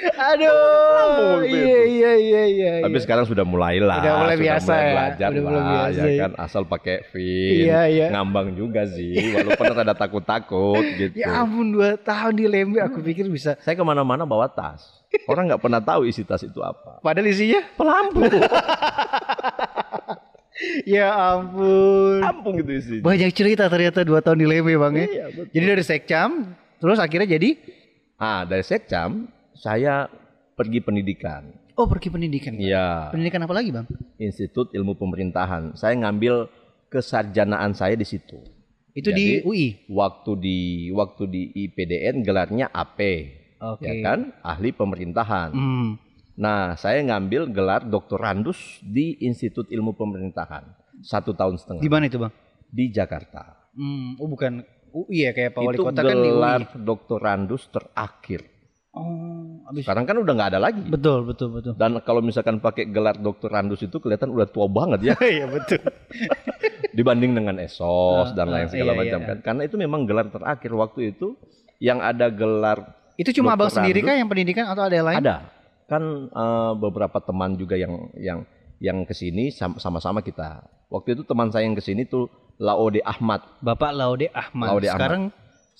aduh 0.01 1.41
iya 1.41 1.61
itu. 1.81 1.91
iya 1.91 2.11
iya 2.15 2.41
iya 2.47 2.71
Tapi 2.81 2.93
iya. 2.93 3.01
sekarang 3.01 3.25
sudah 3.25 3.43
mulai 3.43 3.77
lah. 3.77 3.99
Udah 3.99 4.13
mulai 4.19 4.37
biasa 4.37 4.71
ya, 4.73 4.89
belajar 4.89 5.27
udah 5.29 5.41
mulai 5.41 5.55
lah, 5.55 5.67
biasa 5.67 5.99
ya 5.99 6.07
ya. 6.07 6.19
kan. 6.19 6.31
Asal 6.37 6.63
pakai 6.63 6.95
fin. 7.07 7.65
Iya, 7.65 7.81
iya. 7.87 8.05
Ngambang 8.09 8.53
juga 8.53 8.81
sih. 8.85 9.13
Walaupun 9.31 9.65
ada 9.77 9.93
takut-takut 9.93 10.83
gitu. 10.99 11.15
ya 11.15 11.41
ampun 11.41 11.71
dua 11.71 11.95
tahun 11.95 12.33
di 12.33 12.45
Lembe 12.45 12.79
aku 12.79 12.99
pikir 12.99 13.27
bisa 13.27 13.55
Saya 13.59 13.73
ke 13.73 13.81
mana-mana 13.81 14.23
bawa 14.23 14.47
tas. 14.47 14.81
Orang 15.25 15.45
nggak 15.45 15.59
pernah 15.59 15.79
tahu 15.79 16.03
isi 16.03 16.23
tas 16.23 16.41
itu 16.41 16.59
apa. 16.59 16.97
padahal 16.99 17.27
isinya 17.27 17.59
Pelampung. 17.73 18.31
ya 20.85 21.09
ampun 21.33 22.21
Pelampung 22.21 22.55
itu 22.59 22.71
isinya. 22.73 23.03
banyak 23.03 23.31
cerita 23.31 23.65
ternyata 23.65 24.01
dua 24.01 24.21
tahun 24.21 24.37
di 24.37 24.47
Lembe 24.47 24.73
bang 24.75 24.93
ya 24.95 25.07
Iya, 25.07 25.25
betul. 25.33 25.45
jadi 25.51 25.65
dari 25.67 25.83
Sekcam 25.83 26.29
terus 26.77 26.97
akhirnya 26.97 27.27
jadi 27.29 27.49
Ah, 28.15 28.45
dari 28.45 28.61
Sekcam 28.61 29.25
saya 29.61 30.09
pergi 30.57 30.81
pendidikan. 30.81 31.53
oh 31.77 31.85
pergi 31.85 32.09
pendidikan. 32.09 32.57
Iya, 32.57 33.13
pendidikan 33.13 33.45
apa 33.45 33.53
lagi 33.53 33.69
bang 33.69 33.85
Institut 34.17 34.73
Ilmu 34.73 34.97
Pemerintahan. 34.97 35.77
Saya 35.77 35.93
ngambil 36.01 36.49
kesarjanaan 36.89 37.77
saya 37.77 37.93
di 37.93 38.03
situ. 38.03 38.41
itu 38.91 39.07
di 39.15 39.39
Jadi, 39.39 39.47
UI 39.47 39.67
Waktu 39.87 40.31
di 40.35 40.59
waktu 40.91 41.23
di 41.31 41.41
IPDN 41.63 42.27
gelarnya 42.27 42.67
AP, 42.75 42.99
oke 43.63 43.87
ya 43.87 43.93
kan? 44.03 44.35
Ahli 44.43 44.75
pemerintahan. 44.75 45.55
Hmm. 45.55 45.95
Nah, 46.35 46.75
saya 46.75 46.99
ngambil 46.99 47.55
gelar 47.55 47.87
doktorandus 47.87 48.83
di 48.83 49.15
Institut 49.23 49.71
Ilmu 49.71 49.95
Pemerintahan 49.95 50.81
satu 51.01 51.31
tahun 51.33 51.55
setengah 51.55 51.81
di 51.81 51.87
mana 51.87 52.11
itu 52.11 52.19
bang 52.19 52.33
di 52.67 52.91
Jakarta. 52.91 53.71
Hmm, 53.71 54.19
oh 54.19 54.27
bukan 54.27 54.59
UI 54.91 55.23
ya 55.23 55.31
kayak 55.31 55.55
Pak 55.55 55.61
Wali 55.63 55.75
itu 55.79 55.83
Kota 55.87 56.01
kan 56.03 56.03
di 56.03 56.11
UI. 56.11 56.27
gelar 56.27 56.61
doktorandus 56.75 57.63
terakhir. 57.71 58.41
Oh, 58.91 59.63
habis. 59.63 59.87
Sekarang 59.87 60.03
kan 60.03 60.19
udah 60.19 60.33
nggak 60.35 60.49
ada 60.51 60.59
lagi. 60.59 60.83
Betul, 60.83 61.23
betul, 61.23 61.47
betul. 61.49 61.73
Dan 61.79 61.95
kalau 62.03 62.19
misalkan 62.19 62.59
pakai 62.59 62.91
gelar 62.91 63.15
doktorandus 63.15 63.79
itu 63.79 63.97
kelihatan 63.97 64.27
udah 64.27 64.43
tua 64.45 64.67
banget 64.67 64.99
ya 65.01 65.15
Iya 65.39 65.47
betul. 65.47 65.79
dibanding 66.97 67.31
dengan 67.31 67.55
esos 67.57 68.27
Ah, 68.27 68.35
dan 68.35 68.51
lain 68.51 68.67
ah, 68.67 68.71
segala 68.71 68.91
iya, 68.91 68.99
macam 68.99 69.19
iya. 69.23 69.27
kan. 69.31 69.37
Karena 69.39 69.61
itu 69.63 69.75
memang 69.79 70.03
gelar 70.03 70.27
terakhir 70.27 70.71
waktu 70.73 71.15
itu 71.15 71.39
yang 71.79 72.03
ada 72.03 72.27
gelar 72.27 72.99
Itu 73.15 73.31
cuma 73.31 73.55
abang 73.55 73.71
sendiri 73.71 74.03
kah 74.03 74.11
yang 74.11 74.27
pendidikan 74.27 74.67
atau 74.67 74.83
ada 74.83 74.91
yang 74.91 75.07
lain? 75.07 75.17
ada. 75.19 75.35
Kan 75.87 76.03
eh, 76.27 76.71
beberapa 76.75 77.23
teman 77.23 77.55
juga 77.55 77.79
yang 77.79 78.11
yang 78.15 78.43
yang 78.77 79.07
ke 79.07 79.15
sini 79.15 79.55
sam- 79.55 79.79
sama-sama 79.79 80.19
kita. 80.19 80.67
Waktu 80.91 81.15
itu 81.15 81.23
teman 81.23 81.47
saya 81.47 81.63
yang 81.63 81.73
ke 81.73 81.83
sini 81.85 82.03
tuh 82.03 82.27
Laode 82.59 82.99
Ahmad, 83.01 83.39
Bapak 83.63 83.95
Laude 83.95 84.27
Ahmad. 84.29 84.67
Laude 84.67 84.85
Ahmad. 84.85 85.31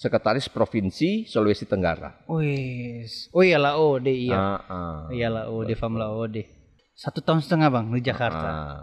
Sekretaris 0.02 0.50
provinsi 0.50 1.30
Sulawesi 1.30 1.70
Tenggara. 1.70 2.26
wis. 2.26 3.30
Oh 3.30 3.46
iya 3.46 3.62
Laude 3.62 4.10
iya. 4.10 4.34
Ah, 4.34 4.62
ah. 4.66 5.02
Iya 5.14 5.30
Laude, 5.30 5.78
Fam 5.78 5.94
Laude. 5.94 6.50
Satu 6.98 7.22
tahun 7.22 7.46
setengah 7.46 7.70
bang 7.70 7.86
di 7.94 8.02
Jakarta. 8.02 8.50
Ah. 8.50 8.82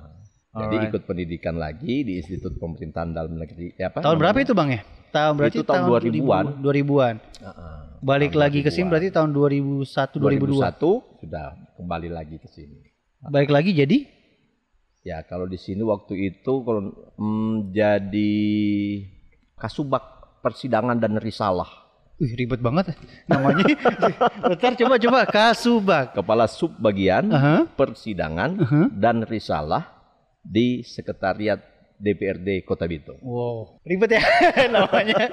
Jadi 0.55 0.75
Alright. 0.79 0.91
ikut 0.95 1.03
pendidikan 1.11 1.59
lagi 1.59 2.07
di 2.07 2.23
Institut 2.23 2.55
Pemerintahan 2.63 3.11
Dalam 3.11 3.35
Negeri. 3.35 3.75
Ya, 3.75 3.91
apa 3.91 3.99
Tahun 3.99 4.15
berapa 4.15 4.39
itu 4.39 4.55
bang 4.55 4.79
ya? 4.79 4.81
Tahun 5.11 5.35
berarti 5.35 5.59
Itu 5.59 5.67
tahun 5.67 5.87
2000-an. 5.91 6.45
2000-an. 6.63 7.15
Ah, 7.43 7.51
ah. 7.51 7.79
Balik 7.99 8.33
Tahun 8.39 8.43
lagi 8.47 8.59
ke 8.63 8.71
sini 8.71 8.87
2000-an. 8.87 8.91
berarti 8.95 9.09
tahun 9.11 9.31
2001 9.35 10.23
2002. 10.23 11.19
2001 11.19 11.21
sudah 11.27 11.47
kembali 11.75 12.09
lagi 12.15 12.37
ke 12.39 12.47
sini. 12.47 12.79
Balik 13.27 13.51
lagi 13.51 13.75
jadi 13.75 13.99
Ya 15.03 15.23
kalau 15.27 15.51
di 15.51 15.59
sini 15.59 15.83
waktu 15.83 16.15
itu 16.31 16.53
kalau 16.63 16.95
mm, 17.17 17.71
jadi 17.71 18.43
kasubag 19.57 20.18
persidangan 20.39 20.97
dan 20.97 21.17
risalah, 21.17 21.67
Wih 22.19 22.35
ribet 22.35 22.59
banget 22.59 22.91
ya 22.91 22.97
namanya. 23.31 23.63
Bentar 24.51 24.75
coba 24.75 24.95
coba 24.99 25.19
Kasubag. 25.25 26.07
kepala 26.13 26.47
sub 26.47 26.75
bagian 26.77 27.31
Aha. 27.31 27.71
persidangan 27.71 28.51
Aha. 28.59 28.81
dan 28.91 29.23
risalah 29.23 29.87
di 30.43 30.83
sekretariat 30.83 31.63
DPRD 31.95 32.63
Kota 32.63 32.87
Bitung. 32.87 33.19
Wow, 33.23 33.79
ribet 33.83 34.15
ya 34.15 34.23
namanya. 34.75 35.31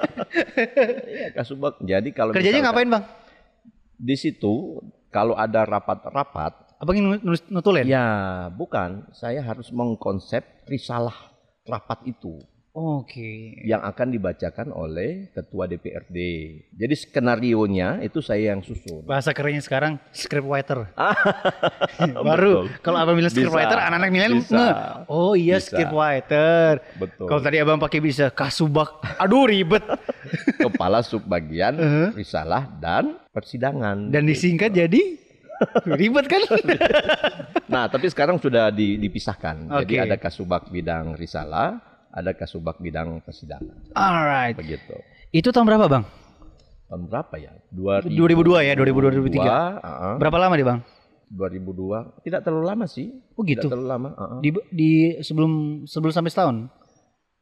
Iya, 1.06 1.30
kasubag. 1.32 1.78
Jadi 1.78 2.10
kalau 2.10 2.30
Kerjanya 2.30 2.62
misalkan 2.62 2.86
ngapain 2.86 2.90
bang? 2.90 3.04
Di 3.96 4.14
situ 4.14 4.78
kalau 5.08 5.34
ada 5.34 5.62
rapat-rapat, 5.62 6.52
Abang 6.76 6.92
ingin 6.92 7.18
nulis 7.24 7.40
nutulen? 7.48 7.88
ya 7.88 8.04
bukan, 8.52 9.08
saya 9.10 9.40
harus 9.40 9.72
mengkonsep 9.72 10.44
risalah 10.66 11.14
rapat 11.64 12.04
itu. 12.04 12.36
Oke. 12.76 13.56
yang 13.64 13.80
akan 13.80 14.12
dibacakan 14.12 14.68
oleh 14.68 15.32
ketua 15.32 15.64
DPRD. 15.64 16.16
Jadi 16.70 16.94
skenario-nya 16.94 18.04
itu 18.04 18.20
saya 18.20 18.52
yang 18.52 18.60
susun. 18.60 19.00
Bahasa 19.02 19.32
kerennya 19.32 19.58
sekarang 19.58 19.96
script 20.12 20.44
writer. 20.44 20.84
Betul. 21.96 22.20
Baru 22.20 22.54
kalau 22.80 23.00
abang 23.00 23.16
bilang 23.16 23.32
script 23.32 23.48
Bisa, 23.48 23.56
writer, 23.56 23.80
anak-anak 23.80 24.10
milenial. 24.10 25.08
Oh 25.08 25.32
iya 25.32 25.56
Bisa. 25.56 25.72
script 25.72 25.90
writer. 25.90 26.84
Betul. 26.94 27.26
Kalau 27.26 27.40
tadi 27.40 27.56
abang 27.56 27.80
pakai 27.80 27.98
bisa 27.98 28.28
kasubag, 28.28 28.92
aduh 29.16 29.48
ribet. 29.48 29.80
Kepala 30.62 31.00
subbagian 31.00 31.74
Uh-huh. 31.76 32.08
risalah 32.12 32.68
dan 32.76 33.16
persidangan. 33.30 34.10
Dan 34.10 34.26
disingkat 34.26 34.68
jadi 34.70 35.16
ribet 35.88 36.26
kan? 36.26 36.42
Nah, 37.66 37.88
tapi 37.88 38.06
sekarang 38.06 38.36
sudah 38.36 38.68
di- 38.68 38.96
dipisahkan. 38.96 39.72
Jadi 39.80 39.94
Oke. 39.94 40.02
ada 40.02 40.16
kasubag 40.16 40.68
bidang 40.68 41.14
risalah, 41.14 41.80
ada 42.16 42.32
kasubag 42.32 42.80
bidang 42.80 43.20
persidangan. 43.20 43.92
Alright. 43.92 44.56
Begitu. 44.56 44.96
Itu 45.36 45.52
tahun 45.52 45.68
berapa 45.68 45.84
bang? 45.92 46.04
Tahun 46.88 47.02
berapa 47.12 47.34
ya? 47.36 47.52
2000 47.76 48.08
2002 48.16 48.68
ya, 48.68 48.72
2002 48.72 49.36
2003. 49.36 49.36
uh-uh. 49.36 50.14
Berapa 50.16 50.36
lama 50.40 50.54
deh 50.56 50.64
bang? 50.64 50.80
2002. 51.28 52.24
Tidak 52.24 52.40
terlalu 52.40 52.64
lama 52.64 52.84
sih. 52.88 53.12
Oh 53.36 53.44
gitu. 53.44 53.68
Tidak 53.68 53.76
terlalu 53.76 53.88
lama. 53.92 54.08
uh-uh. 54.16 54.40
Di, 54.40 54.48
di 54.72 54.90
sebelum 55.20 55.84
sebelum 55.84 56.12
sampai 56.16 56.32
setahun. 56.32 56.56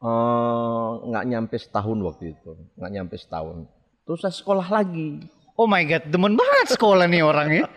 Eh, 0.04 0.90
nggak 1.08 1.24
nyampe 1.30 1.56
setahun 1.56 1.98
waktu 2.02 2.24
itu. 2.34 2.50
Nggak 2.74 2.90
nyampe 2.92 3.14
setahun. 3.16 3.70
Terus 4.04 4.20
saya 4.20 4.34
sekolah 4.34 4.66
lagi. 4.68 5.22
Oh 5.54 5.70
my 5.70 5.86
god, 5.86 6.10
demen 6.10 6.34
banget 6.34 6.74
sekolah 6.74 7.06
nih 7.06 7.22
orangnya. 7.22 7.70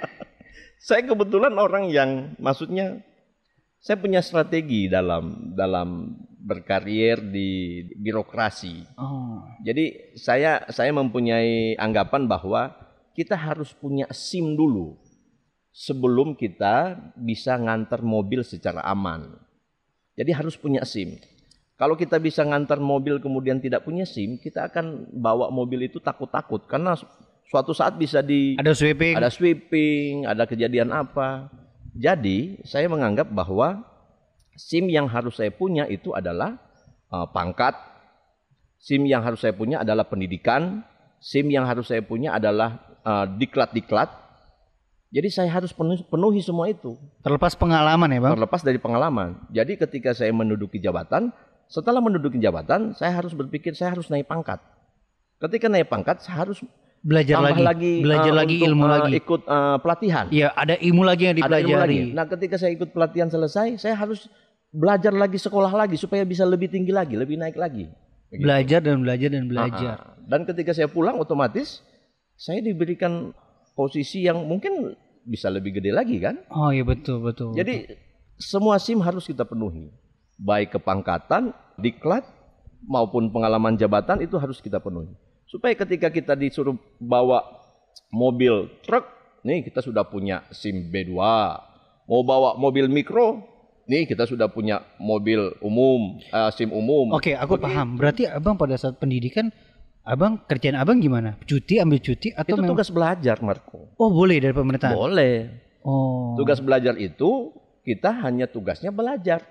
Saya 0.88 1.04
kebetulan 1.04 1.52
orang 1.58 1.90
yang 1.90 2.38
maksudnya 2.38 3.02
saya 3.82 3.98
punya 3.98 4.22
strategi 4.22 4.86
dalam 4.86 5.54
dalam 5.58 6.16
berkarier 6.48 7.20
di 7.20 7.84
birokrasi. 8.00 8.96
Oh. 8.96 9.44
Jadi 9.60 10.16
saya 10.16 10.64
saya 10.72 10.96
mempunyai 10.96 11.76
anggapan 11.76 12.24
bahwa 12.24 12.72
kita 13.12 13.36
harus 13.36 13.76
punya 13.76 14.08
SIM 14.16 14.56
dulu 14.56 14.96
sebelum 15.76 16.40
kita 16.40 16.96
bisa 17.20 17.60
ngantar 17.60 18.00
mobil 18.00 18.48
secara 18.48 18.80
aman. 18.88 19.36
Jadi 20.16 20.32
harus 20.32 20.56
punya 20.56 20.88
SIM. 20.88 21.20
Kalau 21.78 21.94
kita 21.94 22.18
bisa 22.18 22.42
ngantar 22.42 22.82
mobil 22.82 23.22
kemudian 23.22 23.62
tidak 23.62 23.86
punya 23.86 24.08
SIM, 24.08 24.42
kita 24.42 24.66
akan 24.72 25.14
bawa 25.14 25.54
mobil 25.54 25.86
itu 25.86 26.02
takut-takut 26.02 26.66
karena 26.66 26.98
suatu 27.46 27.70
saat 27.76 27.94
bisa 28.02 28.26
di 28.26 28.58
Ada 28.58 28.74
sweeping. 28.74 29.14
ada 29.14 29.30
sweeping, 29.30 30.26
ada 30.26 30.44
kejadian 30.50 30.90
apa. 30.90 31.54
Jadi 31.94 32.62
saya 32.66 32.90
menganggap 32.90 33.30
bahwa 33.30 33.86
SIM 34.58 34.90
yang 34.90 35.06
harus 35.06 35.38
saya 35.38 35.54
punya 35.54 35.86
itu 35.86 36.18
adalah 36.18 36.58
uh, 37.14 37.30
pangkat, 37.30 37.78
SIM 38.82 39.06
yang 39.06 39.22
harus 39.22 39.46
saya 39.46 39.54
punya 39.54 39.86
adalah 39.86 40.10
pendidikan, 40.10 40.82
SIM 41.22 41.54
yang 41.54 41.70
harus 41.70 41.94
saya 41.94 42.02
punya 42.02 42.34
adalah 42.34 42.82
uh, 43.06 43.30
diklat-diklat. 43.38 44.10
Jadi 45.08 45.30
saya 45.32 45.48
harus 45.54 45.72
penuhi, 45.72 46.04
penuhi 46.04 46.42
semua 46.44 46.68
itu, 46.68 46.98
Terlepas 47.24 47.56
pengalaman 47.56 48.12
ya 48.12 48.20
bang. 48.20 48.34
terlepas 48.36 48.60
dari 48.66 48.76
pengalaman. 48.76 49.40
Jadi 49.54 49.80
ketika 49.80 50.12
saya 50.12 50.34
menduduki 50.36 50.84
jabatan, 50.84 51.32
setelah 51.72 52.04
menduduki 52.04 52.42
jabatan, 52.42 52.92
saya 52.98 53.16
harus 53.16 53.32
berpikir 53.32 53.72
saya 53.72 53.96
harus 53.96 54.12
naik 54.12 54.28
pangkat. 54.28 54.60
Ketika 55.40 55.70
naik 55.72 55.88
pangkat, 55.88 56.20
saya 56.26 56.44
harus 56.44 56.60
Belajar 57.08 57.40
tambah 57.40 57.62
lagi, 57.62 57.64
lagi, 57.64 57.94
belajar 58.02 58.34
uh, 58.34 58.38
lagi 58.42 58.56
untuk, 58.58 58.68
ilmu 58.68 58.84
uh, 58.84 58.90
lagi. 58.90 59.12
ikut 59.22 59.42
uh, 59.46 59.78
pelatihan. 59.80 60.26
Iya, 60.34 60.50
ada 60.52 60.76
ilmu 60.76 61.04
lagi 61.06 61.24
yang 61.30 61.36
Ada 61.38 61.40
ilmu 61.40 61.54
lagi. 61.54 61.64
dipelajari. 61.70 62.00
Nah, 62.18 62.26
ketika 62.26 62.56
saya 62.58 62.72
ikut 62.74 62.90
pelatihan 62.92 63.30
selesai, 63.30 63.68
saya 63.80 63.96
harus 63.96 64.28
belajar 64.72 65.14
lagi 65.16 65.40
sekolah 65.40 65.72
lagi 65.72 65.96
supaya 65.96 66.24
bisa 66.28 66.44
lebih 66.44 66.68
tinggi 66.68 66.92
lagi, 66.92 67.16
lebih 67.16 67.40
naik 67.40 67.56
lagi. 67.56 67.88
Begitu. 68.28 68.44
Belajar 68.44 68.80
dan 68.84 68.98
belajar 69.00 69.30
dan 69.32 69.46
belajar. 69.48 69.96
Ah, 69.98 70.08
ah. 70.12 70.16
Dan 70.28 70.44
ketika 70.44 70.76
saya 70.76 70.92
pulang 70.92 71.16
otomatis 71.16 71.80
saya 72.38 72.62
diberikan 72.62 73.34
posisi 73.74 74.28
yang 74.28 74.46
mungkin 74.46 74.94
bisa 75.28 75.48
lebih 75.48 75.80
gede 75.80 75.92
lagi 75.96 76.20
kan. 76.20 76.40
Oh 76.52 76.70
iya 76.70 76.84
betul 76.84 77.24
betul. 77.24 77.56
Jadi 77.56 77.88
semua 78.38 78.78
SIM 78.78 79.02
harus 79.02 79.26
kita 79.26 79.44
penuhi. 79.44 79.90
Baik 80.38 80.78
kepangkatan, 80.78 81.56
diklat 81.82 82.24
maupun 82.86 83.34
pengalaman 83.34 83.74
jabatan 83.76 84.22
itu 84.22 84.38
harus 84.38 84.62
kita 84.62 84.78
penuhi. 84.78 85.10
Supaya 85.50 85.74
ketika 85.74 86.14
kita 86.14 86.38
disuruh 86.38 86.78
bawa 87.02 87.42
mobil 88.14 88.70
truk, 88.86 89.08
nih 89.42 89.66
kita 89.66 89.82
sudah 89.82 90.06
punya 90.06 90.46
SIM 90.54 90.94
B2. 90.94 91.18
Mau 92.08 92.22
bawa 92.24 92.56
mobil 92.56 92.88
mikro, 92.88 93.42
nih 93.88 94.04
kita 94.06 94.28
sudah 94.28 94.52
punya 94.52 94.84
mobil 95.00 95.56
umum, 95.64 96.20
eh, 96.20 96.50
SIM 96.54 96.70
umum. 96.70 97.16
Oke, 97.16 97.34
aku 97.34 97.56
paham. 97.58 97.96
Berarti 97.96 98.28
abang 98.28 98.60
pada 98.60 98.76
saat 98.76 99.00
pendidikan, 99.00 99.50
abang 100.04 100.44
kerjaan 100.46 100.76
abang 100.76 101.00
gimana? 101.00 101.40
Cuti, 101.48 101.80
ambil 101.80 102.04
cuti 102.04 102.36
atau 102.36 102.54
Itu 102.54 102.62
memang? 102.62 102.76
tugas 102.76 102.92
belajar, 102.92 103.40
Marco. 103.40 103.96
Oh 103.96 104.12
boleh 104.12 104.38
dari 104.44 104.54
pemerintahan. 104.54 104.94
Boleh. 104.94 105.36
Oh. 105.88 106.36
Tugas 106.36 106.60
belajar 106.60 107.00
itu 107.00 107.56
kita 107.88 108.12
hanya 108.28 108.46
tugasnya 108.52 108.92
belajar. 108.92 109.48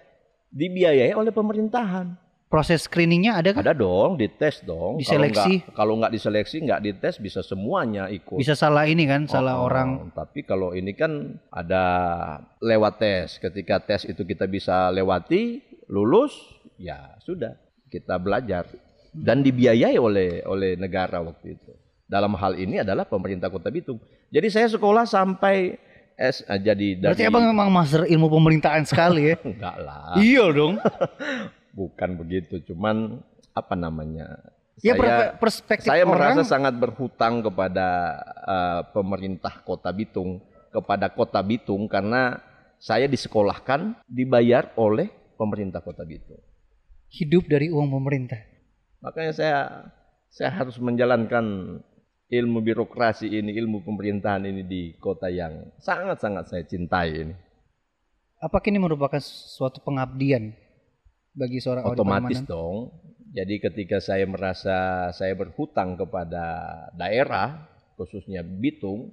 Dibiayai 0.52 1.16
oleh 1.16 1.32
pemerintahan. 1.32 2.25
Proses 2.46 2.86
screeningnya 2.86 3.42
ada 3.42 3.50
kan? 3.50 3.66
Ada 3.66 3.74
dong, 3.74 4.14
dites 4.14 4.62
dong. 4.62 5.02
Diseleksi? 5.02 5.66
Kalau 5.74 5.98
nggak, 5.98 6.14
diseleksi, 6.14 6.62
nggak 6.62 6.78
dites, 6.78 7.18
bisa 7.18 7.42
semuanya 7.42 8.06
ikut. 8.06 8.38
Bisa 8.38 8.54
salah 8.54 8.86
ini 8.86 9.02
kan, 9.02 9.26
salah 9.26 9.58
Oh, 9.58 9.66
orang. 9.66 10.14
Tapi 10.14 10.46
kalau 10.46 10.70
ini 10.70 10.94
kan 10.94 11.42
ada 11.50 11.84
lewat 12.62 13.02
tes. 13.02 13.42
Ketika 13.42 13.82
tes 13.82 14.06
itu 14.06 14.22
kita 14.22 14.46
bisa 14.46 14.94
lewati, 14.94 15.58
lulus, 15.90 16.38
ya 16.78 17.18
sudah 17.18 17.58
kita 17.90 18.14
belajar 18.22 18.70
dan 19.10 19.42
dibiayai 19.42 19.98
oleh 19.98 20.46
oleh 20.46 20.78
negara 20.78 21.18
waktu 21.18 21.58
itu. 21.58 21.72
Dalam 22.06 22.38
hal 22.38 22.54
ini 22.54 22.78
adalah 22.78 23.02
pemerintah 23.10 23.50
Kota 23.50 23.74
Bitung. 23.74 23.98
Jadi 24.30 24.46
saya 24.54 24.70
sekolah 24.70 25.02
sampai 25.02 25.74
S 26.16 26.46
eh, 26.46 26.60
jadi 26.62 26.96
dari 26.96 27.10
Berarti 27.12 27.26
abang 27.26 27.44
memang 27.50 27.68
master 27.74 28.06
ilmu 28.06 28.30
pemerintahan 28.30 28.86
sekali 28.86 29.34
ya? 29.34 29.36
enggak 29.50 29.76
lah. 29.82 30.14
iya 30.16 30.46
dong. 30.54 30.78
Bukan 31.76 32.16
begitu, 32.16 32.64
cuman 32.72 33.20
apa 33.52 33.76
namanya? 33.76 34.40
Ya 34.80 34.96
saya 34.96 35.00
per- 35.00 35.36
perspektif 35.40 35.88
saya 35.88 36.08
orang. 36.08 36.36
merasa 36.36 36.42
sangat 36.44 36.72
berhutang 36.76 37.44
kepada 37.44 38.16
eh, 38.48 38.80
pemerintah 38.96 39.60
Kota 39.60 39.92
Bitung, 39.92 40.40
kepada 40.72 41.12
Kota 41.12 41.44
Bitung 41.44 41.84
karena 41.84 42.40
saya 42.80 43.04
disekolahkan 43.04 44.00
dibayar 44.08 44.72
oleh 44.80 45.12
pemerintah 45.36 45.84
Kota 45.84 46.04
Bitung. 46.04 46.40
hidup 47.06 47.46
dari 47.46 47.70
uang 47.70 47.86
pemerintah. 47.86 48.42
Makanya 48.98 49.32
saya 49.32 49.58
saya 50.26 50.50
harus 50.52 50.76
menjalankan 50.82 51.78
ilmu 52.26 52.58
birokrasi 52.60 53.30
ini, 53.30 53.54
ilmu 53.54 53.86
pemerintahan 53.86 54.42
ini 54.42 54.66
di 54.66 54.82
kota 54.98 55.30
yang 55.30 55.70
sangat-sangat 55.78 56.44
saya 56.50 56.64
cintai 56.66 57.08
ini. 57.14 57.34
Apakah 58.42 58.68
ini 58.68 58.82
merupakan 58.82 59.22
suatu 59.22 59.80
pengabdian 59.80 60.52
bagi 61.36 61.60
seorang 61.60 61.84
Otomatis 61.84 62.40
Parmanan? 62.40 62.48
dong. 62.48 62.76
Jadi 63.36 63.60
ketika 63.60 64.00
saya 64.00 64.24
merasa 64.24 65.08
saya 65.12 65.36
berhutang 65.36 66.00
kepada 66.00 66.44
daerah, 66.96 67.68
khususnya 68.00 68.40
Bitung, 68.40 69.12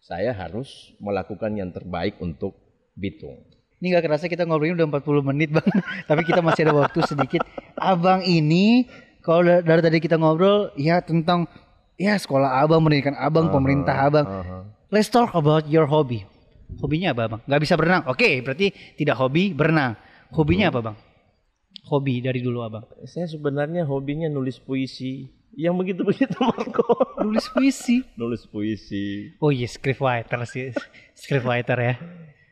saya 0.00 0.32
harus 0.32 0.96
melakukan 0.96 1.52
yang 1.52 1.68
terbaik 1.68 2.16
untuk 2.24 2.56
Bitung. 2.96 3.44
Ini 3.80 3.96
gak 3.96 4.04
kerasa 4.12 4.28
kita 4.28 4.44
ngobrolin 4.44 4.76
udah 4.76 4.88
40 4.92 5.24
menit 5.32 5.48
bang 5.56 5.64
Tapi 6.08 6.20
kita 6.28 6.44
masih 6.44 6.68
ada 6.68 6.84
waktu 6.84 7.00
sedikit 7.00 7.40
Abang 7.80 8.20
ini 8.20 8.84
Kalau 9.24 9.40
da- 9.40 9.64
dari 9.64 9.80
tadi 9.80 10.04
kita 10.04 10.20
ngobrol 10.20 10.68
Ya 10.76 11.00
tentang 11.00 11.48
Ya 11.96 12.12
sekolah 12.20 12.60
abang, 12.60 12.84
pendidikan 12.84 13.16
abang, 13.16 13.48
pemerintah 13.48 13.96
abang 14.04 14.28
Aha. 14.28 14.68
Let's 14.92 15.08
talk 15.08 15.32
about 15.32 15.64
your 15.64 15.88
hobby 15.88 16.28
Hobinya 16.76 17.16
apa 17.16 17.32
bang? 17.32 17.40
Gak 17.48 17.60
bisa 17.64 17.80
berenang 17.80 18.04
Oke 18.04 18.44
berarti 18.44 18.68
tidak 19.00 19.16
hobi 19.16 19.56
berenang 19.56 19.96
Hobinya 20.28 20.68
apa 20.68 20.92
bang? 20.92 20.96
Hobi 21.86 22.22
dari 22.22 22.38
dulu 22.38 22.62
abang 22.62 22.86
Saya 23.02 23.26
sebenarnya 23.26 23.82
hobinya 23.82 24.30
nulis 24.30 24.58
puisi. 24.58 25.26
Yang 25.50 25.74
begitu-begitu 25.82 26.38
Marco. 26.46 26.86
Nulis 27.18 27.50
puisi 27.50 28.06
nulis 28.14 28.46
puisi. 28.46 29.34
Oh 29.42 29.50
iya 29.50 29.66
script 29.66 29.98
writer 29.98 30.46
sih 30.46 30.70
Script 31.18 31.42
writer 31.42 31.78
ya 31.78 31.94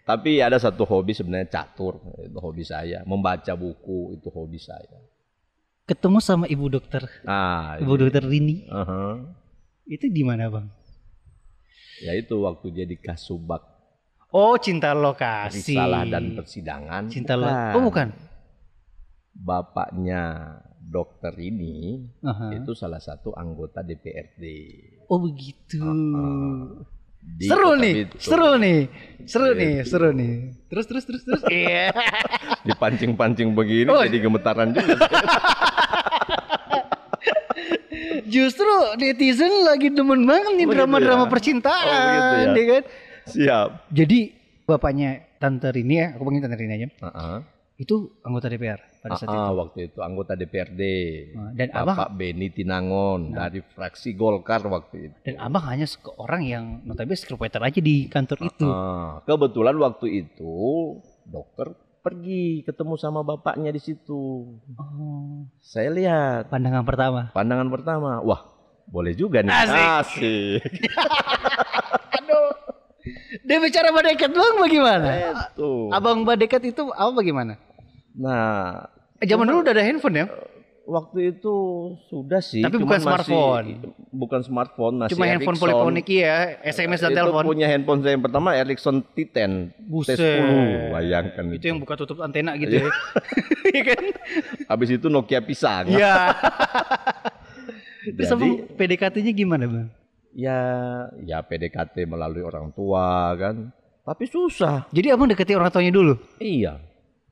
Tapi 0.03 0.41
ada 0.41 0.57
satu 0.57 0.89
hobi 0.89 1.13
sebenarnya 1.13 1.53
catur, 1.53 2.01
itu 2.25 2.39
hobi 2.41 2.65
saya. 2.65 3.05
Membaca 3.05 3.53
buku 3.53 4.17
itu 4.17 4.29
hobi 4.33 4.57
saya. 4.57 4.99
Ketemu 5.85 6.19
sama 6.19 6.45
ibu 6.49 6.67
dokter 6.67 7.05
Nah, 7.23 7.77
Ibu 7.77 7.93
dokter 7.97 8.25
Rini 8.25 8.65
aha. 8.69 9.21
Itu 9.85 10.09
di 10.09 10.21
mana 10.25 10.49
bang? 10.49 10.67
ya 11.99 12.15
itu 12.15 12.39
waktu 12.39 12.71
jadi 12.71 12.95
kasubag 12.95 13.59
Oh 14.31 14.55
cinta 14.55 14.95
lokasi 14.95 15.73
risalah 15.75 16.05
dan 16.05 16.37
persidangan. 16.37 17.09
Cinta 17.09 17.33
lo 17.33 17.49
Bukan. 17.49 17.73
Oh 17.75 17.83
bukan 17.83 18.09
Bapaknya 19.39 20.23
dokter 20.81 21.31
ini 21.39 22.03
Aha. 22.21 22.51
itu 22.53 22.75
salah 22.75 22.99
satu 22.99 23.31
anggota 23.33 23.81
DPRD. 23.81 24.43
Oh 25.07 25.21
begitu. 25.21 25.79
Di 27.19 27.45
seru 27.45 27.75
nih, 27.75 27.95
Bitung. 28.09 28.21
seru 28.21 28.51
nih, 28.57 28.79
seru 29.25 29.49
nih, 29.53 29.73
Gitu. 29.79 29.87
seru 29.87 30.09
nih. 30.11 30.33
Terus 30.67 30.85
terus 30.87 31.05
terus 31.05 31.23
terus. 31.23 31.43
Iya. 31.53 31.93
Dipancing-pancing 32.65 33.53
begini 33.53 33.87
Oh. 33.87 34.01
jadi 34.01 34.19
gemetaran 34.19 34.73
juga. 34.73 34.97
Justru 38.29 38.69
netizen 38.97 39.65
lagi 39.65 39.89
demen 39.89 40.25
banget 40.25 40.53
nih 40.53 40.65
Oh, 40.65 40.69
gitu 40.69 40.77
drama-drama 40.77 41.25
ya? 41.25 41.31
percintaan, 41.31 41.87
Oh, 41.89 42.01
begitu 42.05 42.27
ya? 42.29 42.53
ya 42.55 42.65
kan? 42.67 42.83
Siap. 43.27 43.69
Jadi 43.91 44.19
bapaknya 44.65 45.11
tante 45.39 45.69
Rini 45.69 45.95
ya, 45.97 46.07
aku 46.13 46.23
panggil 46.23 46.43
tante 46.43 46.57
Rini 46.57 46.75
aja. 46.75 46.89
Heeh. 46.89 47.37
Itu 47.79 48.19
anggota 48.21 48.51
DPR 48.51 48.83
pada 48.99 49.15
saat 49.15 49.31
Ah, 49.31 49.49
itu. 49.49 49.55
waktu 49.57 49.79
itu 49.87 49.99
anggota 50.01 50.35
DPRD. 50.35 50.83
Ah, 51.33 51.51
Dan 51.55 51.69
abang 51.71 51.95
Bapak 51.95 52.11
Beni 52.13 52.51
Tinangon 52.51 53.31
Nah. 53.31 53.47
dari 53.47 53.63
fraksi 53.63 54.13
Golkar 54.13 54.67
waktu 54.67 54.97
itu. 55.05 55.17
dan 55.23 55.39
abang 55.39 55.63
hanya 55.65 55.87
seorang 55.87 56.43
yang 56.43 56.65
notabene 56.83 57.15
sekretar 57.15 57.63
aja 57.63 57.79
di 57.79 58.07
kantor 58.07 58.39
itu. 58.45 58.67
Ah, 58.67 59.23
kebetulan 59.23 59.79
waktu 59.79 60.07
itu 60.21 60.55
dokter 61.23 61.71
pergi 62.01 62.63
ketemu 62.63 62.95
sama 62.97 63.23
bapaknya 63.23 63.71
di 63.71 63.79
situ. 63.79 64.59
Oh, 64.75 65.47
Saya 65.61 65.89
lihat 65.89 66.49
pandangan 66.49 66.83
pertama. 66.83 67.31
pandangan 67.31 67.69
pertama, 67.69 68.19
wah 68.21 68.43
boleh 68.87 69.15
juga 69.15 69.39
nih. 69.39 69.55
Asik. 69.55 69.87
Asik. 70.03 70.63
Aduh. 72.19 72.51
Dia 73.41 73.57
bicara 73.59 73.89
badekat 73.89 74.29
bang 74.29 74.57
bagaimana? 74.59 75.09
Itu. 75.47 75.89
Abang 75.91 76.25
badekat 76.25 76.61
itu 76.65 76.91
apa 76.91 77.15
bagaimana? 77.15 77.55
Nah, 78.19 78.85
Eh, 79.17 79.27
Zaman 79.27 79.45
dulu 79.45 79.63
udah 79.63 79.73
ada 79.73 79.83
handphone 79.83 80.15
ya? 80.17 80.27
waktu 80.85 81.37
itu 81.37 81.55
sudah 82.07 82.39
sih. 82.39 82.63
Tapi 82.63 82.79
bukan 82.79 82.97
masih- 82.97 83.05
smartphone. 83.05 83.67
Bukan 84.09 84.41
smartphone, 84.41 84.95
masih 84.97 85.13
Cuma 85.13 85.27
handphone 85.27 85.53
Ericsson. 85.53 85.69
poliponik 85.69 86.07
ya, 86.09 86.37
SMS 86.65 86.99
dan 86.99 87.11
itu 87.11 87.19
telepon. 87.21 87.45
punya 87.45 87.67
handphone 87.67 88.01
saya 88.01 88.15
yang 88.15 88.23
pertama 88.23 88.49
Ericsson 88.53 89.05
T10 89.07 89.53
Buset. 89.83 90.17
T10 90.17 90.49
bayangkan 90.91 91.45
Itu 91.53 91.67
yang 91.67 91.79
buka 91.79 91.93
tutup 91.95 92.19
antena 92.21 92.55
gitu 92.55 92.79
ya. 92.79 92.89
Iya 93.69 93.83
kan? 93.87 94.03
habis 94.67 94.89
itu 94.91 95.07
Nokia 95.07 95.41
pisang 95.41 95.87
Iya. 95.89 96.33
Terus 98.09 98.29
jadi 98.31 98.49
PDKT-nya 98.73 99.33
gimana 99.35 99.65
bang? 99.67 99.89
ya 100.31 100.61
ya 101.21 101.43
PDKT 101.43 102.07
melalui 102.07 102.41
orang 102.41 102.71
tua 102.71 103.35
kan 103.35 103.75
tapi 104.01 104.25
susah 104.25 104.87
Jadi 104.89 105.11
abang 105.11 105.27
deketi 105.27 105.53
orang 105.53 105.69
tuanya 105.69 105.91
dulu? 105.91 106.15
iya 106.39 106.81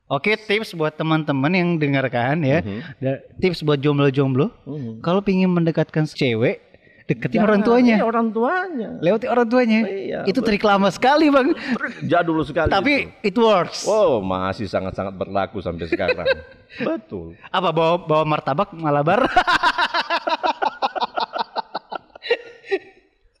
Oke 0.07 0.39
tips 0.39 0.71
buat 0.71 0.91
teman-teman 0.91 1.51
yang 1.51 1.69
dengarkan 1.75 2.39
ya. 2.39 2.59
Mhm. 2.59 2.79
Da- 2.97 3.21
Tips 3.37 3.59
buat 3.59 3.75
jomblo-jomblo. 3.75 4.47
Mhm. 4.63 4.91
Kalau 4.99 5.19
pingin 5.19 5.49
mendekatkan 5.49 6.07
cewek, 6.07 6.63
deketin 7.05 7.39
Jangan, 7.39 7.47
orang 7.49 7.61
tuanya. 7.61 7.95
iya, 7.95 8.03
orang 8.03 8.27
tuanya 8.29 8.89
Lewati 8.99 9.25
orang 9.25 9.47
tuanya. 9.47 9.79
iya 9.83 10.19
Itu 10.23 10.39
trik 10.41 10.59
lama 10.61 10.87
sekali 10.89 11.27
bang. 11.27 11.55
jadul 12.03 12.39
sekali 12.41 12.67
Tapi 12.67 12.93
itu. 13.17 13.25
it 13.25 13.37
works. 13.37 13.83
oh 13.85 14.19
masih 14.19 14.63
sangat-sangat 14.65 15.11
berlaku 15.13 15.59
sampai 15.59 15.87
sekarang 15.87 16.27
betul 16.83 17.35
Apa 17.47 17.71
bawa 17.71 17.95
bawa 17.97 18.23
martabak 18.25 18.71
malabar? 18.73 19.23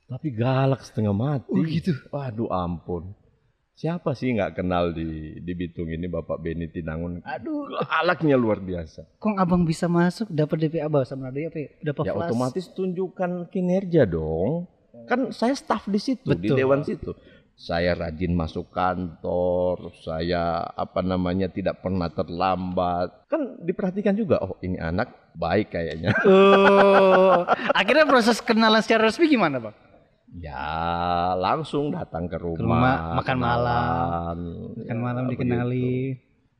tapi 0.07 0.27
galak 0.31 0.79
setengah 0.81 1.11
mati 1.11 1.51
Oh, 1.51 1.59
gitu. 1.61 1.91
waduh 2.09 2.47
ampun 2.49 3.11
siapa 3.77 4.17
sih 4.17 4.33
nggak 4.33 4.57
kenal 4.57 4.89
di 4.89 5.37
di 5.37 5.53
Bitung 5.53 5.85
ini 5.87 6.09
Bapak 6.09 6.41
Beni 6.41 6.65
Tinangun 6.65 7.21
Aduh. 7.21 7.77
galaknya 7.85 8.33
luar 8.33 8.57
biasa 8.57 9.05
Kok 9.21 9.37
abang 9.37 9.61
bisa 9.63 9.85
masuk 9.85 10.33
dapat 10.33 10.65
DPA 10.65 10.89
bawah 10.89 11.05
sama 11.05 11.29
Nado 11.29 11.45
apa 11.45 11.59
ya? 11.61 11.69
Dapat 11.85 12.03
ya 12.03 12.13
flash. 12.17 12.25
otomatis 12.25 12.65
tunjukkan 12.73 13.31
kinerja 13.47 14.09
dong 14.09 14.65
kan 15.05 15.29
saya 15.29 15.53
staf 15.53 15.85
di 15.85 16.01
situ 16.01 16.25
di 16.33 16.49
Betul. 16.49 16.57
dewan 16.57 16.81
situ 16.81 17.13
saya 17.53 17.93
rajin 17.93 18.33
masuk 18.33 18.69
kantor 18.69 19.93
saya 20.01 20.61
apa 20.67 21.01
namanya 21.01 21.45
tidak 21.45 21.77
pernah 21.77 22.09
terlambat 22.09 23.29
kan 23.29 23.61
diperhatikan 23.61 24.13
juga 24.13 24.41
oh 24.41 24.57
ini 24.59 24.77
anak 24.77 25.09
baik 25.33 25.69
kayaknya 25.69 26.17
Oh, 26.25 27.45
akhirnya 27.73 28.05
proses 28.05 28.41
kenalan 28.41 28.81
secara 28.81 29.05
resmi 29.09 29.29
gimana 29.29 29.61
bang? 29.61 29.75
Ya 30.29 30.63
langsung 31.33 31.89
datang 31.89 32.27
ke 32.27 32.35
rumah, 32.35 32.59
rumah, 32.59 32.95
makan 33.15 33.37
kenalan. 33.37 34.37
Makan 34.75 34.87
Ya, 34.87 34.93
malam 34.97 35.23
begitu. 35.25 35.41
dikenali. 35.43 35.91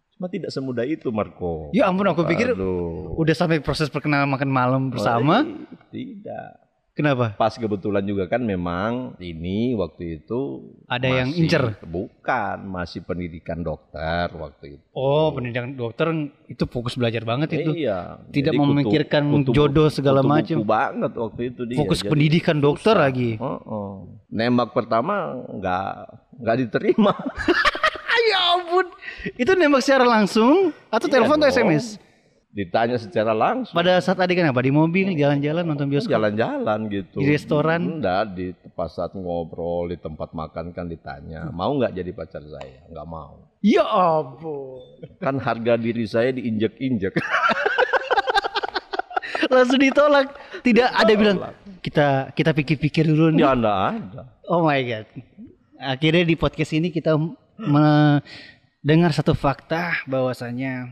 cuma 0.10 0.26
tidak 0.28 0.50
semudah 0.50 0.82
itu 0.82 1.14
Marco 1.14 1.70
Ya 1.70 1.86
ampun, 1.86 2.10
aku 2.10 2.26
pikir 2.26 2.58
Aduh. 2.58 3.14
udah 3.16 3.36
sampai 3.38 3.62
proses 3.62 3.86
perkenalan 3.88 4.26
makan 4.26 4.50
malam 4.50 4.82
bersama. 4.90 5.46
Oh, 5.46 5.78
tidak 5.90 6.58
Kenapa? 6.98 7.30
pas 7.32 7.54
kebetulan 7.54 8.02
juga 8.02 8.26
kan 8.26 8.42
memang 8.42 8.92
ini 9.18 9.72
waktu 9.74 10.18
itu 10.18 10.66
Ada 10.84 11.06
yang 11.06 11.30
masih- 11.30 11.40
incer? 11.40 11.64
bukan 11.80 12.58
masih 12.66 13.00
pendidikan 13.02 13.62
dokter 13.62 14.26
waktu 14.32 14.66
itu 14.74 14.86
Oh, 14.92 15.30
pendidikan 15.30 15.72
dokter 15.72 16.10
itu 16.48 16.66
fokus 16.66 16.98
belajar 16.98 17.22
banget 17.22 17.54
itu. 17.56 17.70
iya 17.78 18.18
Tidak 18.28 18.50
Jadi 18.50 18.58
memikirkan 18.60 19.30
kutu- 19.30 19.38
kutu- 19.46 19.56
jodoh 19.56 19.88
segala 19.88 20.26
macam. 20.26 20.66
banget 20.66 21.14
waktu 21.14 21.42
itu 21.48 21.62
dia 21.64 21.78
Fokus 21.78 22.02
Jadi 22.02 22.10
pendidikan 22.10 22.58
dokter 22.58 22.92
susah. 22.92 23.06
lagi. 23.06 23.38
Oh, 23.38 23.62
oh. 23.62 23.92
nembak 24.28 24.74
pertama 24.74 25.38
nggak 25.48 25.88
nggak 26.36 26.56
diterima 26.60 27.14
Ya 28.28 28.40
ampun. 28.52 28.90
Itu 29.36 29.54
nembak 29.54 29.80
secara 29.80 30.04
langsung 30.04 30.74
atau 30.90 31.06
Iya 31.06 31.14
telepon 31.14 31.38
atau. 31.38 31.48
SMS? 31.48 31.96
Ditanya 32.50 32.96
secara 32.96 33.32
langsung 33.32 33.72
Pada 33.72 34.00
saat 34.00 34.18
adik 34.18 34.40
apa? 34.40 34.58
Di 34.60 34.72
mobil, 34.72 35.14
jalan-jalan, 35.14 35.62
nonton 35.62 35.88
bioskop. 35.88 36.16
jalan-jalan 36.16 36.80
gitu 36.88 37.20
Di 37.20 37.28
restoran? 37.30 38.00
enggak 38.00 38.34
di 38.34 38.46
pas 38.72 38.90
saat 38.90 39.12
ngobrol 39.12 39.88
di 39.88 39.98
tempat 39.98 40.32
makan 40.32 40.72
kan 40.72 40.86
ditanya 40.86 41.50
mau 41.50 41.70
nggak 41.72 41.94
jadi 41.94 42.12
pacar 42.12 42.42
saya 42.42 42.82
nggak 42.88 43.06
mau 43.06 43.46
Ya 43.60 43.84
ampun. 43.84 44.80
kan 45.18 45.38
harga 45.38 45.76
diri 45.76 46.06
saya 46.06 46.30
diinjek-injek 46.32 47.14
Langsung 49.48 49.80
ditolak. 49.80 50.34
Tidak 50.60 50.90
ada 50.90 51.14
bilang 51.14 51.38
kita 51.80 52.34
kita 52.34 52.52
pikir-pikir 52.52 53.08
dulu 53.08 53.32
nih. 53.32 53.42
ya 53.42 53.54
enggak 53.54 53.78
ada 53.96 54.22
Oh 54.46 54.62
my 54.62 54.80
god. 54.82 55.08
Akhirnya 55.78 56.24
di 56.24 56.34
podcast 56.34 56.74
ini 56.74 56.90
kita 56.90 57.16
mendengar 57.58 59.12
satu 59.12 59.32
fakta 59.32 60.04
bahwasanya 60.04 60.90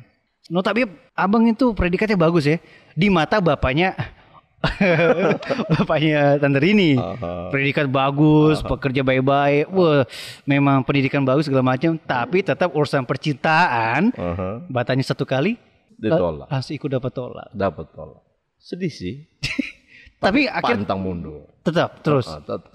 notabene 0.47 0.93
abang 1.15 1.47
itu 1.47 1.71
predikatnya 1.71 2.19
bagus 2.19 2.45
ya. 2.45 2.59
Di 2.93 3.07
mata 3.09 3.39
bapaknya 3.39 3.95
bapaknya 5.79 6.37
Tante 6.37 6.59
Rini. 6.59 6.99
Aha. 6.99 7.49
Predikat 7.49 7.87
bagus, 7.87 8.59
pekerja 8.61 9.01
baik-baik. 9.01 9.71
Wah, 9.71 10.03
memang 10.43 10.83
pendidikan 10.83 11.23
bagus 11.23 11.47
segala 11.47 11.75
macam, 11.75 11.95
tapi 11.97 12.43
tetap 12.43 12.75
urusan 12.75 13.07
percintaan 13.07 14.11
Aha. 14.13 14.67
batanya 14.67 15.07
satu 15.07 15.23
kali 15.23 15.57
ditolak 15.95 16.47
langsung 16.51 16.75
ikut 16.75 16.89
dapat 16.91 17.11
tolak. 17.15 17.47
dapat 17.55 17.87
tolak 17.95 18.19
sedih 18.59 18.91
sih 18.91 19.15
Tapi 20.19 20.47
akhir 20.49 20.81
pantang 20.81 20.99
mundur 21.03 21.45
tetap 21.61 22.01
terus. 22.01 22.25
Ah, 22.25 22.41
tetap 22.41 22.71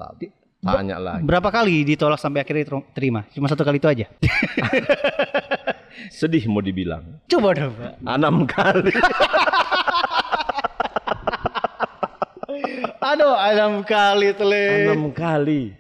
tanya 0.61 0.97
lagi 0.97 1.25
Berapa 1.25 1.49
kali 1.49 1.85
ditolak 1.85 2.17
sampai 2.17 2.41
akhirnya 2.41 2.65
ter- 2.65 2.89
terima? 2.93 3.25
Cuma 3.31 3.49
satu 3.49 3.63
kali 3.63 3.77
itu 3.77 3.89
aja. 3.89 4.07
sedih 6.13 6.45
mau 6.47 6.61
dibilang 6.61 7.03
Coba 7.27 7.53
dong, 7.53 7.73
Pak. 7.73 7.93
enam 8.01 8.37
kali 8.45 8.93
Aduh, 13.01 13.35
enam 13.35 13.83
kali 13.83 14.29
tele. 14.33 14.87
enam 14.87 15.11
kali 15.11 15.73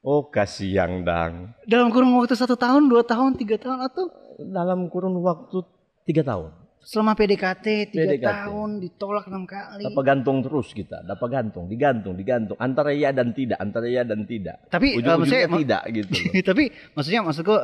oh 0.00 0.26
kasihan 0.26 1.02
dang 1.02 1.52
Dalam 1.64 1.88
kurun 1.88 2.12
waktu 2.16 2.32
satu 2.32 2.56
tahun, 2.56 2.88
dua 2.88 3.04
tahun, 3.04 3.36
tiga 3.36 3.56
tahun 3.56 3.78
atau 3.84 4.08
dalam 4.40 4.88
kurun 4.88 5.14
waktu 5.20 5.60
tiga 6.04 6.22
tahun 6.22 6.50
selama 6.82 7.12
PDKT 7.18 7.66
tiga 7.92 8.14
PDKT. 8.14 8.24
tahun 8.26 8.70
ditolak 8.80 9.24
enam 9.28 9.44
kali. 9.44 9.84
dapat 9.84 10.04
gantung 10.04 10.38
terus 10.40 10.72
kita 10.72 11.04
dapat 11.04 11.28
gantung 11.28 11.64
digantung 11.68 12.14
digantung 12.16 12.56
antara 12.56 12.94
ya 12.96 13.12
dan 13.12 13.34
tidak 13.36 13.58
antara 13.60 13.86
ya 13.86 14.02
dan 14.02 14.24
tidak 14.24 14.56
Tapi 14.72 14.96
eh, 14.96 14.98
ujung-ujungnya 15.02 15.46
maksudnya 15.48 15.58
tidak 15.62 15.82
gitu 15.92 16.10
loh. 16.12 16.42
tapi 16.54 16.64
maksudnya 16.96 17.20
maksudku 17.26 17.56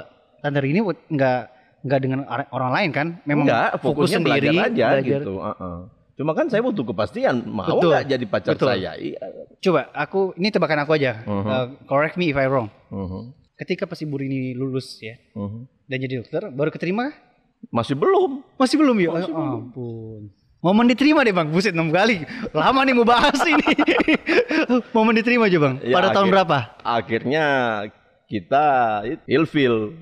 Tante 0.45 0.61
ini 0.61 0.81
nggak 0.85 1.39
nggak 1.85 2.01
dengan 2.01 2.21
orang 2.29 2.71
lain 2.73 2.91
kan? 2.93 3.07
Memang 3.25 3.49
Enggak, 3.49 3.71
fokus 3.81 4.13
fokusnya 4.13 4.19
sendiri 4.21 4.49
belajar 4.53 4.69
aja 4.69 4.87
belajar. 4.93 5.21
gitu. 5.21 5.33
uh-uh. 5.41 5.77
Cuma 6.15 6.31
kan 6.37 6.47
saya 6.47 6.63
butuh 6.63 6.85
kepastian, 6.87 7.37
mau 7.49 7.81
nggak 7.81 8.05
jadi 8.07 8.25
pacar 8.29 8.53
betul. 8.55 8.69
saya? 8.69 8.93
Iya. 9.01 9.19
Coba 9.65 9.89
aku 9.97 10.37
ini 10.37 10.53
tebakan 10.53 10.85
aku 10.85 10.93
aja. 11.01 11.25
Mhm. 11.25 11.45
Uh, 11.49 11.67
correct 11.89 12.21
me 12.21 12.29
if 12.29 12.37
I 12.37 12.45
wrong. 12.45 12.69
Mhm, 12.93 13.33
Ketika 13.55 13.89
pas 13.89 13.97
Ibu 13.99 14.15
Rini 14.21 14.53
lulus 14.53 14.99
ya 15.01 15.17
mhm. 15.33 15.89
dan 15.89 15.97
jadi 16.05 16.15
dokter, 16.21 16.43
baru 16.53 16.69
keterima? 16.69 17.09
Masih 17.69 17.95
belum. 17.95 18.43
Masih 18.55 18.77
belum 18.77 18.97
ya? 18.99 19.11
Masih 19.11 19.31
Oh, 19.31 19.39
belum. 19.39 19.61
ampun. 19.63 20.21
Momen 20.59 20.89
diterima 20.89 21.21
deh 21.21 21.31
bang, 21.31 21.45
buset 21.47 21.71
6 21.71 21.89
kali. 21.91 22.25
Lama 22.51 22.81
nih 22.83 22.95
mau 22.95 23.05
bahas 23.05 23.37
ini. 23.43 23.69
Momen 24.97 25.13
diterima 25.15 25.45
aja 25.45 25.59
bang. 25.59 25.75
Ya, 25.79 25.93
Pada 25.93 26.09
tahun 26.11 26.25
akhir- 26.25 26.35
berapa? 26.35 26.59
Akhirnya 26.83 27.45
kita 28.27 28.65
it- 29.05 29.25
ilfil. 29.27 29.93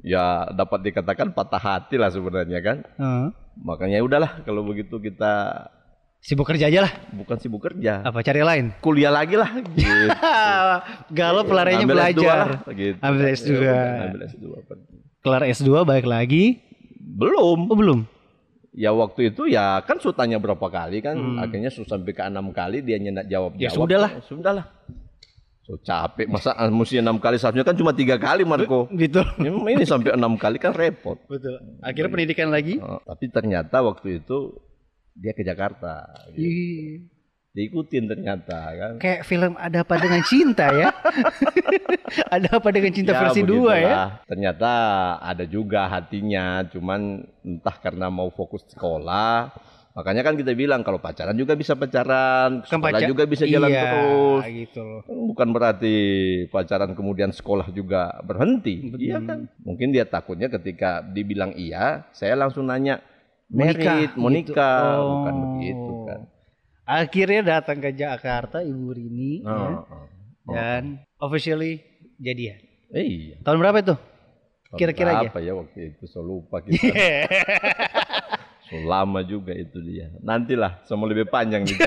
Ya 0.00 0.48
dapat 0.48 0.80
dikatakan 0.82 1.28
patah 1.30 1.58
hati 1.58 1.94
lah 1.94 2.08
sebenarnya 2.08 2.58
kan. 2.60 2.78
Heeh. 2.96 3.26
Makanya 3.60 3.98
ya 3.98 4.04
udahlah 4.06 4.40
kalau 4.40 4.62
begitu 4.62 4.96
kita 4.96 5.66
Sibuk 6.20 6.44
kerja 6.46 6.68
aja 6.68 6.84
lah. 6.84 6.92
bukan 7.10 7.32
sibuk 7.34 7.60
kerja, 7.60 8.00
Apa 8.02 8.20
cari 8.20 8.40
lain? 8.40 8.76
kuliah 8.78 9.08
lagi 9.08 9.34
lah. 9.34 9.48
Gitu. 9.72 10.04
Galau 11.10 11.42
pelariannya 11.42 11.82
S2 11.82 11.90
belajar. 11.90 12.46
lah, 12.60 12.60
gitu. 12.70 12.96
Ambil 13.00 13.24
S2. 13.26 13.48
Ya 13.48 13.56
udah, 13.56 13.84
ambil 14.04 14.20
S2 14.28 14.44
pergi. 14.62 14.94
Kelar 15.18 15.42
S2 15.48 15.70
balik 15.82 16.04
lagi. 16.04 16.44
Belum. 17.20 17.58
Oh 17.68 17.76
belum. 17.76 18.00
Ya 18.72 18.90
waktu 18.90 19.28
itu 19.28 19.44
ya 19.44 19.82
kan 19.82 19.98
su 19.98 20.08
tanya 20.10 20.38
berapa 20.38 20.62
kali 20.62 21.02
kan, 21.02 21.18
Hmm. 21.18 21.36
akhirnya 21.36 21.68
su 21.68 21.82
sampai 21.82 22.14
ke 22.14 22.22
enam 22.22 22.48
kali 22.50 22.80
dia 22.80 22.96
nyendak 22.96 23.26
jawab 23.26 23.58
Ya 23.58 23.68
jawab. 23.68 23.84
sudahlah. 23.84 24.10
Sudahlah. 24.24 24.66
So 25.60 25.76
capek 25.76 26.26
masa 26.26 26.50
ah, 26.52 26.66
mesti 26.66 26.98
enam 26.98 27.18
kali 27.18 27.36
seharusnya 27.36 27.62
kan 27.62 27.74
cuma 27.74 27.92
tiga 27.92 28.16
kali 28.16 28.42
Marco. 28.42 28.86
Gitu. 28.90 29.20
Ini 29.38 29.50
ini 29.52 29.84
sampai 29.84 30.14
enam 30.14 30.34
kali 30.34 30.56
kan 30.56 30.72
repot. 30.72 31.18
Betul. 31.26 31.60
Akhirnya 31.78 32.10
pendidikan 32.10 32.48
lagi. 32.48 32.78
Oh, 32.78 32.98
tapi 33.04 33.28
ternyata 33.28 33.78
waktu 33.78 34.18
itu 34.18 34.56
dia 35.14 35.30
ke 35.30 35.42
Jakarta. 35.42 36.06
gitu. 36.32 37.10
Diikutin 37.60 38.08
ternyata 38.08 38.58
kan. 38.72 38.92
Kayak 38.96 39.20
film 39.22 39.52
ada 39.54 39.84
apa 39.84 39.94
dengan 39.96 40.24
cinta 40.24 40.72
ya? 40.72 40.88
ada 42.34 42.48
apa 42.50 42.68
dengan 42.72 42.90
cinta 42.90 43.12
Ya, 43.12 43.20
versi 43.20 43.42
2 43.44 43.52
ya? 43.76 44.24
Ternyata 44.24 44.70
ada 45.20 45.44
juga 45.44 45.84
hatinya, 45.86 46.64
cuman 46.66 47.20
entah 47.42 47.76
karena 47.76 48.08
mau 48.08 48.32
fokus 48.32 48.64
sekolah. 48.66 49.52
Makanya 49.90 50.22
kan 50.22 50.38
kita 50.38 50.54
bilang 50.54 50.80
kalau 50.80 50.96
pacaran 50.96 51.34
juga 51.34 51.52
bisa 51.52 51.74
pacaran, 51.74 52.62
Kan 52.62 52.78
sekolah 52.78 52.94
pacar- 52.94 53.10
juga 53.10 53.22
bisa 53.26 53.42
jalan 53.44 53.68
iya, 53.68 53.82
terus. 53.82 54.42
gitu 54.46 54.80
loh. 54.80 55.00
Kan 55.02 55.16
Bukan 55.28 55.48
berarti 55.50 55.96
pacaran 56.46 56.94
kemudian 56.94 57.34
sekolah 57.34 57.68
juga 57.68 58.22
berhenti. 58.22 58.86
Betul. 58.86 59.02
Iya 59.02 59.18
kan? 59.20 59.38
Mungkin 59.60 59.90
dia 59.90 60.06
takutnya 60.06 60.46
ketika 60.48 61.02
dibilang 61.02 61.52
iya, 61.52 62.06
saya 62.14 62.38
langsung 62.38 62.64
nanya 62.64 63.02
Mau 63.50 63.66
nikah, 63.66 63.98
merit, 63.98 64.10
mau 64.14 64.30
gitu. 64.30 64.54
Oh. 64.54 65.04
bukan 65.18 65.34
begitu 65.58 65.92
kan. 66.06 66.20
Akhirnya 66.90 67.40
datang 67.46 67.78
ke 67.78 67.94
Jakarta 67.94 68.58
Ibu 68.60 68.90
Rini 68.90 69.40
ya, 69.40 69.46
Oh, 69.46 69.86
oh. 69.86 70.06
dan 70.50 70.98
officially 71.16 71.80
jadian. 72.18 72.58
Eh, 72.90 73.06
iya. 73.06 73.36
Tahun 73.46 73.56
berapa 73.56 73.78
itu? 73.78 73.94
Kira-kira 74.74 75.22
aja. 75.22 75.30
Apa 75.30 75.38
ya 75.38 75.54
waktu 75.54 75.94
itu? 75.94 76.04
So 76.06 76.20
lupa 76.20 76.58
kita. 76.58 76.82
So 78.66 78.78
lama 78.86 79.22
juga 79.22 79.50
itu 79.50 79.82
dia. 79.82 80.14
Nantilah, 80.22 80.82
semua 80.86 81.10
lebih 81.10 81.26
panjang 81.26 81.66
nih. 81.66 81.74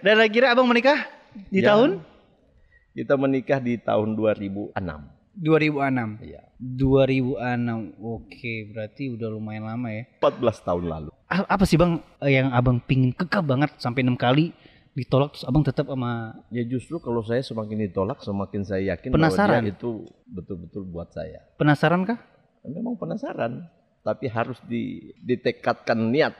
dan 0.00 0.16
akhirnya 0.16 0.56
abang 0.56 0.64
menikah 0.64 0.96
di 1.52 1.60
Ya. 1.60 1.76
tahun 1.76 2.00
Kita 2.92 3.16
menikah 3.16 3.60
di 3.60 3.76
tahun 3.76 4.16
2006. 4.16 4.72
2006. 5.36 6.24
Iya. 6.24 6.40
2006. 6.56 8.00
Oke, 8.00 8.54
berarti 8.68 9.12
udah 9.12 9.28
lumayan 9.28 9.68
lama 9.68 9.88
ya. 9.92 10.08
14 10.24 10.40
tahun 10.64 10.84
lalu. 10.88 11.11
A- 11.32 11.48
Apa 11.48 11.64
sih 11.64 11.74
bang 11.74 11.96
eh, 12.20 12.32
yang 12.34 12.52
abang 12.52 12.76
pingin 12.78 13.10
kekeh 13.10 13.40
banget 13.40 13.72
sampai 13.76 14.04
enam 14.04 14.14
kali 14.14 14.52
ditolak 14.92 15.32
terus 15.32 15.48
abang 15.48 15.64
tetap 15.64 15.88
sama 15.88 16.36
Ya 16.48 16.60
justru 16.62 17.00
kalau 17.00 17.24
saya 17.24 17.40
semakin 17.40 17.88
ditolak, 17.88 18.20
semakin 18.20 18.60
saya 18.60 18.92
yakin 18.92 19.08
Penasaran? 19.10 19.64
bahwa 19.64 19.64
dia 19.64 19.72
itu 19.72 19.90
betul-betul 20.28 20.82
buat 20.84 21.08
saya. 21.08 21.40
penasaran 21.56 22.04
kah? 22.04 22.20
Memang 22.62 22.94
penasaran, 22.94 23.64
tapi 24.00 24.28
harus 24.28 24.60
di, 24.62 24.82
ditekatkan 25.18 25.96
niat. 25.96 26.36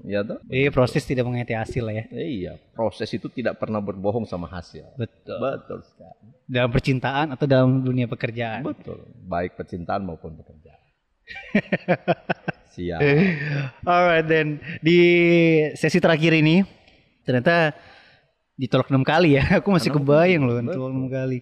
Ya 0.00 0.20
toh? 0.22 0.38
Eh 0.46 0.68
proses 0.68 1.02
tidak 1.02 1.24
mengerti 1.24 1.52
hasil 1.52 1.80
lah 1.80 1.94
ya. 1.94 2.04
Iya, 2.08 2.52
proses 2.70 3.08
itu 3.10 3.26
tidak 3.28 3.56
pernah 3.56 3.80
berbohong 3.80 4.24
sama 4.24 4.44
hasil. 4.46 4.84
Betul. 4.94 5.40
Betul 5.40 5.80
sekali. 5.82 6.26
Dalam 6.46 6.70
percintaan 6.70 7.32
atau 7.32 7.44
dalam 7.44 7.80
dunia 7.80 8.06
pekerjaan. 8.06 8.60
Betul. 8.62 9.02
Baik 9.26 9.56
percintaan 9.56 10.04
maupun 10.04 10.36
pekerjaan. 10.36 10.80
Siap. 12.76 13.00
Alright 13.88 14.26
then 14.28 14.60
di 14.84 14.98
sesi 15.72 15.96
terakhir 15.96 16.36
ini 16.36 16.60
ternyata 17.24 17.72
ditolak 18.60 18.92
enam 18.92 19.00
kali 19.04 19.40
ya. 19.40 19.44
Aku 19.64 19.72
masih 19.72 19.88
kebayang 19.88 20.44
loh 20.44 20.60
ditolak 20.60 20.92
enam 20.92 21.08
kali. 21.08 21.38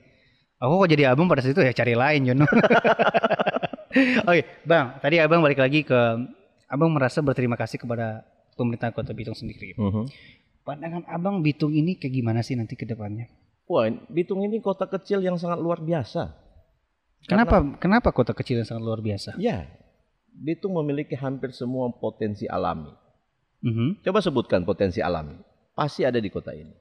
Aku 0.62 0.80
kok 0.80 0.88
jadi 0.88 1.10
abang 1.10 1.26
pada 1.26 1.42
saat 1.42 1.52
itu 1.52 1.60
ya 1.60 1.74
cari 1.74 1.98
lain 1.98 2.30
Jono. 2.30 2.46
Oke, 4.30 4.42
Bang, 4.66 4.98
tadi 4.98 5.22
Abang 5.22 5.38
balik 5.38 5.60
lagi 5.62 5.86
ke 5.86 6.00
Abang 6.66 6.90
merasa 6.90 7.22
berterima 7.22 7.54
kasih 7.54 7.78
kepada 7.78 8.26
pemerintah 8.58 8.90
Kota 8.90 9.14
Bitung 9.14 9.36
sendiri. 9.38 9.76
Mhm. 9.78 10.10
Pandangan 10.64 11.04
Abang 11.06 11.44
Bitung 11.44 11.70
ini 11.76 11.94
kayak 12.00 12.14
gimana 12.16 12.40
sih 12.40 12.56
nanti 12.56 12.74
ke 12.74 12.88
depannya? 12.88 13.28
Wah, 13.68 13.86
Bitung 14.08 14.40
ini 14.40 14.58
kota 14.64 14.88
kecil 14.88 15.20
yang 15.20 15.36
sangat 15.36 15.60
luar 15.60 15.84
biasa. 15.84 16.32
Kenapa 17.24 17.60
kenapa 17.80 18.12
kota 18.12 18.32
kecil 18.36 18.60
yang 18.60 18.68
sangat 18.68 18.84
luar 18.84 19.00
biasa? 19.00 19.36
Ya, 19.40 19.68
Bitung 20.34 20.74
memiliki 20.74 21.14
hampir 21.14 21.54
semua 21.54 21.88
potensi 21.94 22.44
alami. 22.50 22.90
Mhm. 23.62 24.02
Coba 24.02 24.18
sebutkan 24.18 24.66
potensi 24.66 24.98
alami. 24.98 25.38
Pasti 25.72 26.02
ada 26.02 26.18
di 26.18 26.28
kota 26.28 26.50
ini. 26.52 26.74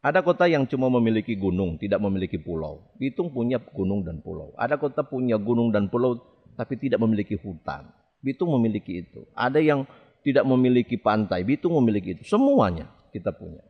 Ada 0.00 0.24
kota 0.24 0.48
yang 0.48 0.64
cuma 0.64 0.88
memiliki 0.88 1.36
gunung, 1.36 1.76
tidak 1.76 2.00
memiliki 2.00 2.40
pulau. 2.40 2.88
Bitung 2.96 3.28
punya 3.28 3.60
gunung 3.60 4.00
dan 4.00 4.24
pulau. 4.24 4.56
Ada 4.56 4.80
kota 4.80 5.04
punya 5.04 5.36
gunung 5.36 5.68
dan 5.68 5.92
pulau, 5.92 6.16
tapi 6.56 6.80
tidak 6.80 7.04
memiliki 7.04 7.36
hutan. 7.36 7.84
Bitung 8.24 8.48
memiliki 8.56 9.04
itu. 9.04 9.28
Ada 9.36 9.60
yang 9.60 9.84
tidak 10.24 10.48
memiliki 10.48 10.96
pantai. 10.96 11.44
Bitung 11.44 11.76
memiliki 11.76 12.16
itu. 12.16 12.24
Semuanya 12.24 12.88
kita 13.12 13.28
punya. 13.32 13.60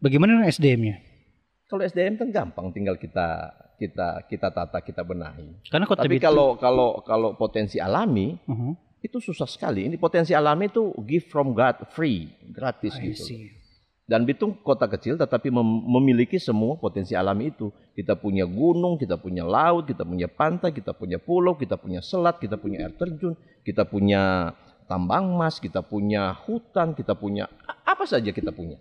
Bagaimana 0.00 0.40
dengan 0.40 0.48
SDM-nya? 0.48 1.13
Kalau 1.64 1.82
SDM 1.82 2.20
kan 2.20 2.28
gampang, 2.30 2.70
tinggal 2.70 2.94
kita 2.94 3.50
kita 3.74 4.22
kita 4.28 4.48
tata, 4.52 4.78
kita 4.80 5.02
benahi. 5.02 5.66
Karena 5.66 5.88
kota 5.88 6.04
Tapi 6.04 6.20
kalau 6.20 6.54
kalau 6.56 7.00
kalau 7.02 7.34
potensi 7.34 7.80
alami 7.80 8.36
Mhm. 8.46 9.00
itu 9.02 9.18
susah 9.18 9.48
sekali. 9.48 9.88
Ini 9.88 9.96
potensi 9.96 10.32
alami 10.32 10.68
itu 10.68 10.92
gift 11.04 11.28
from 11.28 11.52
God, 11.52 11.88
free, 11.92 12.28
gratis 12.52 12.94
I 13.00 13.10
gitu. 13.10 13.24
see. 13.24 13.44
Dan 14.04 14.28
Bitung 14.28 14.60
kota 14.60 14.84
kecil 14.84 15.16
tetapi 15.16 15.48
mem- 15.48 15.88
memiliki 15.88 16.36
semua 16.36 16.76
potensi 16.76 17.16
alami 17.16 17.48
itu. 17.48 17.72
Kita 17.96 18.12
punya 18.14 18.44
gunung, 18.44 19.00
kita 19.00 19.16
punya 19.16 19.48
laut, 19.48 19.88
kita 19.88 20.04
punya 20.04 20.28
pantai, 20.28 20.76
kita 20.76 20.92
punya 20.92 21.16
pulau, 21.16 21.56
kita 21.56 21.80
punya 21.80 22.04
selat, 22.04 22.36
kita 22.36 22.60
punya 22.60 22.84
air 22.84 22.92
terjun, 22.92 23.32
kita 23.64 23.88
punya 23.88 24.52
tambang 24.84 25.32
emas, 25.32 25.56
kita 25.56 25.80
punya 25.80 26.36
hutan, 26.44 26.92
kita 26.92 27.16
punya 27.16 27.48
apa 27.64 28.04
saja 28.04 28.28
kita 28.28 28.52
punya. 28.52 28.76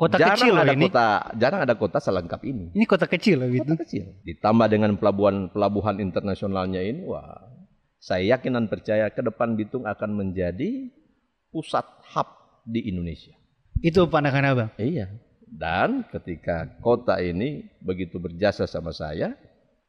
Kota 0.00 0.16
jarang 0.16 0.40
kecil 0.40 0.52
loh 0.56 0.64
ada 0.64 0.72
ini. 0.72 0.84
kota, 0.88 1.06
jarang 1.36 1.60
ada 1.60 1.74
kota 1.76 1.98
selengkap 2.00 2.40
ini. 2.48 2.72
Ini 2.72 2.84
kota 2.88 3.04
kecil 3.04 3.36
loh 3.44 3.52
gitu. 3.52 3.68
Kota 3.68 3.84
kecil. 3.84 4.04
Ditambah 4.24 4.66
dengan 4.72 4.96
pelabuhan 4.96 5.52
pelabuhan 5.52 6.00
internasionalnya 6.00 6.80
ini, 6.80 7.04
wah, 7.04 7.44
saya 8.00 8.32
yakin 8.32 8.56
dan 8.56 8.66
percaya 8.72 9.12
ke 9.12 9.20
depan 9.20 9.60
Bitung 9.60 9.84
akan 9.84 10.16
menjadi 10.16 10.88
pusat 11.52 11.84
hub 12.16 12.32
di 12.64 12.88
Indonesia. 12.88 13.36
Itu 13.84 14.08
pandangan 14.08 14.48
abang. 14.48 14.70
Iya. 14.80 15.12
Dan 15.44 16.08
ketika 16.08 16.80
kota 16.80 17.20
ini 17.20 17.68
begitu 17.84 18.16
berjasa 18.16 18.64
sama 18.64 18.96
saya 18.96 19.36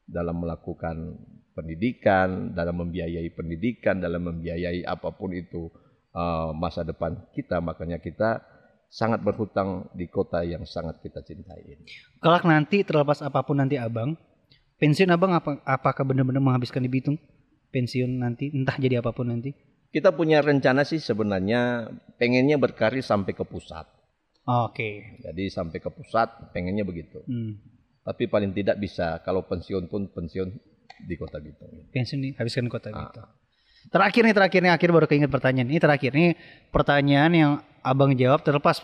dalam 0.04 0.44
melakukan 0.44 1.24
pendidikan, 1.56 2.52
dalam 2.52 2.84
membiayai 2.84 3.32
pendidikan, 3.32 4.04
dalam 4.04 4.28
membiayai 4.28 4.84
apa 4.84 5.08
pun 5.16 5.32
itu 5.32 5.72
eh, 6.12 6.52
masa 6.52 6.84
depan 6.84 7.16
kita, 7.32 7.64
makanya 7.64 7.96
kita 8.04 8.51
sangat 8.92 9.24
berhutang 9.24 9.88
di 9.96 10.12
kota 10.12 10.44
yang 10.44 10.68
sangat 10.68 11.00
kita 11.00 11.24
cintai 11.24 11.64
ini. 11.64 11.88
Kalau 12.20 12.44
nanti 12.44 12.84
terlepas 12.84 13.24
apa 13.24 13.40
pun 13.40 13.56
nanti 13.56 13.80
abang, 13.80 14.20
pensiun 14.84 15.08
abang 15.08 15.32
apa, 15.32 15.64
apakah 15.64 16.04
benar-benar 16.04 16.44
menghabiskan 16.44 16.84
di 16.84 16.92
Bitung? 16.92 17.16
Pensiun 17.72 18.20
nanti, 18.20 18.52
entah 18.52 18.76
jadi 18.76 19.00
apa 19.00 19.16
pun 19.16 19.32
nanti. 19.32 19.56
Kita 19.96 20.12
punya 20.12 20.44
rencana 20.44 20.84
sih 20.84 21.00
sebenarnya 21.00 21.88
pengennya 22.20 22.60
berkarir 22.60 23.00
sampai 23.00 23.32
ke 23.32 23.48
pusat. 23.48 23.88
Oke. 24.44 25.20
Jadi 25.24 25.48
sampai 25.48 25.80
ke 25.80 25.88
pusat 25.88 26.52
pengennya 26.52 26.84
begitu. 26.84 27.24
Hmm. 27.24 27.64
Tapi 28.04 28.28
paling 28.28 28.52
tidak 28.52 28.76
bisa 28.76 29.24
kalau 29.24 29.48
pensiun 29.48 29.88
pun 29.88 30.12
pensiun 30.12 30.52
di 31.08 31.16
kota 31.16 31.40
Bitung. 31.40 31.88
Pensiun 31.96 32.20
nih, 32.20 32.32
habiskan 32.36 32.68
kota 32.68 32.92
Ah. 32.92 33.08
Bitung. 33.08 33.30
Terakhir 33.88 34.22
nih, 34.28 34.36
terakhir 34.36 34.60
nih, 34.62 34.74
akhir 34.76 34.90
baru 34.92 35.08
keinget 35.08 35.32
pertanyaan. 35.32 35.68
Ini 35.72 35.80
terakhir 35.80 36.12
nih 36.12 36.36
pertanyaan 36.70 37.32
yang 37.32 37.52
abang 37.82 38.14
jawab 38.14 38.42
terlepas 38.42 38.82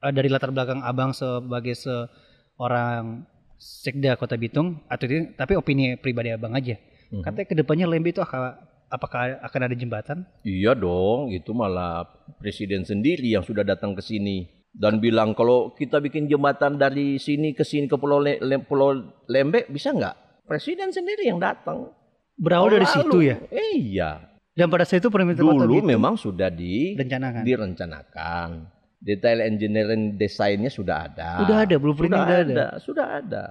eh, 0.00 0.12
dari 0.12 0.26
latar 0.26 0.50
belakang 0.50 0.82
abang 0.82 1.10
sebagai 1.10 1.74
seorang 1.74 3.24
sekda 3.56 4.14
kota 4.14 4.36
Bitung 4.36 4.84
atau 4.86 5.08
tapi 5.32 5.52
opini 5.56 5.96
pribadi 5.96 6.28
abang 6.28 6.52
aja. 6.52 6.76
Mhm. 7.08 7.22
Katanya 7.22 7.46
ke 7.46 7.54
depannya 7.54 7.86
Lembe 7.88 8.12
itu 8.12 8.20
akan, 8.20 8.52
apakah 8.90 9.40
akan 9.40 9.60
ada 9.64 9.74
jembatan? 9.74 10.18
Iya 10.42 10.74
dong, 10.74 11.32
itu 11.32 11.54
malah 11.54 12.04
presiden 12.36 12.84
sendiri 12.84 13.32
yang 13.32 13.46
sudah 13.46 13.64
datang 13.64 13.96
ke 13.96 14.02
sini 14.02 14.44
dan 14.76 15.00
bilang 15.00 15.32
kalau 15.32 15.72
kita 15.72 16.04
bikin 16.04 16.28
jembatan 16.28 16.76
dari 16.76 17.16
sini 17.16 17.56
ke 17.56 17.64
sini 17.64 17.88
ke 17.88 17.96
Pulau 17.96 18.20
Le- 18.20 18.42
Le- 18.44 18.60
Pulau 18.60 18.92
Lembek 19.24 19.72
bisa 19.72 19.94
nggak? 19.94 20.44
Presiden 20.44 20.92
sendiri 20.92 21.26
yang 21.26 21.40
datang. 21.40 21.90
Berawal 22.36 22.76
dari 22.76 22.84
Lalu. 22.84 22.92
situ 22.92 23.18
ya. 23.24 23.36
Iya. 23.50 24.10
Dan 24.56 24.72
pada 24.72 24.88
saat 24.88 25.04
itu 25.04 25.12
kota 25.12 25.20
Dulu 25.68 25.68
Bitung 25.68 25.84
memang 25.84 26.16
sudah 26.16 26.48
di 26.48 26.96
rencanakan. 26.96 27.44
direncanakan. 27.44 28.48
Detail 28.96 29.44
engineering 29.44 30.16
desainnya 30.16 30.72
sudah 30.72 31.12
ada. 31.12 31.44
Udah 31.44 31.68
ada, 31.68 31.76
blueprintnya 31.76 32.24
sudah 32.24 32.32
udah 32.32 32.40
ada. 32.40 32.52
ada. 32.56 32.66
Sudah 32.80 33.06
ada. 33.20 33.44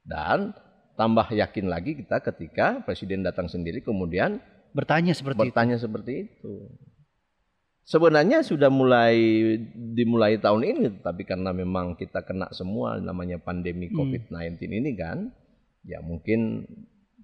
Dan 0.00 0.38
tambah 0.96 1.28
yakin 1.28 1.68
lagi 1.68 1.92
kita 2.00 2.24
ketika 2.24 2.80
presiden 2.80 3.20
datang 3.20 3.52
sendiri 3.52 3.84
kemudian 3.84 4.40
bertanya 4.72 5.12
seperti 5.12 5.36
itu. 5.36 5.44
bertanya 5.44 5.76
seperti 5.76 6.12
itu. 6.24 6.52
Sebenarnya 7.86 8.42
sudah 8.42 8.66
mulai 8.66 9.14
dimulai 9.94 10.42
tahun 10.42 10.62
ini, 10.66 10.82
tapi 11.06 11.22
karena 11.22 11.54
memang 11.54 11.94
kita 11.94 12.24
kena 12.26 12.50
semua 12.50 12.98
namanya 12.98 13.38
pandemi 13.38 13.86
Hmm. 13.86 14.02
COVID-19 14.02 14.58
ini 14.72 14.90
kan, 14.98 15.30
ya 15.86 16.02
mungkin 16.02 16.66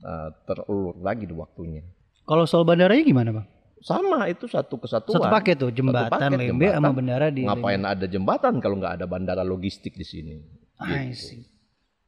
uh, 0.07 0.31
terulur 0.47 0.95
lagi 1.03 1.27
di 1.27 1.35
waktunya. 1.35 1.83
Kalau 2.23 2.45
soal 2.47 2.63
bandaranya 2.63 3.03
gimana 3.03 3.31
bang? 3.35 3.47
sama 3.83 4.31
itu 4.31 4.47
satu 4.47 4.79
kesatuan. 4.79 5.19
Satu 5.19 5.27
paket 5.27 5.57
tuh 5.59 5.71
jembatan 5.75 6.07
paket, 6.07 6.39
Lembe 6.39 6.71
sama 6.71 6.95
bendara 6.95 7.35
di 7.35 7.43
Ngapain 7.43 7.83
ada 7.83 8.07
jembatan 8.07 8.63
kalau 8.63 8.79
nggak 8.79 9.03
ada 9.03 9.07
bandara 9.11 9.43
logistik 9.43 9.99
di 9.99 10.07
sini? 10.07 10.39
Lembe. 10.79 10.87
I 10.87 11.11
Gitu. 11.11 11.19
see. 11.19 11.43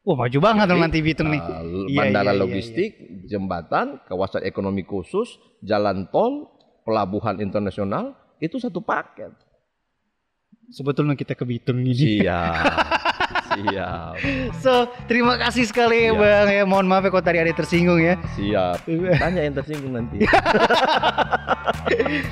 Wah 0.05 0.21
maju 0.21 0.39
banget 0.39 0.67
Jadi, 0.69 0.81
nanti 0.85 0.99
Bitung 1.01 1.29
nih. 1.33 1.41
uh, 1.41 1.65
Iya, 1.89 1.97
bandara 1.97 2.31
iya, 2.31 2.37
iya, 2.37 2.43
logistik, 2.45 2.91
jembatan, 3.25 4.05
kawasan 4.05 4.45
ekonomi 4.45 4.85
khusus, 4.85 5.41
jalan 5.65 6.07
tol, 6.13 6.53
pelabuhan 6.85 7.41
internasional 7.41 8.13
itu 8.39 8.61
satu 8.61 8.85
paket. 8.85 9.33
Sebetulnya 10.71 11.17
kita 11.17 11.33
ke 11.35 11.43
Bitung 11.49 11.81
ini. 11.83 12.21
Siap. 12.23 12.85
Siap. 13.35 14.15
So 14.59 14.73
terima 15.05 15.35
kasih 15.37 15.65
sekali 15.65 16.07
ya 16.07 16.11
Iya. 16.11 16.19
bang 16.19 16.49
ya. 16.53 16.65
Mohon 16.65 16.87
maaf 16.89 17.03
ya 17.03 17.11
kalau 17.11 17.25
tadi 17.25 17.39
ada 17.39 17.49
yang 17.49 17.57
tersinggung 17.57 17.99
ya. 17.99 18.15
Siap. 18.35 18.77
Tanya 19.23 19.41
yang 19.43 19.55
tersinggung 19.55 19.93
nanti. 19.93 20.23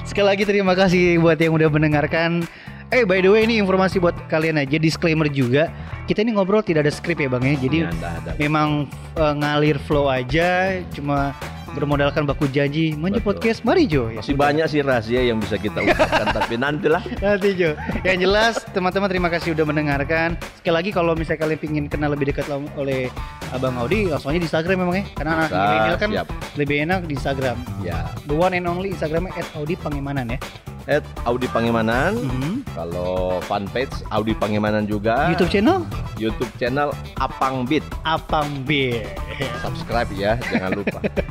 Sekali 0.05 0.27
lagi 0.27 0.45
terima 0.45 0.73
kasih 0.73 1.19
buat 1.19 1.37
yang 1.37 1.53
udah 1.53 1.69
mendengarkan. 1.69 2.45
Eh 2.93 3.03
by 3.03 3.25
the 3.25 3.31
way 3.31 3.43
ini 3.43 3.57
informasi 3.57 3.97
buat 3.97 4.13
kalian 4.29 4.61
aja 4.61 4.77
disclaimer 4.77 5.25
juga. 5.27 5.73
Kita 6.05 6.21
ini 6.21 6.37
ngobrol 6.37 6.61
tidak 6.61 6.85
ada 6.85 6.93
skrip 6.93 7.17
ya 7.17 7.29
bang 7.29 7.45
ya. 7.47 7.57
Jadi 7.59 7.79
Ya, 7.79 7.91
nggak 7.91 8.13
ada. 8.19 8.31
memang 8.37 8.69
eh, 9.17 9.35
ngalir 9.35 9.81
flow 9.81 10.07
aja. 10.07 10.77
Cuma 10.93 11.33
bermodalkan 11.73 12.23
baku 12.25 12.47
janji. 12.49 12.93
Maju 12.95 13.19
Betul. 13.19 13.27
podcast 13.27 13.65
mari 13.65 13.89
Jo. 13.89 14.09
Ya 14.09 14.21
Masih 14.21 14.37
banyak 14.37 14.67
sih 14.69 14.81
rahasia 14.81 15.21
yang 15.25 15.41
bisa 15.41 15.57
kita 15.57 15.81
ungkapkan 15.81 16.27
tapi 16.39 16.55
nantilah. 16.57 17.03
Nanti 17.19 17.51
Jo. 17.57 17.75
Yang 18.05 18.19
jelas 18.23 18.55
teman-teman 18.71 19.09
terima 19.09 19.29
kasih 19.33 19.57
udah 19.57 19.65
mendengarkan. 19.65 20.37
Sekali 20.61 20.75
lagi 20.75 20.91
kalau 20.93 21.13
misalnya 21.17 21.41
kalian 21.43 21.61
ingin 21.65 21.85
kenal 21.89 22.13
lebih 22.13 22.31
dekat 22.31 22.47
oleh 22.77 23.09
Abang 23.53 23.77
Audi 23.81 24.09
langsung 24.09 24.33
aja 24.33 24.41
di 24.41 24.47
Instagram 24.49 24.77
memang 24.85 24.97
ya. 25.01 25.05
Karena 25.17 25.33
anak 25.45 25.51
milenial 25.51 25.97
kan 25.99 26.09
siap. 26.13 26.27
lebih 26.57 26.77
enak 26.85 27.01
di 27.05 27.13
Instagram. 27.17 27.57
Ya. 27.81 27.99
The 28.29 28.37
one 28.37 28.53
and 28.53 28.69
only 28.69 28.93
Instagramnya 28.93 29.33
Audi 29.57 29.75
Pangemanan 29.77 30.33
ya. 30.33 30.39
At 30.91 31.07
Audi 31.31 31.47
Pangemanan. 31.47 32.19
Mhm. 32.19 32.67
Kalau 32.75 33.39
fanpage 33.47 33.93
Audi 34.11 34.35
Pangemanan 34.35 34.83
juga. 34.83 35.31
YouTube 35.31 35.53
channel 35.53 35.87
YouTube 36.19 36.51
channel 36.59 36.91
Apang 37.19 37.67
Beat. 37.67 37.83
Apang 38.03 38.47
B. 38.67 39.03
Subscribe 39.63 40.11
ya, 40.15 40.39
jangan 40.51 40.71
lupa. 40.79 40.99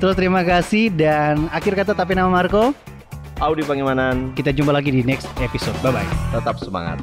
Terus 0.00 0.14
terima 0.14 0.42
kasih 0.42 0.92
dan 0.92 1.48
akhir 1.50 1.78
kata 1.84 1.92
tapi 1.92 2.14
nama 2.16 2.30
Marco. 2.30 2.74
Audi 3.42 3.66
Pangemanan 3.66 4.30
Kita 4.38 4.54
jumpa 4.54 4.70
lagi 4.70 4.94
di 4.94 5.02
next 5.02 5.26
episode. 5.42 5.74
Bye 5.82 5.98
bye. 6.02 6.08
tetap 6.30 6.62
semangat. 6.62 7.02